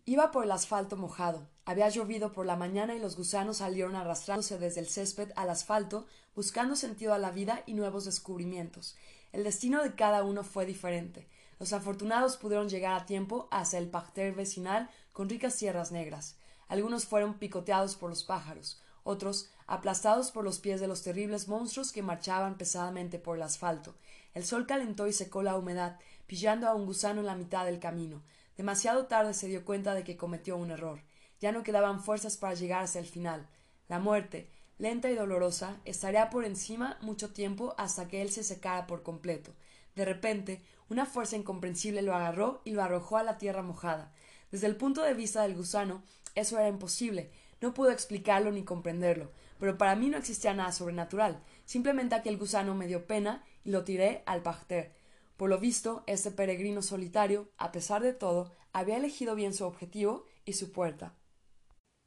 [0.05, 1.47] Iba por el asfalto mojado.
[1.63, 6.07] Había llovido por la mañana y los gusanos salieron arrastrándose desde el césped al asfalto,
[6.35, 8.97] buscando sentido a la vida y nuevos descubrimientos.
[9.31, 11.27] El destino de cada uno fue diferente.
[11.59, 16.35] Los afortunados pudieron llegar a tiempo hacia el parterre vecinal con ricas sierras negras.
[16.67, 21.91] Algunos fueron picoteados por los pájaros, otros aplastados por los pies de los terribles monstruos
[21.91, 23.95] que marchaban pesadamente por el asfalto.
[24.33, 27.79] El sol calentó y secó la humedad, pillando a un gusano en la mitad del
[27.79, 28.21] camino.
[28.57, 31.01] Demasiado tarde se dio cuenta de que cometió un error.
[31.39, 33.47] Ya no quedaban fuerzas para llegar hasta el final.
[33.87, 34.49] La muerte,
[34.81, 39.53] lenta y dolorosa, estaría por encima mucho tiempo hasta que él se secara por completo.
[39.95, 44.11] De repente, una fuerza incomprensible lo agarró y lo arrojó a la tierra mojada.
[44.49, 46.01] Desde el punto de vista del gusano,
[46.33, 47.29] eso era imposible.
[47.61, 51.43] No pudo explicarlo ni comprenderlo, pero para mí no existía nada sobrenatural.
[51.65, 54.95] Simplemente aquel gusano me dio pena y lo tiré al parterre.
[55.37, 60.25] Por lo visto, este peregrino solitario, a pesar de todo, había elegido bien su objetivo
[60.43, 61.13] y su puerta.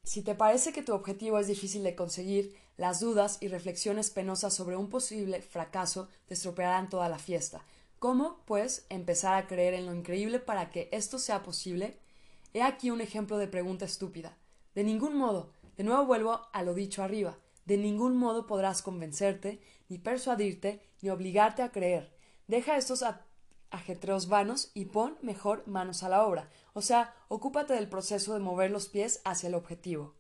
[0.05, 4.55] Si te parece que tu objetivo es difícil de conseguir, las dudas y reflexiones penosas
[4.55, 7.65] sobre un posible fracaso te estropearán toda la fiesta.
[7.99, 11.99] ¿Cómo, pues, empezar a creer en lo increíble para que esto sea posible?
[12.53, 14.37] He aquí un ejemplo de pregunta estúpida.
[14.75, 19.61] De ningún modo, de nuevo vuelvo a lo dicho arriba, de ningún modo podrás convencerte,
[19.89, 22.15] ni persuadirte, ni obligarte a creer.
[22.47, 23.05] Deja estos
[23.71, 28.41] ajetreos vanos y pon mejor manos a la obra, o sea, ocúpate del proceso de
[28.41, 30.15] mover los pies hacia el objetivo.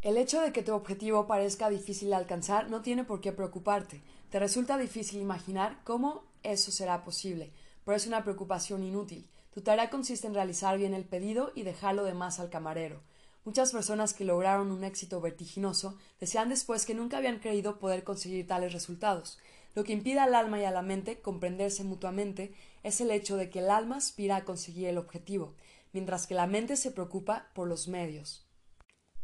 [0.00, 4.00] El hecho de que tu objetivo parezca difícil de alcanzar no tiene por qué preocuparte.
[4.30, 7.50] Te resulta difícil imaginar cómo eso será posible,
[7.84, 9.28] pero es una preocupación inútil.
[9.52, 13.02] Tu tarea consiste en realizar bien el pedido y dejarlo de más al camarero.
[13.44, 18.46] Muchas personas que lograron un éxito vertiginoso desean después que nunca habían creído poder conseguir
[18.46, 19.40] tales resultados.
[19.74, 22.54] Lo que impide al alma y a la mente comprenderse mutuamente
[22.84, 25.54] es el hecho de que el alma aspira a conseguir el objetivo,
[25.92, 28.47] mientras que la mente se preocupa por los medios.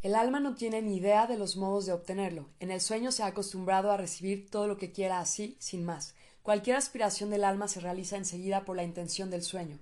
[0.05, 2.45] El alma no tiene ni idea de los modos de obtenerlo.
[2.61, 6.15] En el sueño se ha acostumbrado a recibir todo lo que quiera así, sin más.
[6.43, 9.79] Cualquier aspiración del alma se realiza enseguida por la intención del sueño.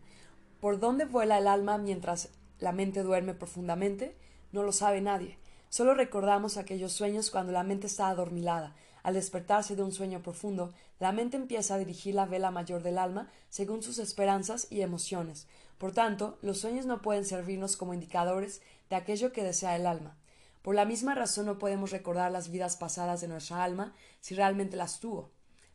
[0.60, 2.28] ¿Por dónde vuela el alma mientras
[2.60, 4.14] la mente duerme profundamente?
[4.52, 5.38] No lo sabe nadie.
[5.70, 8.76] Solo recordamos aquellos sueños cuando la mente está adormilada.
[9.02, 12.98] Al despertarse de un sueño profundo, la mente empieza a dirigir la vela mayor del
[12.98, 15.48] alma según sus esperanzas y emociones.
[15.82, 20.16] Por tanto, los sueños no pueden servirnos como indicadores de aquello que desea el alma.
[20.62, 24.76] Por la misma razón no podemos recordar las vidas pasadas de nuestra alma si realmente
[24.76, 25.32] las tuvo.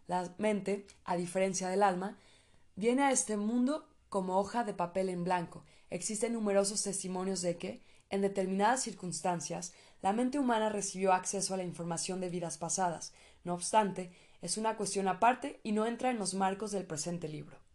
[0.07, 2.17] La mente, a diferencia del alma,
[2.77, 5.65] viene a este mundo como hoja de papel en blanco.
[5.89, 11.65] Existen numerosos testimonios de que, en determinadas circunstancias, la mente humana recibió acceso a la
[11.65, 13.11] información de vidas pasadas.
[13.43, 17.66] No obstante, es una cuestión aparte y no entra en los marcos del presente libro.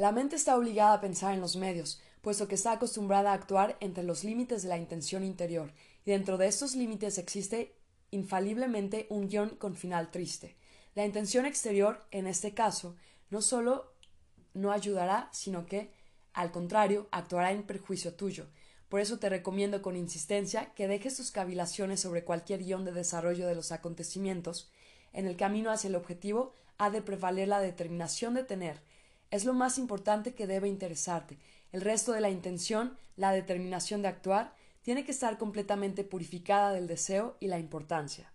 [0.00, 3.76] La mente está obligada a pensar en los medios, puesto que está acostumbrada a actuar
[3.80, 5.74] entre los límites de la intención interior,
[6.06, 7.76] y dentro de estos límites existe
[8.10, 10.56] infaliblemente un guion con final triste.
[10.94, 12.96] La intención exterior, en este caso,
[13.28, 13.92] no solo
[14.54, 15.92] no ayudará, sino que,
[16.32, 18.46] al contrario, actuará en perjuicio tuyo.
[18.88, 23.46] Por eso te recomiendo con insistencia que dejes tus cavilaciones sobre cualquier guion de desarrollo
[23.46, 24.70] de los acontecimientos.
[25.12, 28.80] En el camino hacia el objetivo ha de prevaler la determinación de tener.
[29.30, 31.38] Es lo más importante que debe interesarte.
[31.72, 36.86] El resto de la intención, la determinación de actuar, tiene que estar completamente purificada del
[36.86, 38.32] deseo y la importancia.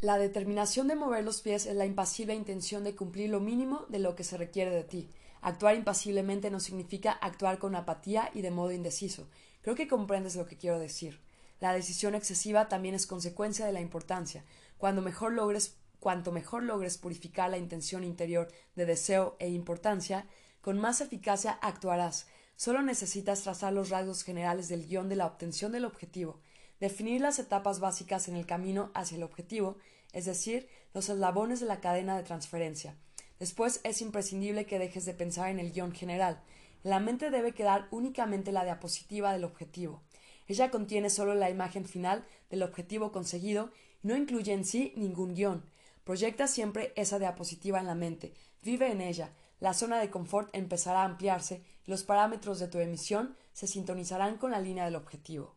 [0.00, 3.98] La determinación de mover los pies es la impasible intención de cumplir lo mínimo de
[3.98, 5.10] lo que se requiere de ti.
[5.42, 9.28] Actuar impasiblemente no significa actuar con apatía y de modo indeciso.
[9.60, 11.20] Creo que comprendes lo que quiero decir.
[11.60, 14.44] La decisión excesiva también es consecuencia de la importancia.
[14.78, 20.26] Cuando mejor logres, cuanto mejor logres purificar la intención interior de deseo e importancia,
[20.60, 22.26] con más eficacia actuarás.
[22.56, 26.40] Solo necesitas trazar los rasgos generales del guion de la obtención del objetivo,
[26.80, 29.76] definir las etapas básicas en el camino hacia el objetivo,
[30.12, 32.96] es decir, los eslabones de la cadena de transferencia.
[33.38, 36.42] Después es imprescindible que dejes de pensar en el guion general.
[36.84, 40.02] En la mente debe quedar únicamente la diapositiva del objetivo.
[40.46, 43.70] Ella contiene solo la imagen final del objetivo conseguido
[44.02, 45.64] y no incluye en sí ningún guion.
[46.04, 51.02] Proyecta siempre esa diapositiva en la mente, vive en ella, la zona de confort empezará
[51.02, 55.54] a ampliarse y los parámetros de tu emisión se sintonizarán con la línea del objetivo.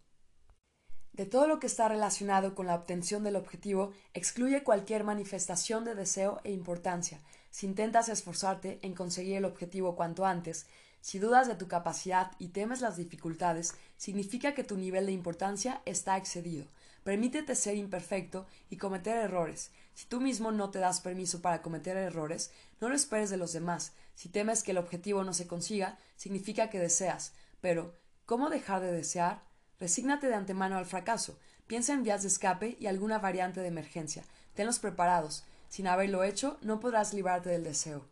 [1.13, 5.93] De todo lo que está relacionado con la obtención del objetivo, excluye cualquier manifestación de
[5.93, 7.21] deseo e importancia.
[7.51, 10.65] Si intentas esforzarte en conseguir el objetivo cuanto antes,
[11.01, 15.81] si dudas de tu capacidad y temes las dificultades, significa que tu nivel de importancia
[15.85, 16.65] está excedido.
[17.03, 19.71] Permítete ser imperfecto y cometer errores.
[19.93, 22.51] Si tú mismo no te das permiso para cometer errores,
[22.81, 23.93] no lo esperes de los demás.
[24.15, 27.33] Si temes que el objetivo no se consiga, significa que deseas.
[27.61, 27.93] Pero,
[28.25, 29.43] ¿cómo dejar de desear?
[29.79, 31.37] Resígnate de antemano al fracaso.
[31.67, 34.23] Piensa en vías de escape y alguna variante de emergencia.
[34.53, 35.43] Tenlos preparados.
[35.69, 38.05] Sin haberlo hecho, no podrás librarte del deseo.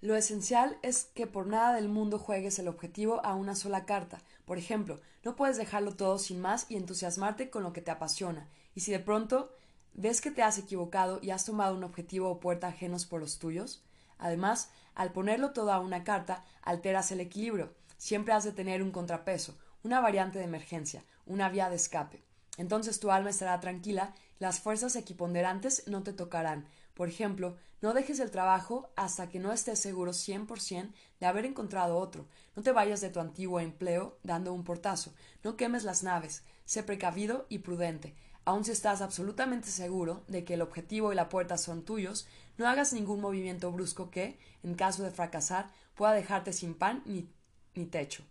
[0.00, 4.22] Lo esencial es que por nada del mundo juegues el objetivo a una sola carta.
[4.44, 8.48] Por ejemplo, no puedes dejarlo todo sin más y entusiasmarte con lo que te apasiona.
[8.74, 9.52] Y si de pronto
[9.96, 13.38] ves que te has equivocado y has tomado un objetivo o puerta ajenos por los
[13.38, 13.82] tuyos,
[14.18, 17.74] además, al ponerlo todo a una carta, alteras el equilibrio.
[17.96, 22.22] Siempre has de tener un contrapeso, una variante de emergencia, una vía de escape.
[22.58, 28.20] Entonces tu alma estará tranquila, las fuerzas equiponderantes no te tocarán, por ejemplo, no dejes
[28.20, 32.26] el trabajo hasta que no estés seguro 100% de haber encontrado otro.
[32.56, 35.12] No te vayas de tu antiguo empleo dando un portazo.
[35.44, 36.42] No quemes las naves.
[36.64, 38.16] Sé precavido y prudente.
[38.46, 42.28] Aun si estás absolutamente seguro de que el objetivo y la puerta son tuyos,
[42.58, 47.28] no hagas ningún movimiento brusco que, en caso de fracasar, pueda dejarte sin pan ni,
[47.74, 48.22] ni techo.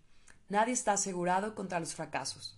[0.47, 2.57] Nadie está asegurado contra los fracasos.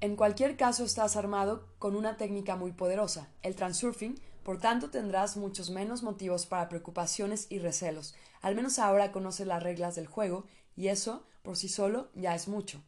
[0.00, 5.36] En cualquier caso estás armado con una técnica muy poderosa, el transurfing, por tanto tendrás
[5.36, 8.16] muchos menos motivos para preocupaciones y recelos.
[8.42, 10.44] Al menos ahora conoces las reglas del juego,
[10.74, 12.82] y eso, por sí solo, ya es mucho.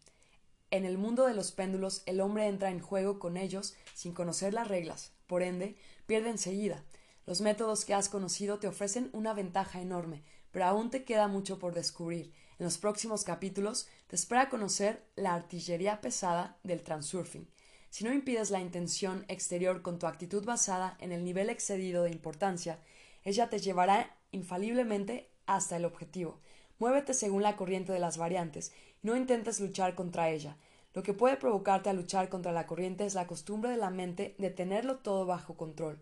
[0.71, 4.53] En el mundo de los péndulos el hombre entra en juego con ellos sin conocer
[4.53, 5.77] las reglas, por ende,
[6.07, 6.85] pierde enseguida.
[7.25, 11.59] Los métodos que has conocido te ofrecen una ventaja enorme, pero aún te queda mucho
[11.59, 12.33] por descubrir.
[12.59, 17.49] En los próximos capítulos te espera conocer la artillería pesada del transurfing.
[17.91, 22.11] Si no impides la intención exterior con tu actitud basada en el nivel excedido de
[22.11, 22.79] importancia,
[23.25, 26.41] ella te llevará infaliblemente hasta el objetivo.
[26.79, 28.73] Muévete según la corriente de las variantes
[29.09, 30.59] no intentes luchar contra ella.
[30.93, 34.35] Lo que puede provocarte a luchar contra la corriente es la costumbre de la mente
[34.39, 35.99] de tenerlo todo bajo control.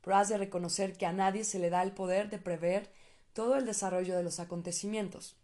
[0.00, 2.92] Pero has de reconocer que a nadie se le da el poder de prever
[3.32, 5.36] todo el desarrollo de los acontecimientos.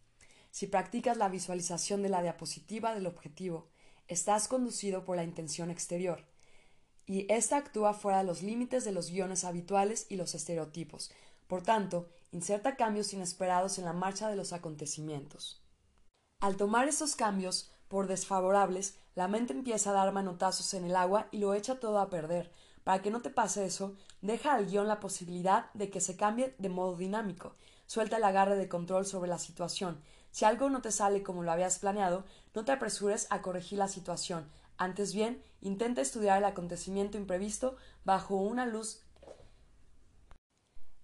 [0.53, 3.69] Si practicas la visualización de la diapositiva del objetivo,
[4.07, 6.25] estás conducido por la intención exterior,
[7.07, 11.11] y ésta actúa fuera de los límites de los guiones habituales y los estereotipos.
[11.49, 15.61] Por tanto, inserta cambios inesperados en la marcha de los acontecimientos.
[16.41, 21.29] Al tomar estos cambios por desfavorables, la mente empieza a dar manotazos en el agua
[21.31, 22.51] y lo echa todo a perder.
[22.83, 26.55] Para que no te pase eso, deja al guion la posibilidad de que se cambie
[26.57, 27.57] de modo dinámico.
[27.87, 30.01] Suelta el agarre de control sobre la situación.
[30.31, 33.89] Si algo no te sale como lo habías planeado, no te apresures a corregir la
[33.89, 34.49] situación.
[34.79, 39.03] Antes bien, intenta estudiar el acontecimiento imprevisto bajo una luz.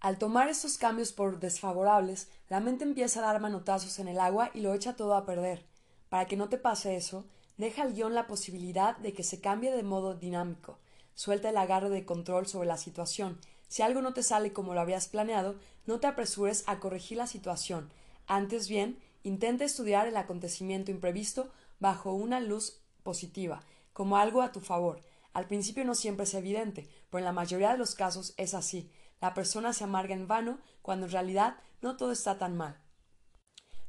[0.01, 4.51] Al tomar estos cambios por desfavorables, la mente empieza a dar manotazos en el agua
[4.55, 5.65] y lo echa todo a perder.
[6.09, 7.25] Para que no te pase eso,
[7.57, 10.79] deja al guion la posibilidad de que se cambie de modo dinámico.
[11.15, 13.41] suelta el agarre de control sobre la situación.
[13.69, 15.57] Si algo no te sale como lo habías planeado,
[15.87, 17.91] no te apresures a corregir la situación.
[18.27, 21.51] Antes bien, intenta estudiar el acontecimiento imprevisto
[21.81, 23.63] bajo una luz positiva,
[23.95, 25.01] como algo a tu favor.
[25.33, 28.91] Al principio no siempre es evidente, pero en la mayoría de los casos es así.
[29.27, 32.81] La persona se amarga en vano cuando en realidad no todo está tan mal.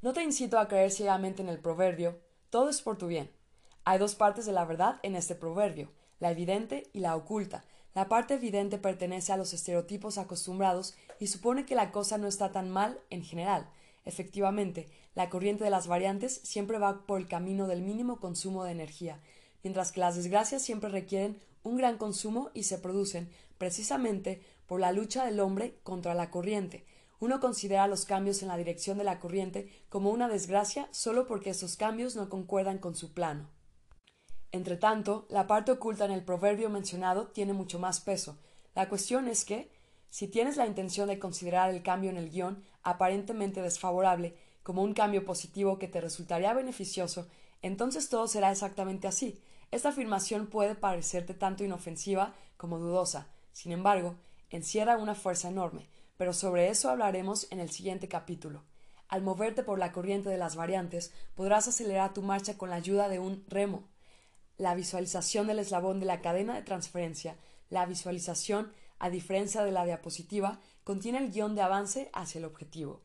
[0.02, 2.20] No te incito a creer ciegamente en el proverbio
[2.50, 3.30] todo es por tu bien.
[3.86, 7.66] Hay dos partes de la verdad en este proverbio, la evidente y la oculta.
[7.94, 12.52] La parte evidente pertenece a los estereotipos acostumbrados y supone que la cosa no está
[12.52, 13.70] tan mal en general.
[14.06, 18.72] Efectivamente, la corriente de las variantes siempre va por el camino del mínimo consumo de
[18.72, 19.22] energía,
[19.62, 24.91] mientras que las desgracias siempre requieren un gran consumo y se producen precisamente por la
[24.91, 26.85] lucha del hombre contra la corriente.
[27.19, 31.49] Uno considera los cambios en la dirección de la corriente como una desgracia solo porque
[31.49, 33.49] esos cambios no concuerdan con su plano.
[34.52, 38.38] Entretanto, la parte oculta en el proverbio mencionado tiene mucho más peso.
[38.76, 39.72] La cuestión es que,
[40.10, 44.94] si tienes la intención de considerar el cambio en el guion aparentemente desfavorable como un
[44.94, 47.27] cambio positivo que te resultaría beneficioso,
[47.61, 49.41] entonces todo será exactamente así.
[49.72, 53.27] Esta afirmación puede parecerte tanto inofensiva como dudosa.
[53.52, 54.15] Sin embargo,
[54.49, 58.64] encierra una fuerza enorme pero sobre eso hablaremos en el siguiente capítulo.
[59.07, 63.07] Al moverte por la corriente de las variantes, podrás acelerar tu marcha con la ayuda
[63.07, 63.88] de un remo.
[64.57, 67.38] La visualización del eslabón de la cadena de transferencia,
[67.69, 73.03] la visualización, a diferencia de la diapositiva, contiene el guion de avance hacia el objetivo.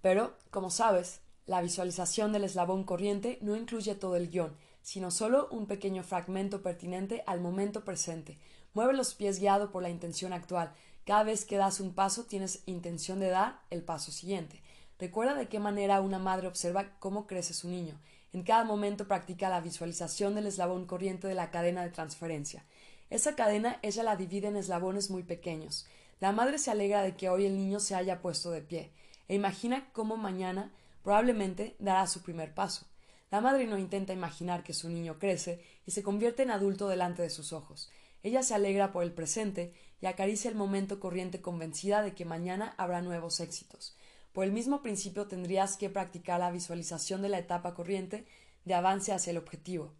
[0.00, 5.48] Pero, como sabes, la visualización del eslabón corriente no incluye todo el guion, sino solo
[5.50, 8.38] un pequeño fragmento pertinente al momento presente.
[8.72, 10.72] Mueve los pies guiado por la intención actual,
[11.04, 14.62] cada vez que das un paso tienes intención de dar el paso siguiente.
[14.98, 17.98] Recuerda de qué manera una madre observa cómo crece su niño.
[18.32, 22.64] En cada momento practica la visualización del eslabón corriente de la cadena de transferencia.
[23.08, 25.86] Esa cadena ella la divide en eslabones muy pequeños.
[26.20, 28.92] La madre se alegra de que hoy el niño se haya puesto de pie
[29.26, 30.70] e imagina cómo mañana
[31.02, 32.86] probablemente dará su primer paso.
[33.30, 37.22] La madre no intenta imaginar que su niño crece y se convierte en adulto delante
[37.22, 37.90] de sus ojos.
[38.22, 42.74] Ella se alegra por el presente y acaricia el momento corriente convencida de que mañana
[42.76, 43.96] habrá nuevos éxitos.
[44.32, 48.26] Por el mismo principio tendrías que practicar la visualización de la etapa corriente
[48.64, 49.94] de avance hacia el objetivo.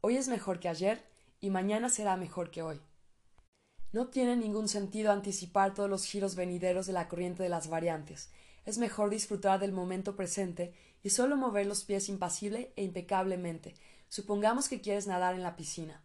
[0.00, 1.04] Hoy es mejor que ayer
[1.40, 2.80] y mañana será mejor que hoy.
[3.92, 8.30] No tiene ningún sentido anticipar todos los giros venideros de la corriente de las variantes.
[8.64, 10.72] Es mejor disfrutar del momento presente
[11.02, 13.74] y solo mover los pies impasible e impecablemente.
[14.08, 16.01] Supongamos que quieres nadar en la piscina.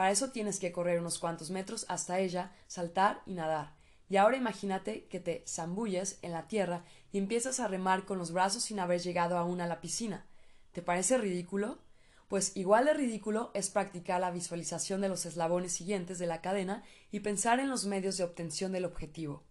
[0.00, 3.74] Para eso tienes que correr unos cuantos metros hasta ella, saltar y nadar.
[4.08, 8.32] Y ahora imagínate que te zambulles en la tierra y empiezas a remar con los
[8.32, 10.24] brazos sin haber llegado aún a la piscina.
[10.72, 11.80] ¿Te parece ridículo?
[12.28, 16.82] Pues igual de ridículo es practicar la visualización de los eslabones siguientes de la cadena
[17.10, 19.44] y pensar en los medios de obtención del objetivo.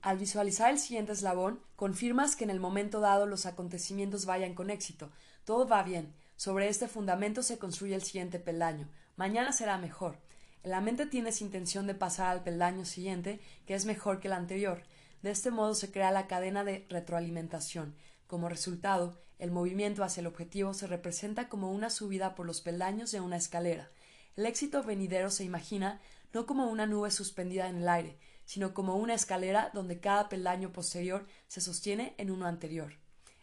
[0.00, 4.70] Al visualizar el siguiente eslabón, confirmas que en el momento dado los acontecimientos vayan con
[4.70, 5.10] éxito,
[5.44, 6.14] todo va bien.
[6.36, 10.18] Sobre este fundamento se construye el siguiente peldaño, Mañana será mejor.
[10.64, 14.34] En la mente tienes intención de pasar al peldaño siguiente, que es mejor que el
[14.34, 14.82] anterior.
[15.22, 17.94] De este modo se crea la cadena de retroalimentación.
[18.26, 23.12] Como resultado, el movimiento hacia el objetivo se representa como una subida por los peldaños
[23.12, 23.90] de una escalera.
[24.36, 26.00] El éxito venidero se imagina
[26.32, 30.72] no como una nube suspendida en el aire, sino como una escalera donde cada peldaño
[30.72, 32.94] posterior se sostiene en uno anterior.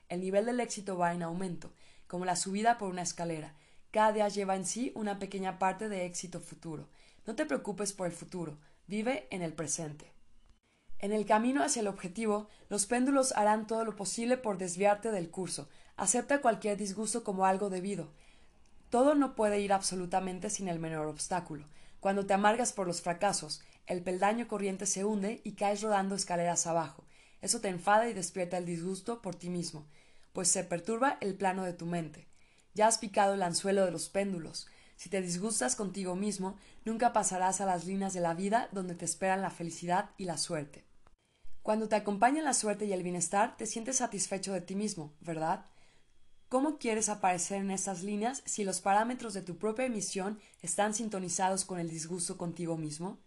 [0.09, 1.71] El nivel del éxito va en aumento,
[2.07, 3.55] como la subida por una escalera,
[3.91, 6.87] cada día lleva en sí una pequeña parte de éxito futuro.
[7.25, 8.57] No te preocupes por el futuro,
[8.87, 10.11] vive en el presente.
[10.99, 15.29] En el camino hacia el objetivo, los péndulos harán todo lo posible por desviarte del
[15.29, 15.67] curso.
[15.97, 18.11] Acepta cualquier disgusto como algo debido.
[18.89, 21.67] Todo no puede ir absolutamente sin el menor obstáculo.
[21.99, 26.67] Cuando te amargas por los fracasos, el peldaño corriente se hunde y caes rodando escaleras
[26.67, 27.03] abajo.
[27.41, 29.87] Eso te enfada y despierta el disgusto por ti mismo,
[30.33, 32.30] pues se perturba el plano de tu mente.
[32.73, 34.67] Ya has picado el anzuelo de los péndulos.
[34.95, 39.05] Si te disgustas contigo mismo, nunca pasarás a las líneas de la vida donde te
[39.05, 40.85] esperan la felicidad y la suerte.
[41.63, 45.65] Cuando te acompañan la suerte y el bienestar, te sientes satisfecho de ti mismo, ¿verdad?
[46.49, 51.65] ¿Cómo quieres aparecer en estas líneas si los parámetros de tu propia emisión están sintonizados
[51.65, 53.19] con el disgusto contigo mismo?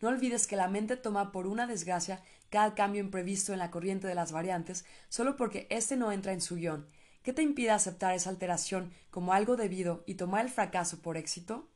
[0.00, 4.06] No olvides que la mente toma por una desgracia cada cambio imprevisto en la corriente
[4.06, 6.86] de las variantes solo porque éste no entra en su guion,
[7.22, 11.68] ¿Qué te impide aceptar esa alteración como algo debido y tomar el fracaso por éxito?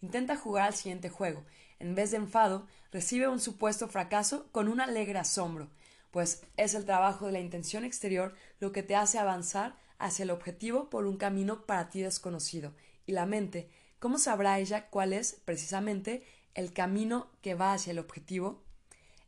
[0.00, 1.44] Intenta jugar al siguiente juego.
[1.78, 5.70] En vez de enfado, recibe un supuesto fracaso con un alegre asombro,
[6.10, 10.30] pues es el trabajo de la intención exterior lo que te hace avanzar hacia el
[10.30, 12.74] objetivo por un camino para ti desconocido,
[13.06, 13.70] y la mente,
[14.00, 18.64] ¿cómo sabrá ella cuál es, precisamente, el camino que va hacia el objetivo?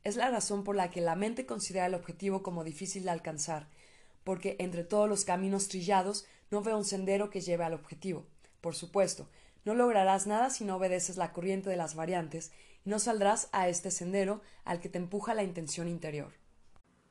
[0.03, 3.69] Es la razón por la que la mente considera el objetivo como difícil de alcanzar,
[4.25, 8.27] porque entre todos los caminos trillados no ve un sendero que lleve al objetivo.
[8.61, 9.29] Por supuesto,
[9.65, 12.53] no lograrás nada si no obedeces la corriente de las variantes
[12.85, 16.33] y no saldrás a este sendero al que te empuja la intención interior.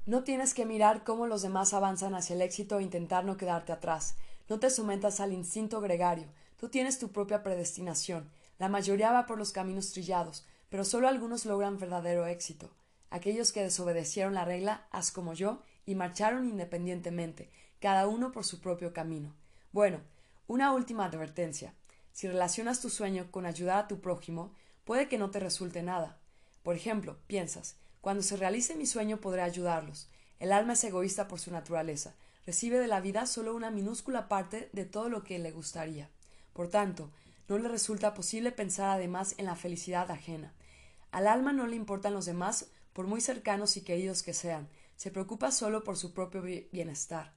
[0.05, 3.71] No tienes que mirar cómo los demás avanzan hacia el éxito e intentar no quedarte
[3.71, 4.15] atrás.
[4.47, 6.27] No te sometas al instinto gregario.
[6.57, 8.31] Tú tienes tu propia predestinación.
[8.57, 12.71] La mayoría va por los caminos trillados, pero solo algunos logran verdadero éxito.
[13.11, 17.49] Aquellos que desobedecieron la regla, haz como yo, y marcharon independientemente,
[17.79, 19.33] cada uno por su propio camino.
[19.71, 20.01] Bueno,
[20.47, 21.73] una última advertencia.
[22.11, 24.53] Si relacionas tu sueño con ayudar a tu prójimo,
[24.83, 26.17] puede que no te resulte nada.
[26.63, 30.09] Por ejemplo, piensas, cuando se realice mi sueño podré ayudarlos.
[30.39, 32.15] El alma es egoísta por su naturaleza.
[32.45, 36.09] Recibe de la vida solo una minúscula parte de todo lo que le gustaría.
[36.53, 37.11] Por tanto,
[37.47, 40.53] no le resulta posible pensar además en la felicidad ajena.
[41.11, 44.67] Al alma no le importan los demás, por muy cercanos y queridos que sean,
[44.99, 47.33] se preocupa solo por su propio bienestar.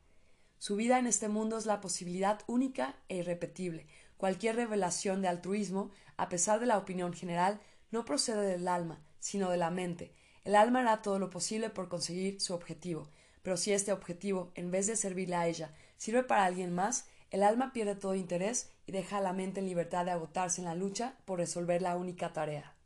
[0.58, 3.86] Su vida en este mundo es la posibilidad única e irrepetible,
[4.22, 7.60] Cualquier revelación de altruismo, a pesar de la opinión general,
[7.90, 10.14] no procede del alma, sino de la mente.
[10.44, 13.10] El alma hará todo lo posible por conseguir su objetivo,
[13.42, 17.42] pero si este objetivo, en vez de servirle a ella, sirve para alguien más, el
[17.42, 20.76] alma pierde todo interés y deja a la mente en libertad de agotarse en la
[20.76, 22.76] lucha por resolver la única tarea.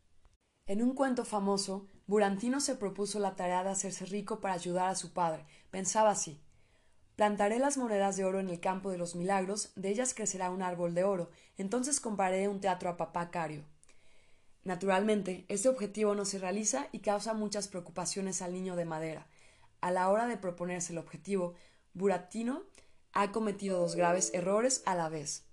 [0.64, 4.94] En un cuento famoso, Burantino se propuso la tarea de hacerse rico para ayudar a
[4.94, 5.44] su padre.
[5.70, 6.40] Pensaba así
[7.16, 10.60] Plantaré las monedas de oro en el campo de los milagros, de ellas crecerá un
[10.60, 13.64] árbol de oro, entonces compraré un teatro a papá Cario.
[14.64, 19.26] Naturalmente, este objetivo no se realiza y causa muchas preocupaciones al niño de madera.
[19.80, 21.54] A la hora de proponerse el objetivo,
[21.94, 22.64] Buratino
[23.14, 25.44] ha cometido dos graves errores a la vez.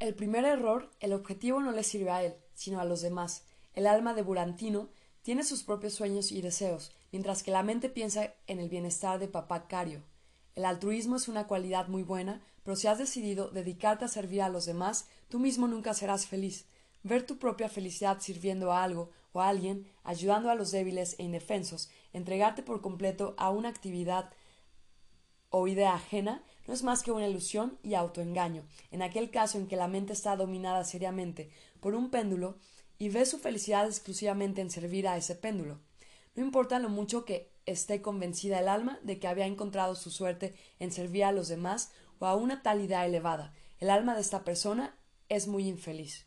[0.00, 3.44] El primer error, el objetivo no le sirve a él, sino a los demás.
[3.74, 4.88] El alma de Burantino
[5.22, 9.28] tiene sus propios sueños y deseos, mientras que la mente piensa en el bienestar de
[9.28, 10.02] papá Cario.
[10.54, 14.48] El altruismo es una cualidad muy buena, pero si has decidido dedicarte a servir a
[14.48, 16.66] los demás, tú mismo nunca serás feliz.
[17.02, 21.22] Ver tu propia felicidad sirviendo a algo o a alguien, ayudando a los débiles e
[21.22, 24.30] indefensos, entregarte por completo a una actividad
[25.50, 29.66] o idea ajena, no es más que una ilusión y autoengaño, en aquel caso en
[29.66, 31.50] que la mente está dominada seriamente
[31.80, 32.56] por un péndulo
[33.02, 35.80] y ve su felicidad exclusivamente en servir a ese péndulo.
[36.36, 40.54] No importa lo mucho que esté convencida el alma de que había encontrado su suerte
[40.78, 43.54] en servir a los demás o a una tal idea elevada.
[43.80, 44.96] El alma de esta persona
[45.28, 46.26] es muy infeliz.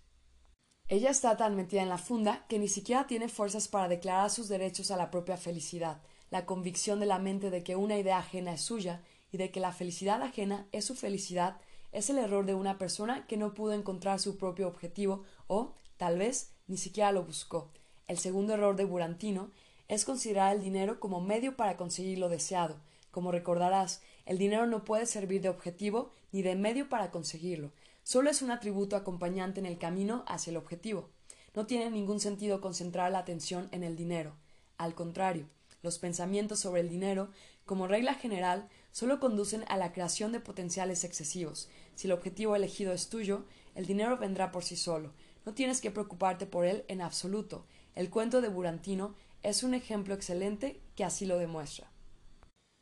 [0.89, 4.49] Ella está tan metida en la funda que ni siquiera tiene fuerzas para declarar sus
[4.49, 8.53] derechos a la propia felicidad, la convicción de la mente de que una idea ajena
[8.53, 11.55] es suya y de que la felicidad ajena es su felicidad
[11.93, 16.17] es el error de una persona que no pudo encontrar su propio objetivo o, tal
[16.17, 17.69] vez, ni siquiera lo buscó.
[18.07, 19.51] El segundo error de Burantino
[19.87, 22.77] es considerar el dinero como medio para conseguir lo deseado.
[23.11, 27.71] Como recordarás, el dinero no puede servir de objetivo ni de medio para conseguirlo.
[28.03, 31.09] Solo es un atributo acompañante en el camino hacia el objetivo.
[31.55, 34.33] No tiene ningún sentido concentrar la atención en el dinero.
[34.77, 35.47] Al contrario,
[35.81, 37.29] los pensamientos sobre el dinero,
[37.65, 41.69] como regla general, solo conducen a la creación de potenciales excesivos.
[41.95, 45.13] Si el objetivo elegido es tuyo, el dinero vendrá por sí solo.
[45.45, 47.65] No tienes que preocuparte por él en absoluto.
[47.93, 51.91] El cuento de Burantino es un ejemplo excelente que así lo demuestra.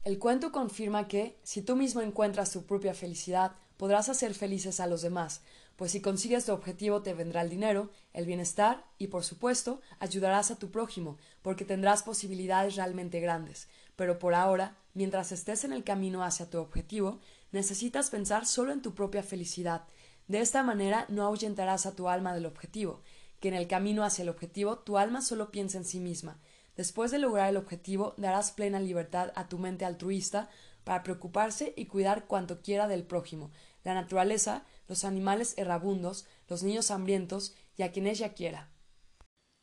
[0.04, 4.88] El cuento confirma que, si tú mismo encuentras tu propia felicidad, podrás hacer felices a
[4.88, 5.42] los demás,
[5.76, 10.52] pues si consigues tu objetivo te vendrá el dinero, el bienestar y, por supuesto, ayudarás
[10.52, 13.68] a tu prójimo, porque tendrás posibilidades realmente grandes.
[13.96, 17.20] Pero por ahora, mientras estés en el camino hacia tu objetivo,
[17.52, 19.86] necesitas pensar solo en tu propia felicidad.
[20.28, 23.02] De esta manera no ahuyentarás a tu alma del objetivo,
[23.40, 26.40] que en el camino hacia el objetivo tu alma solo piensa en sí misma,
[26.76, 30.50] Después de lograr el objetivo, darás plena libertad a tu mente altruista
[30.84, 33.52] para preocuparse y cuidar cuanto quiera del prójimo,
[33.84, 38.72] la naturaleza, los animales errabundos, los niños hambrientos y a quien ella quiera.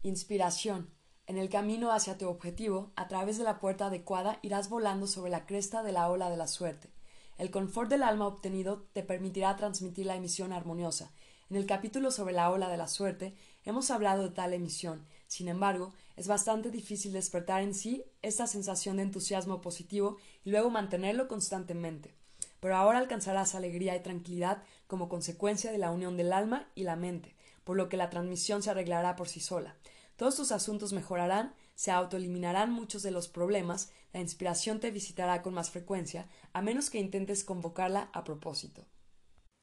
[0.03, 0.95] Inspiración.
[1.27, 5.31] En el camino hacia tu objetivo, a través de la puerta adecuada, irás volando sobre
[5.31, 6.91] la cresta de la ola de la suerte.
[7.41, 11.11] El confort del alma obtenido te permitirá transmitir la emisión armoniosa.
[11.49, 13.35] En el capítulo sobre la ola de la suerte
[13.65, 15.07] hemos hablado de tal emisión.
[15.27, 20.69] Sin embargo, es bastante difícil despertar en sí esta sensación de entusiasmo positivo y luego
[20.69, 22.13] mantenerlo constantemente.
[22.61, 26.97] Pero ahora alcanzarás alegría y tranquilidad como consecuencia de la unión del alma y la
[26.97, 27.35] mente,
[27.65, 29.77] por lo que la transmisión se arreglará por sí sola.
[30.17, 35.55] Todos tus asuntos mejorarán, se autoeliminarán muchos de los problemas, la inspiración te visitará con
[35.55, 38.85] más frecuencia, a menos que intentes convocarla a propósito.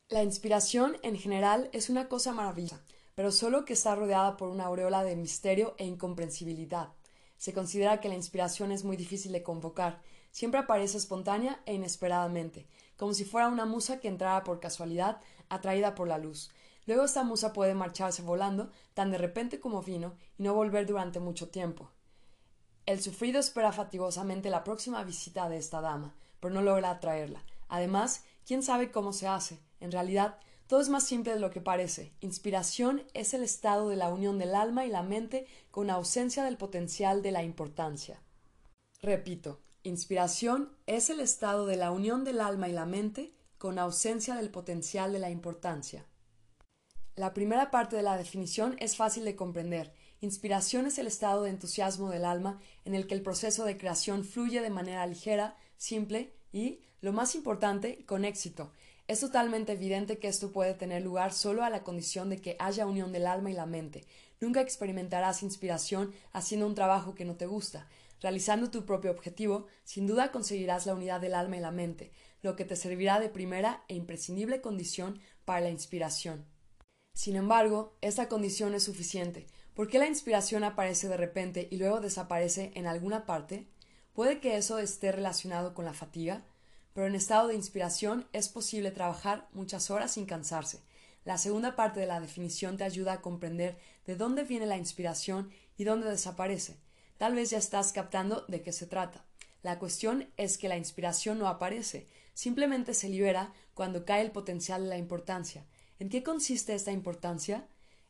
[0.10, 2.84] La inspiración, en general, es una cosa maravillosa,
[3.14, 6.90] pero solo que está rodeada por una aureola de misterio e incomprensibilidad.
[7.38, 12.66] Se considera que la inspiración es muy difícil de convocar, siempre aparece espontánea e inesperadamente,
[12.96, 16.50] como si fuera una musa que entrara por casualidad, atraída por la luz.
[16.88, 21.20] Luego esta musa puede marcharse volando, tan de repente como vino, y no volver durante
[21.20, 21.92] mucho tiempo.
[22.88, 27.44] El sufrido espera fatigosamente la próxima visita de esta dama, pero no logra atraerla.
[27.68, 29.60] Además, quién sabe cómo se hace.
[29.82, 32.14] En realidad, todo es más simple de lo que parece.
[32.22, 36.56] Inspiración es el estado de la unión del alma y la mente con ausencia del
[36.56, 38.22] potencial de la importancia.
[39.02, 44.36] Repito, inspiración es el estado de la unión del alma y la mente con ausencia
[44.36, 46.06] del potencial de la importancia.
[47.16, 49.94] La primera parte de la definición es fácil de comprender.
[50.20, 54.24] Inspiración es el estado de entusiasmo del alma en el que el proceso de creación
[54.24, 58.72] fluye de manera ligera, simple y, lo más importante, con éxito,
[59.08, 62.86] es totalmente evidente que esto puede tener lugar solo a la condición de que haya
[62.86, 64.06] unión del alma y la mente.
[64.42, 67.88] Nunca experimentarás inspiración haciendo un trabajo que no te gusta.
[68.20, 72.12] Realizando tu propio objetivo, sin duda conseguirás la unidad del alma y la mente,
[72.42, 76.46] lo que te servirá de primera e imprescindible condición para la inspiración.
[77.14, 79.48] Sin embargo, esta condición es suficiente.
[79.78, 83.68] ¿Por qué la inspiración aparece de repente y luego desaparece en alguna parte?
[84.12, 86.44] ¿Puede que eso esté relacionado con la fatiga?
[86.98, 90.82] pero en estado de inspiración es posible trabajar muchas horas sin cansarse.
[91.26, 93.78] La segunda parte de la definición te ayuda a comprender
[94.08, 96.80] de dónde viene la inspiración y dónde desaparece.
[97.20, 99.24] Tal vez ya estás captando de qué se trata.
[99.62, 104.82] La cuestión es que la inspiración no aparece, simplemente se libera cuando cae el potencial
[104.82, 105.68] de la importancia.
[106.00, 107.68] ¿En qué consiste esta importancia?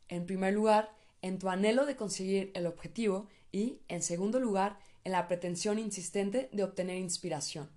[0.08, 5.12] En primer lugar, en tu anhelo de conseguir el objetivo y, en segundo lugar, en
[5.12, 7.70] la pretensión insistente de obtener inspiración.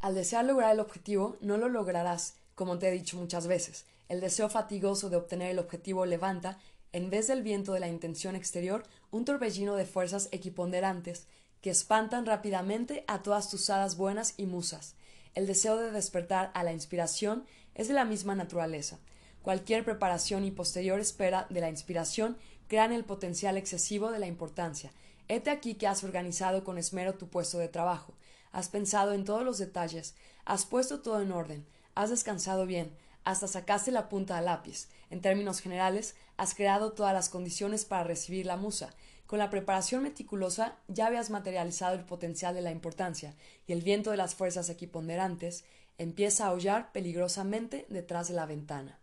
[0.00, 3.86] Al desear lograr el objetivo, no lo lograrás, como te he dicho muchas veces.
[4.08, 6.58] El deseo fatigoso de obtener el objetivo levanta,
[6.92, 11.26] en vez del viento de la intención exterior, un torbellino de fuerzas equiponderantes
[11.60, 14.94] que espantan rápidamente a todas tus hadas buenas y musas.
[15.34, 17.44] El deseo de despertar a la inspiración
[17.74, 18.98] es de la misma naturaleza.
[19.42, 22.36] Cualquier preparación y posterior espera de la inspiración
[22.66, 24.92] crean el potencial excesivo de la importancia.
[25.28, 28.14] Hete aquí que has organizado con esmero tu puesto de trabajo
[28.52, 32.90] has pensado en todos los detalles, has puesto todo en orden, has descansado bien,
[33.24, 34.88] hasta sacaste la punta al lápiz.
[35.10, 38.94] En términos generales, has creado todas las condiciones para recibir la musa.
[39.26, 43.34] Con la preparación meticulosa ya habías materializado el potencial de la importancia,
[43.66, 45.64] y el viento de las fuerzas equiponderantes
[45.98, 48.97] empieza a aullar peligrosamente detrás de la ventana.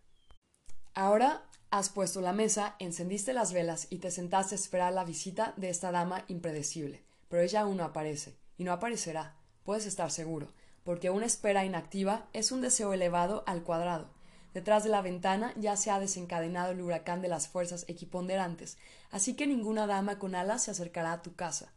[0.98, 5.54] Ahora has puesto la mesa, encendiste las velas y te sentaste a esperar la visita
[5.58, 9.36] de esta dama impredecible, pero ella aún no aparece y no aparecerá,
[9.66, 10.48] puedes estar seguro,
[10.86, 14.10] porque una espera inactiva es un deseo elevado al cuadrado.
[14.54, 18.78] Detrás de la ventana ya se ha desencadenado el huracán de las fuerzas equiponderantes,
[19.12, 21.74] así que ninguna dama con alas se acercará a tu casa.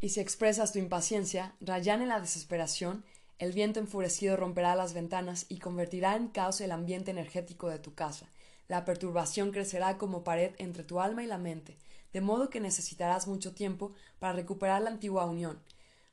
[0.00, 3.04] Y si expresas tu impaciencia, rayán en la desesperación,
[3.38, 7.94] el viento enfurecido romperá las ventanas y convertirá en caos el ambiente energético de tu
[7.94, 8.26] casa.
[8.66, 11.78] La perturbación crecerá como pared entre tu alma y la mente,
[12.12, 15.62] de modo que necesitarás mucho tiempo para recuperar la antigua unión.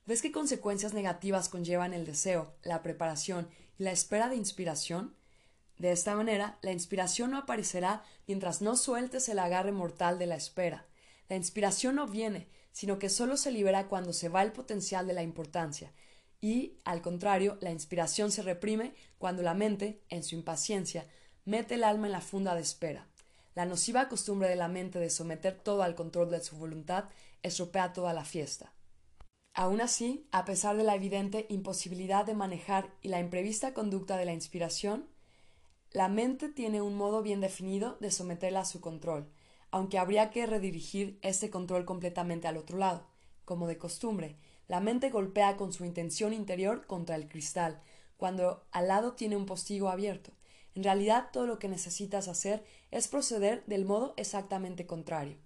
[0.06, 5.16] ¿Ves qué consecuencias negativas conllevan el deseo, la preparación y la espera de inspiración?
[5.78, 10.36] De esta manera, la inspiración no aparecerá mientras no sueltes el agarre mortal de la
[10.36, 10.86] espera.
[11.28, 15.14] La inspiración no viene, sino que solo se libera cuando se va el potencial de
[15.14, 15.92] la importancia,
[16.40, 21.06] y, al contrario, la inspiración se reprime cuando la mente, en su impaciencia,
[21.44, 23.08] mete el alma en la funda de espera.
[23.54, 27.06] La nociva costumbre de la mente de someter todo al control de su voluntad
[27.42, 28.72] estropea toda la fiesta.
[29.54, 34.26] Aun así, a pesar de la evidente imposibilidad de manejar y la imprevista conducta de
[34.26, 35.08] la inspiración,
[35.92, 39.30] la mente tiene un modo bien definido de someterla a su control,
[39.70, 43.06] aunque habría que redirigir este control completamente al otro lado.
[43.46, 44.36] Como de costumbre,
[44.68, 47.80] la mente golpea con su intención interior contra el cristal,
[48.16, 50.32] cuando al lado tiene un postigo abierto.
[50.74, 55.38] En realidad todo lo que necesitas hacer es proceder del modo exactamente contrario.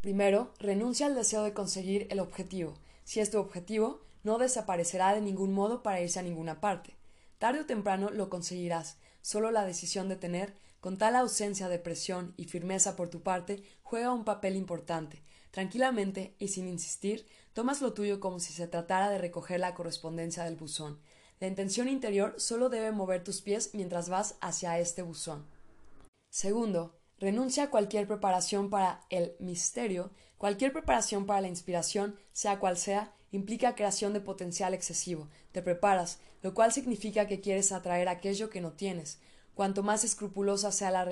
[0.00, 2.74] Primero, renuncia al deseo de conseguir el objetivo.
[3.04, 6.94] Si es tu objetivo, no desaparecerá de ningún modo para irse a ninguna parte.
[7.38, 8.98] Tarde o temprano lo conseguirás.
[9.20, 13.62] Solo la decisión de tener, con tal ausencia de presión y firmeza por tu parte,
[13.82, 15.22] juega un papel importante.
[15.50, 20.44] Tranquilamente y sin insistir, tomas lo tuyo como si se tratara de recoger la correspondencia
[20.44, 21.00] del buzón.
[21.40, 25.46] La intención interior solo debe mover tus pies mientras vas hacia este buzón.
[26.30, 32.76] Segundo, renuncia a cualquier preparación para el misterio, cualquier preparación para la inspiración, sea cual
[32.76, 35.28] sea, implica creación de potencial excesivo.
[35.52, 39.20] Te preparas, lo cual significa que quieres atraer aquello que no tienes.
[39.54, 41.04] Cuanto más escrupulosa sea la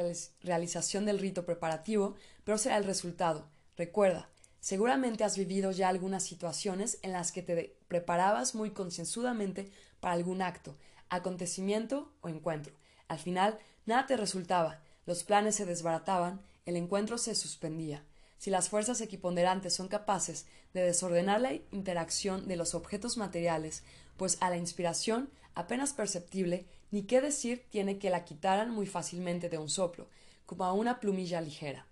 [0.43, 2.15] realización del rito preparativo,
[2.45, 3.51] peor será el resultado.
[3.77, 4.30] Recuerda,
[4.61, 9.71] seguramente has vivido ya algunas situaciones en las que te preparabas muy concienzudamente
[10.01, 10.77] para algún acto,
[11.09, 12.75] acontecimiento o encuentro.
[13.09, 18.05] Al final, nada te resultaba, los planes se desbarataban, el encuentro se suspendía.
[18.39, 23.83] Si las fuerzas equiponderantes son capaces de desordenar la interacción de los objetos materiales,
[24.17, 29.49] pues a la inspiración, apenas perceptible, ni qué decir tiene que la quitaran muy fácilmente
[29.49, 30.09] de un soplo,
[30.47, 31.87] como a una plumilla ligera.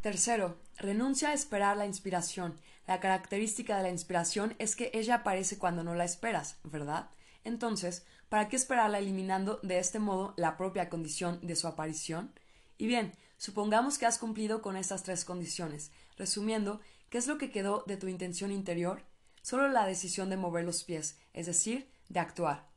[0.00, 2.58] Tercero, renuncia a esperar la inspiración.
[2.86, 7.10] La característica de la inspiración es que ella aparece cuando no la esperas, ¿verdad?
[7.44, 12.32] Entonces, ¿para qué esperarla eliminando de este modo la propia condición de su aparición?
[12.78, 15.92] Y bien, supongamos que has cumplido con estas tres condiciones.
[16.16, 16.80] Resumiendo,
[17.10, 19.04] ¿qué es lo que quedó de tu intención interior?
[19.42, 22.68] Solo la decisión de mover los pies, es decir, de actuar.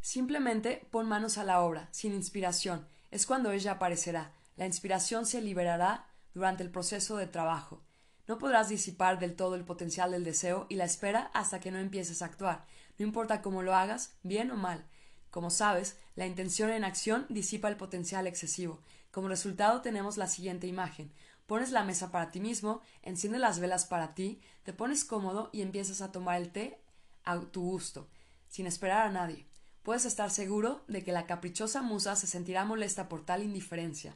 [0.00, 2.88] Simplemente pon manos a la obra, sin inspiración.
[3.10, 4.34] Es cuando ella aparecerá.
[4.56, 7.82] La inspiración se liberará durante el proceso de trabajo.
[8.26, 11.78] No podrás disipar del todo el potencial del deseo y la espera hasta que no
[11.78, 12.64] empieces a actuar.
[12.98, 14.84] No importa cómo lo hagas, bien o mal.
[15.30, 18.80] Como sabes, la intención en acción disipa el potencial excesivo.
[19.10, 21.12] Como resultado tenemos la siguiente imagen.
[21.46, 25.62] Pones la mesa para ti mismo, enciendes las velas para ti, te pones cómodo y
[25.62, 26.80] empiezas a tomar el té
[27.24, 28.08] a tu gusto,
[28.48, 29.46] sin esperar a nadie.
[29.82, 34.14] Puedes estar seguro de que la caprichosa musa se sentirá molesta por tal indiferencia.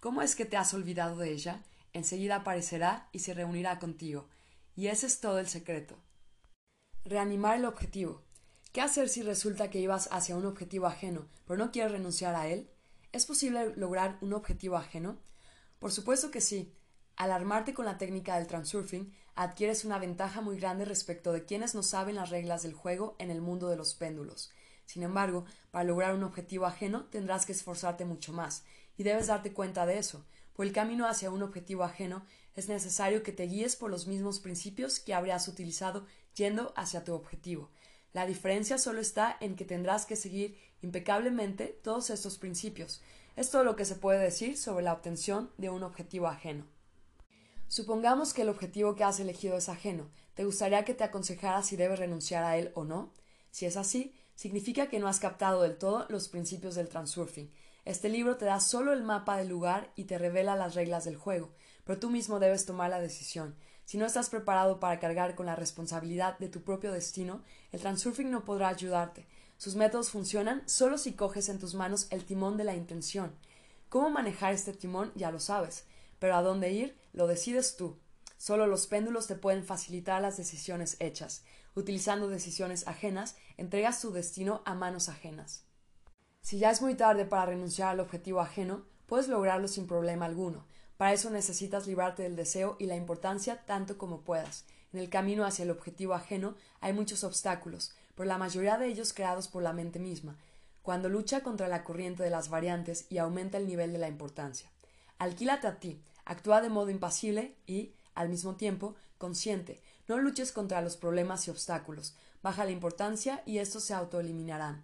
[0.00, 1.64] ¿Cómo es que te has olvidado de ella?
[1.92, 4.28] Enseguida aparecerá y se reunirá contigo.
[4.76, 5.96] Y ese es todo el secreto.
[7.04, 8.22] Reanimar el objetivo.
[8.72, 12.46] ¿Qué hacer si resulta que ibas hacia un objetivo ajeno, pero no quieres renunciar a
[12.46, 12.70] él?
[13.10, 15.18] ¿Es posible lograr un objetivo ajeno?
[15.80, 16.72] Por supuesto que sí.
[17.16, 21.74] Al armarte con la técnica del transurfing, adquieres una ventaja muy grande respecto de quienes
[21.74, 24.52] no saben las reglas del juego en el mundo de los péndulos.
[24.84, 28.62] Sin embargo, para lograr un objetivo ajeno tendrás que esforzarte mucho más,
[28.98, 30.26] y debes darte cuenta de eso.
[30.52, 34.40] Por el camino hacia un objetivo ajeno es necesario que te guíes por los mismos
[34.40, 36.04] principios que habrías utilizado
[36.34, 37.70] yendo hacia tu objetivo.
[38.12, 43.00] La diferencia solo está en que tendrás que seguir impecablemente todos estos principios.
[43.36, 46.66] Es todo lo que se puede decir sobre la obtención de un objetivo ajeno.
[47.68, 50.10] Supongamos que el objetivo que has elegido es ajeno.
[50.34, 53.12] ¿Te gustaría que te aconsejara si debes renunciar a él o no?
[53.50, 57.52] Si es así, significa que no has captado del todo los principios del transurfing.
[57.88, 61.16] Este libro te da solo el mapa del lugar y te revela las reglas del
[61.16, 61.54] juego,
[61.84, 63.56] pero tú mismo debes tomar la decisión.
[63.86, 67.42] Si no estás preparado para cargar con la responsabilidad de tu propio destino,
[67.72, 69.26] el transurfing no podrá ayudarte.
[69.56, 73.34] Sus métodos funcionan solo si coges en tus manos el timón de la intención.
[73.88, 75.86] Cómo manejar este timón ya lo sabes,
[76.18, 77.96] pero a dónde ir lo decides tú.
[78.36, 81.42] Solo los péndulos te pueden facilitar las decisiones hechas.
[81.74, 85.64] Utilizando decisiones ajenas, entregas tu destino a manos ajenas.
[86.40, 90.64] Si ya es muy tarde para renunciar al objetivo ajeno, puedes lograrlo sin problema alguno,
[90.98, 94.64] para eso necesitas librarte del deseo y la importancia tanto como puedas.
[94.92, 99.12] En el camino hacia el objetivo ajeno hay muchos obstáculos, pero la mayoría de ellos
[99.12, 100.36] creados por la mente misma,
[100.82, 104.68] cuando lucha contra la corriente de las variantes y aumenta el nivel de la importancia.
[105.18, 109.80] Alquílate a ti, actúa de modo impasible y, al mismo tiempo, consciente.
[110.08, 112.16] No luches contra los problemas y obstáculos.
[112.42, 114.82] Baja la importancia y estos se autoeliminarán.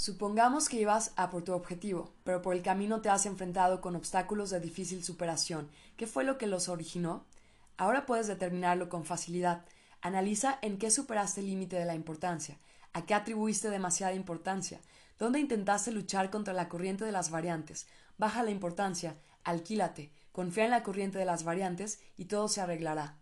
[0.00, 3.96] Supongamos que ibas a por tu objetivo, pero por el camino te has enfrentado con
[3.96, 5.68] obstáculos de difícil superación.
[5.98, 7.26] ¿Qué fue lo que los originó?
[7.76, 9.62] Ahora puedes determinarlo con facilidad.
[10.00, 12.56] Analiza en qué superaste el límite de la importancia,
[12.94, 14.80] a qué atribuiste demasiada importancia,
[15.18, 17.86] dónde intentaste luchar contra la corriente de las variantes.
[18.16, 23.18] Baja la importancia, alquílate, confía en la corriente de las variantes y todo se arreglará.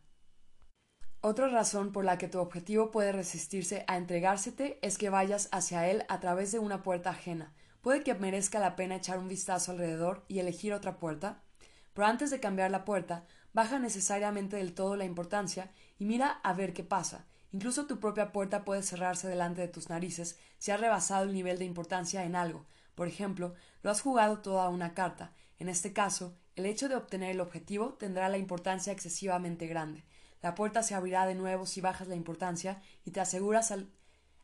[1.20, 5.88] Otra razón por la que tu objetivo puede resistirse a entregársete es que vayas hacia
[5.88, 7.52] él a través de una puerta ajena.
[7.80, 11.42] Puede que merezca la pena echar un vistazo alrededor y elegir otra puerta,
[11.92, 16.52] pero antes de cambiar la puerta, baja necesariamente del todo la importancia y mira a
[16.52, 17.26] ver qué pasa.
[17.50, 21.58] Incluso tu propia puerta puede cerrarse delante de tus narices si has rebasado el nivel
[21.58, 22.64] de importancia en algo.
[22.94, 25.32] Por ejemplo, lo has jugado toda una carta.
[25.58, 30.04] En este caso, el hecho de obtener el objetivo tendrá la importancia excesivamente grande.
[30.40, 33.74] La puerta se abrirá de nuevo si bajas la importancia y te aseguras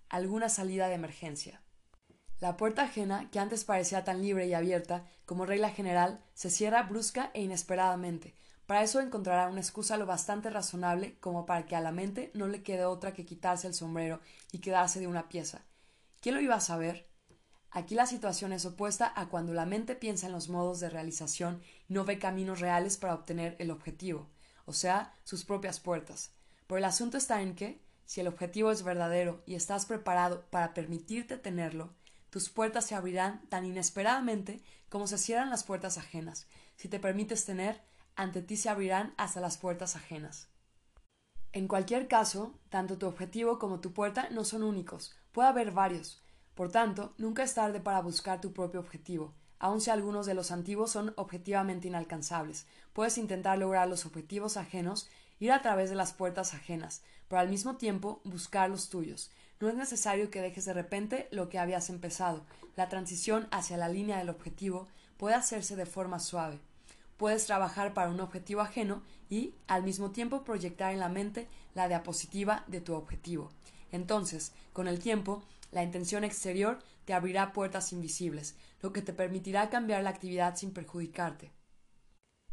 [0.09, 1.63] alguna salida de emergencia.
[2.41, 6.83] La puerta ajena, que antes parecía tan libre y abierta, como regla general, se cierra
[6.83, 8.35] brusca e inesperadamente.
[8.67, 12.49] Para eso encontrará una excusa lo bastante razonable como para que a la mente no
[12.49, 15.63] le quede otra que quitarse el sombrero y quedarse de una pieza.
[16.21, 17.09] ¿Quién lo iba a saber?
[17.71, 21.63] Aquí la situación es opuesta a cuando la mente piensa en los modos de realización
[21.89, 24.34] y no ve caminos reales para obtener el objetivo
[24.67, 26.33] o sea, sus propias puertas.
[26.67, 30.75] Pero el asunto está en que, si el objetivo es verdadero y estás preparado para
[30.75, 31.95] permitirte tenerlo,
[32.31, 36.47] tus puertas se abrirán tan inesperadamente como se cierran las puertas ajenas.
[36.77, 37.83] Si te permites tener,
[38.17, 40.49] ante ti se abrirán hasta las puertas ajenas.
[41.53, 46.21] En cualquier caso, tanto tu objetivo como tu puerta no son únicos, puede haber varios.
[46.55, 49.35] Por tanto, nunca es tarde para buscar tu propio objetivo,
[49.65, 52.67] aun si algunos de los antiguos son objetivamente inalcanzables.
[52.93, 55.09] Puedes intentar lograr los objetivos ajenos,
[55.41, 59.31] ir a través de las puertas ajenas, pero al mismo tiempo buscar los tuyos.
[59.61, 62.45] No es necesario que dejes de repente lo que habías empezado.
[62.77, 64.87] La transición hacia la línea del objetivo
[65.17, 66.61] puede hacerse de forma suave.
[67.17, 71.89] Puedes trabajar para un objetivo ajeno y, al mismo tiempo, proyectar en la mente la
[71.89, 73.51] diapositiva de tu objetivo.
[73.93, 75.43] Entonces, con el tiempo,
[75.73, 80.75] la intención exterior te abrirá puertas invisibles, lo que te permitirá cambiar la actividad sin
[80.75, 81.51] perjudicarte.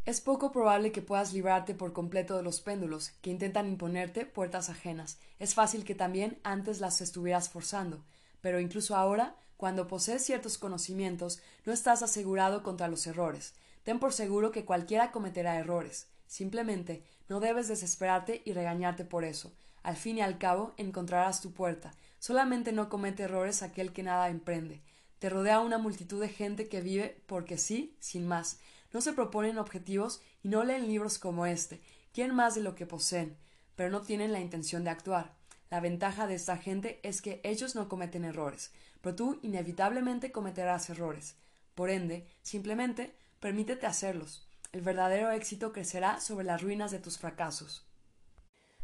[0.06, 4.70] Es poco probable que puedas librarte por completo de los péndulos que intentan imponerte puertas
[4.70, 5.20] ajenas.
[5.40, 8.06] Es fácil que también antes las estuvieras forzando,
[8.40, 13.53] pero incluso ahora, cuando posees ciertos conocimientos, no estás asegurado contra los errores.
[13.84, 16.08] Ten por seguro que cualquiera cometerá errores.
[16.28, 19.52] Simplemente no debes desesperarte y regañarte por eso.
[19.84, 21.91] Al fin y al cabo encontrarás tu puerta.
[22.20, 24.82] Solamente no comete errores aquel que nada emprende.
[25.22, 28.60] Te rodea una multitud de gente que vive porque sí, sin más.
[28.91, 31.80] No se proponen objetivos y no leen libros como este.
[32.11, 33.38] Quieren más de lo que poseen,
[33.77, 35.34] pero no tienen la intención de actuar.
[35.69, 40.89] La ventaja de esta gente es que ellos no cometen errores, pero tú inevitablemente cometerás
[40.89, 41.35] errores.
[41.76, 44.48] Por ende, simplemente Permítete hacerlos.
[44.72, 47.88] El verdadero éxito crecerá sobre las ruinas de tus fracasos.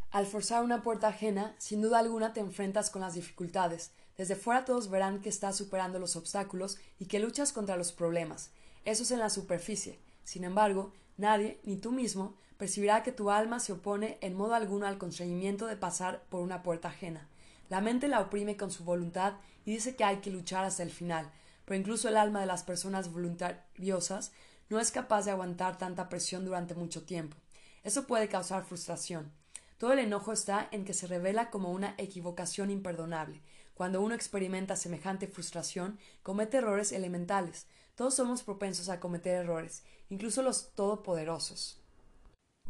[0.09, 3.91] Al forzar una puerta ajena, sin duda alguna te enfrentas con las dificultades.
[4.17, 8.49] Desde fuera todos verán que estás superando los obstáculos y que luchas contra los problemas.
[8.83, 9.99] Eso es en la superficie.
[10.23, 14.87] Sin embargo, nadie, ni tú mismo, percibirá que tu alma se opone en modo alguno
[14.87, 17.27] al constreñimiento de pasar por una puerta ajena.
[17.69, 19.33] La mente la oprime con su voluntad
[19.65, 21.29] y dice que hay que luchar hasta el final,
[21.65, 24.31] pero incluso el alma de las personas voluntariosas
[24.69, 27.37] no es capaz de aguantar tanta presión durante mucho tiempo.
[27.83, 29.31] Eso puede causar frustración.
[29.77, 33.41] Todo el enojo está en que se revela como una equivocación imperdonable.
[33.77, 37.67] Cuando uno experimenta semejante frustración, comete errores elementales.
[37.93, 41.79] Todos somos propensos a cometer errores, incluso los todopoderosos.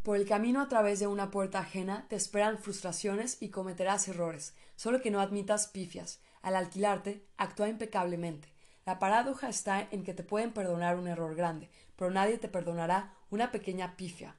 [0.03, 4.53] Por el camino a través de una puerta ajena te esperan frustraciones y cometerás errores,
[4.75, 6.19] solo que no admitas pifias.
[6.41, 8.53] Al alquilarte, actúa impecablemente.
[8.85, 13.15] La paradoja está en que te pueden perdonar un error grande, pero nadie te perdonará
[13.29, 14.35] una pequeña pifia.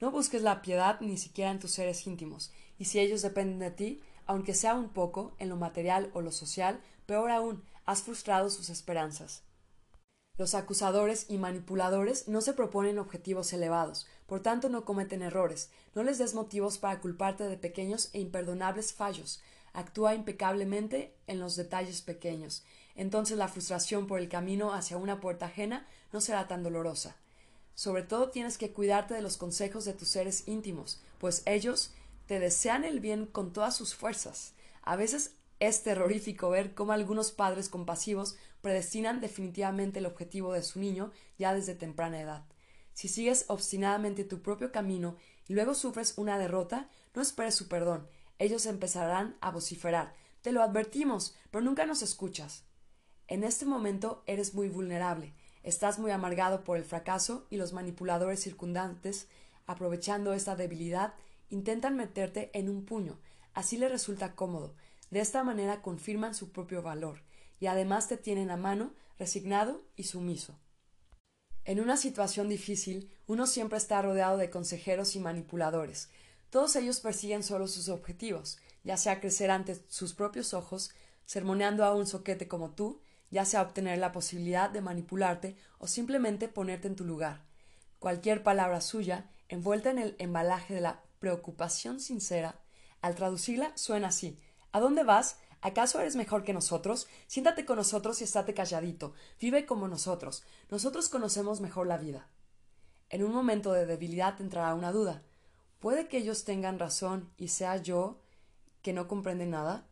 [0.00, 3.70] No busques la piedad ni siquiera en tus seres íntimos, y si ellos dependen de
[3.72, 8.50] ti, aunque sea un poco, en lo material o lo social, peor aún, has frustrado
[8.50, 9.42] sus esperanzas.
[10.38, 16.02] Los acusadores y manipuladores no se proponen objetivos elevados, por tanto no cometen errores, no
[16.02, 19.42] les des motivos para culparte de pequeños e imperdonables fallos,
[19.74, 25.46] actúa impecablemente en los detalles pequeños, entonces la frustración por el camino hacia una puerta
[25.46, 27.16] ajena no será tan dolorosa.
[27.74, 31.92] Sobre todo tienes que cuidarte de los consejos de tus seres íntimos, pues ellos
[32.26, 34.54] te desean el bien con todas sus fuerzas.
[34.82, 40.80] A veces es terrorífico ver cómo algunos padres compasivos predestinan definitivamente el objetivo de su
[40.80, 42.44] niño ya desde temprana edad.
[42.94, 45.16] Si sigues obstinadamente tu propio camino
[45.48, 48.08] y luego sufres una derrota, no esperes su perdón.
[48.38, 50.14] Ellos empezarán a vociferar.
[50.42, 52.64] Te lo advertimos, pero nunca nos escuchas.
[53.28, 55.32] En este momento eres muy vulnerable,
[55.62, 59.28] estás muy amargado por el fracaso y los manipuladores circundantes,
[59.66, 61.14] aprovechando esta debilidad,
[61.52, 63.20] intentan meterte en un puño.
[63.54, 64.74] Así le resulta cómodo.
[65.10, 67.22] De esta manera confirman su propio valor
[67.60, 70.58] y además te tienen a mano, resignado y sumiso.
[71.64, 76.10] En una situación difícil, uno siempre está rodeado de consejeros y manipuladores.
[76.50, 80.90] Todos ellos persiguen solo sus objetivos, ya sea crecer ante sus propios ojos,
[81.24, 83.00] sermoneando a un soquete como tú,
[83.30, 87.44] ya sea obtener la posibilidad de manipularte o simplemente ponerte en tu lugar.
[87.98, 92.60] Cualquier palabra suya, envuelta en el embalaje de la preocupación sincera,
[93.00, 94.40] al traducirla suena así
[94.72, 95.38] ¿A dónde vas?
[95.60, 97.06] ¿Acaso eres mejor que nosotros?
[97.28, 99.12] Siéntate con nosotros y estate calladito.
[99.38, 100.42] Vive como nosotros.
[100.68, 102.26] Nosotros conocemos mejor la vida.
[103.08, 105.22] En un momento de debilidad entrará una duda.
[105.78, 108.18] ¿Puede que ellos tengan razón y sea yo
[108.82, 109.86] que no comprende nada?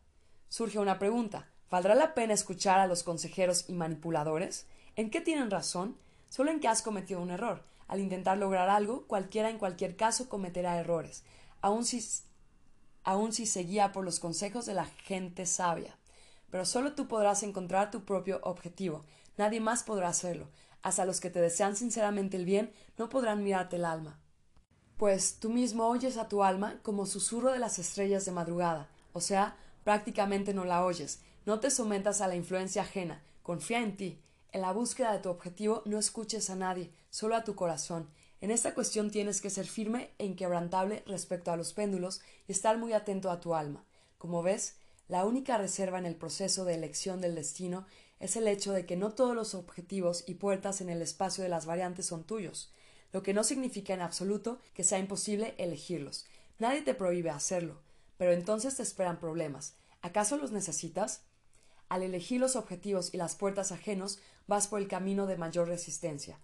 [0.49, 1.49] Surge una pregunta.
[1.69, 4.65] ¿Valdrá la pena escuchar a los consejeros y manipuladores?
[4.97, 5.95] ¿En qué tienen razón?
[6.27, 7.63] Solo en que has cometido un error.
[7.91, 11.25] Al intentar lograr algo, cualquiera en cualquier caso cometerá errores,
[11.59, 12.01] aun si,
[13.03, 15.97] aun si se guía por los consejos de la gente sabia.
[16.49, 19.03] Pero solo tú podrás encontrar tu propio objetivo.
[19.35, 20.47] Nadie más podrá hacerlo.
[20.81, 24.21] Hasta los que te desean sinceramente el bien no podrán mirarte el alma.
[25.01, 29.19] pues tú mismo oyes a tu alma como susurro de las estrellas de madrugada, o
[29.19, 34.21] sea, prácticamente no la oyes, no te sometas a la influencia ajena, confía en ti.
[34.51, 38.09] En la búsqueda de tu objetivo no escuches a nadie, solo a tu corazón.
[38.39, 42.79] En esta cuestión tienes que ser firme e inquebrantable respecto a los péndulos y estar
[42.79, 43.85] muy atento a tu alma.
[44.17, 44.77] Como ves,
[45.07, 47.85] la única reserva en el proceso de elección del destino
[48.19, 51.49] es el hecho de que no todos los objetivos y puertas en el espacio de
[51.49, 52.71] las variantes son tuyos,
[53.11, 56.25] lo que no significa en absoluto que sea imposible elegirlos.
[56.59, 57.81] Nadie te prohíbe hacerlo,
[58.17, 59.73] pero entonces te esperan problemas.
[60.01, 61.23] ¿Acaso los necesitas?
[61.89, 66.39] Al elegir los objetivos y las puertas ajenos, vas por el camino de mayor resistencia.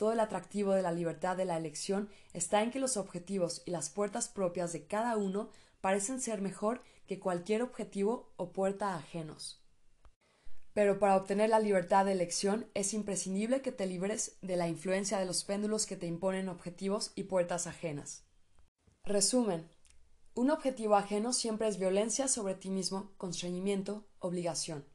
[0.00, 3.70] Todo el atractivo de la libertad de la elección está en que los objetivos y
[3.70, 5.50] las puertas propias de cada uno
[5.82, 9.62] parecen ser mejor que cualquier objetivo o puerta ajenos.
[10.72, 15.18] Pero para obtener la libertad de elección es imprescindible que te libres de la influencia
[15.18, 18.24] de los péndulos que te imponen objetivos y puertas ajenas.
[19.04, 19.68] Resumen.
[20.32, 24.86] Un objetivo ajeno siempre es violencia sobre ti mismo, constreñimiento, obligación.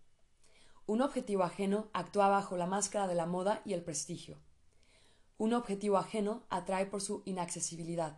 [0.87, 4.39] Un objetivo ajeno actúa bajo la máscara de la moda y el prestigio.
[5.37, 8.17] Un objetivo ajeno atrae por su inaccesibilidad.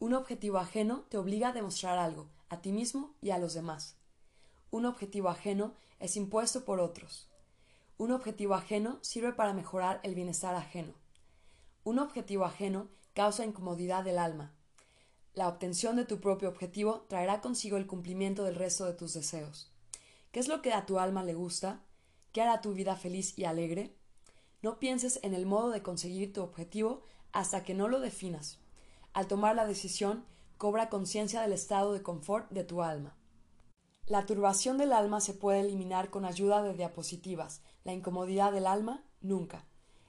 [0.00, 3.96] Un objetivo ajeno te obliga a demostrar algo, a ti mismo y a los demás.
[4.72, 7.30] Un objetivo ajeno es impuesto por otros.
[7.96, 10.94] Un objetivo ajeno sirve para mejorar el bienestar ajeno.
[11.84, 14.52] Un objetivo ajeno causa incomodidad del alma.
[15.32, 19.70] La obtención de tu propio objetivo traerá consigo el cumplimiento del resto de tus deseos.
[20.32, 21.84] ¿Qué es lo que a tu alma le gusta?
[22.32, 23.94] ¿Qué hará tu vida feliz y alegre?
[24.66, 28.58] No pienses en el modo de conseguir tu objetivo hasta que no lo definas.
[29.12, 30.24] Al tomar la decisión,
[30.58, 33.16] cobra conciencia del estado de confort de tu alma.
[34.08, 39.04] La turbación del alma se puede eliminar con ayuda de diapositivas, la incomodidad del alma
[39.20, 39.64] nunca.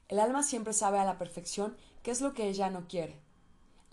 [0.07, 3.21] El alma siempre sabe a la perfección qué es lo que ella no quiere.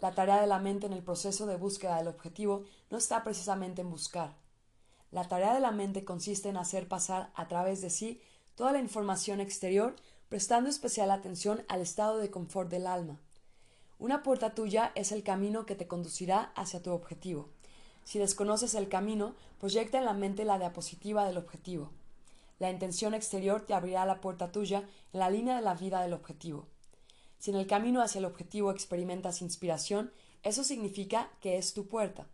[0.01, 3.83] La tarea de la mente en el proceso de búsqueda del objetivo no está precisamente
[3.83, 4.35] en buscar,
[5.15, 8.21] la tarea de la mente consiste en hacer pasar a través de sí
[8.57, 9.95] toda la información exterior,
[10.35, 13.21] prestando especial atención al estado de confort del alma.
[14.01, 17.51] Una puerta tuya es el camino que te conducirá hacia tu objetivo.
[18.03, 21.93] Si desconoces el camino, proyecta en la mente la diapositiva del objetivo.
[22.59, 24.83] La intención exterior te abrirá la puerta tuya
[25.13, 26.67] en la línea de la vida del objetivo.
[27.39, 30.11] Si en el camino hacia el objetivo experimentas inspiración,
[30.43, 32.27] eso significa que es tu puerta.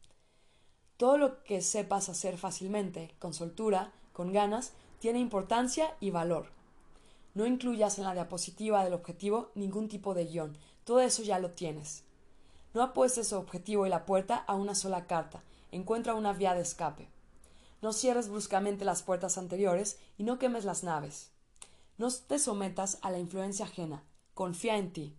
[0.97, 6.60] Todo lo que sepas hacer fácilmente, con soltura, con ganas, tiene importancia y valor.
[7.35, 11.51] No incluyas en la diapositiva del objetivo ningún tipo de guion, todo eso ya lo
[11.51, 12.05] tienes.
[12.75, 16.63] No apuestes el objetivo y la puerta a una sola carta, encuentra una vía de
[16.63, 17.09] escape.
[17.83, 21.31] No cierres bruscamente las puertas anteriores y no quemes las naves.
[21.99, 24.03] No te sometas a la influencia ajena,
[24.35, 25.17] confía en ti.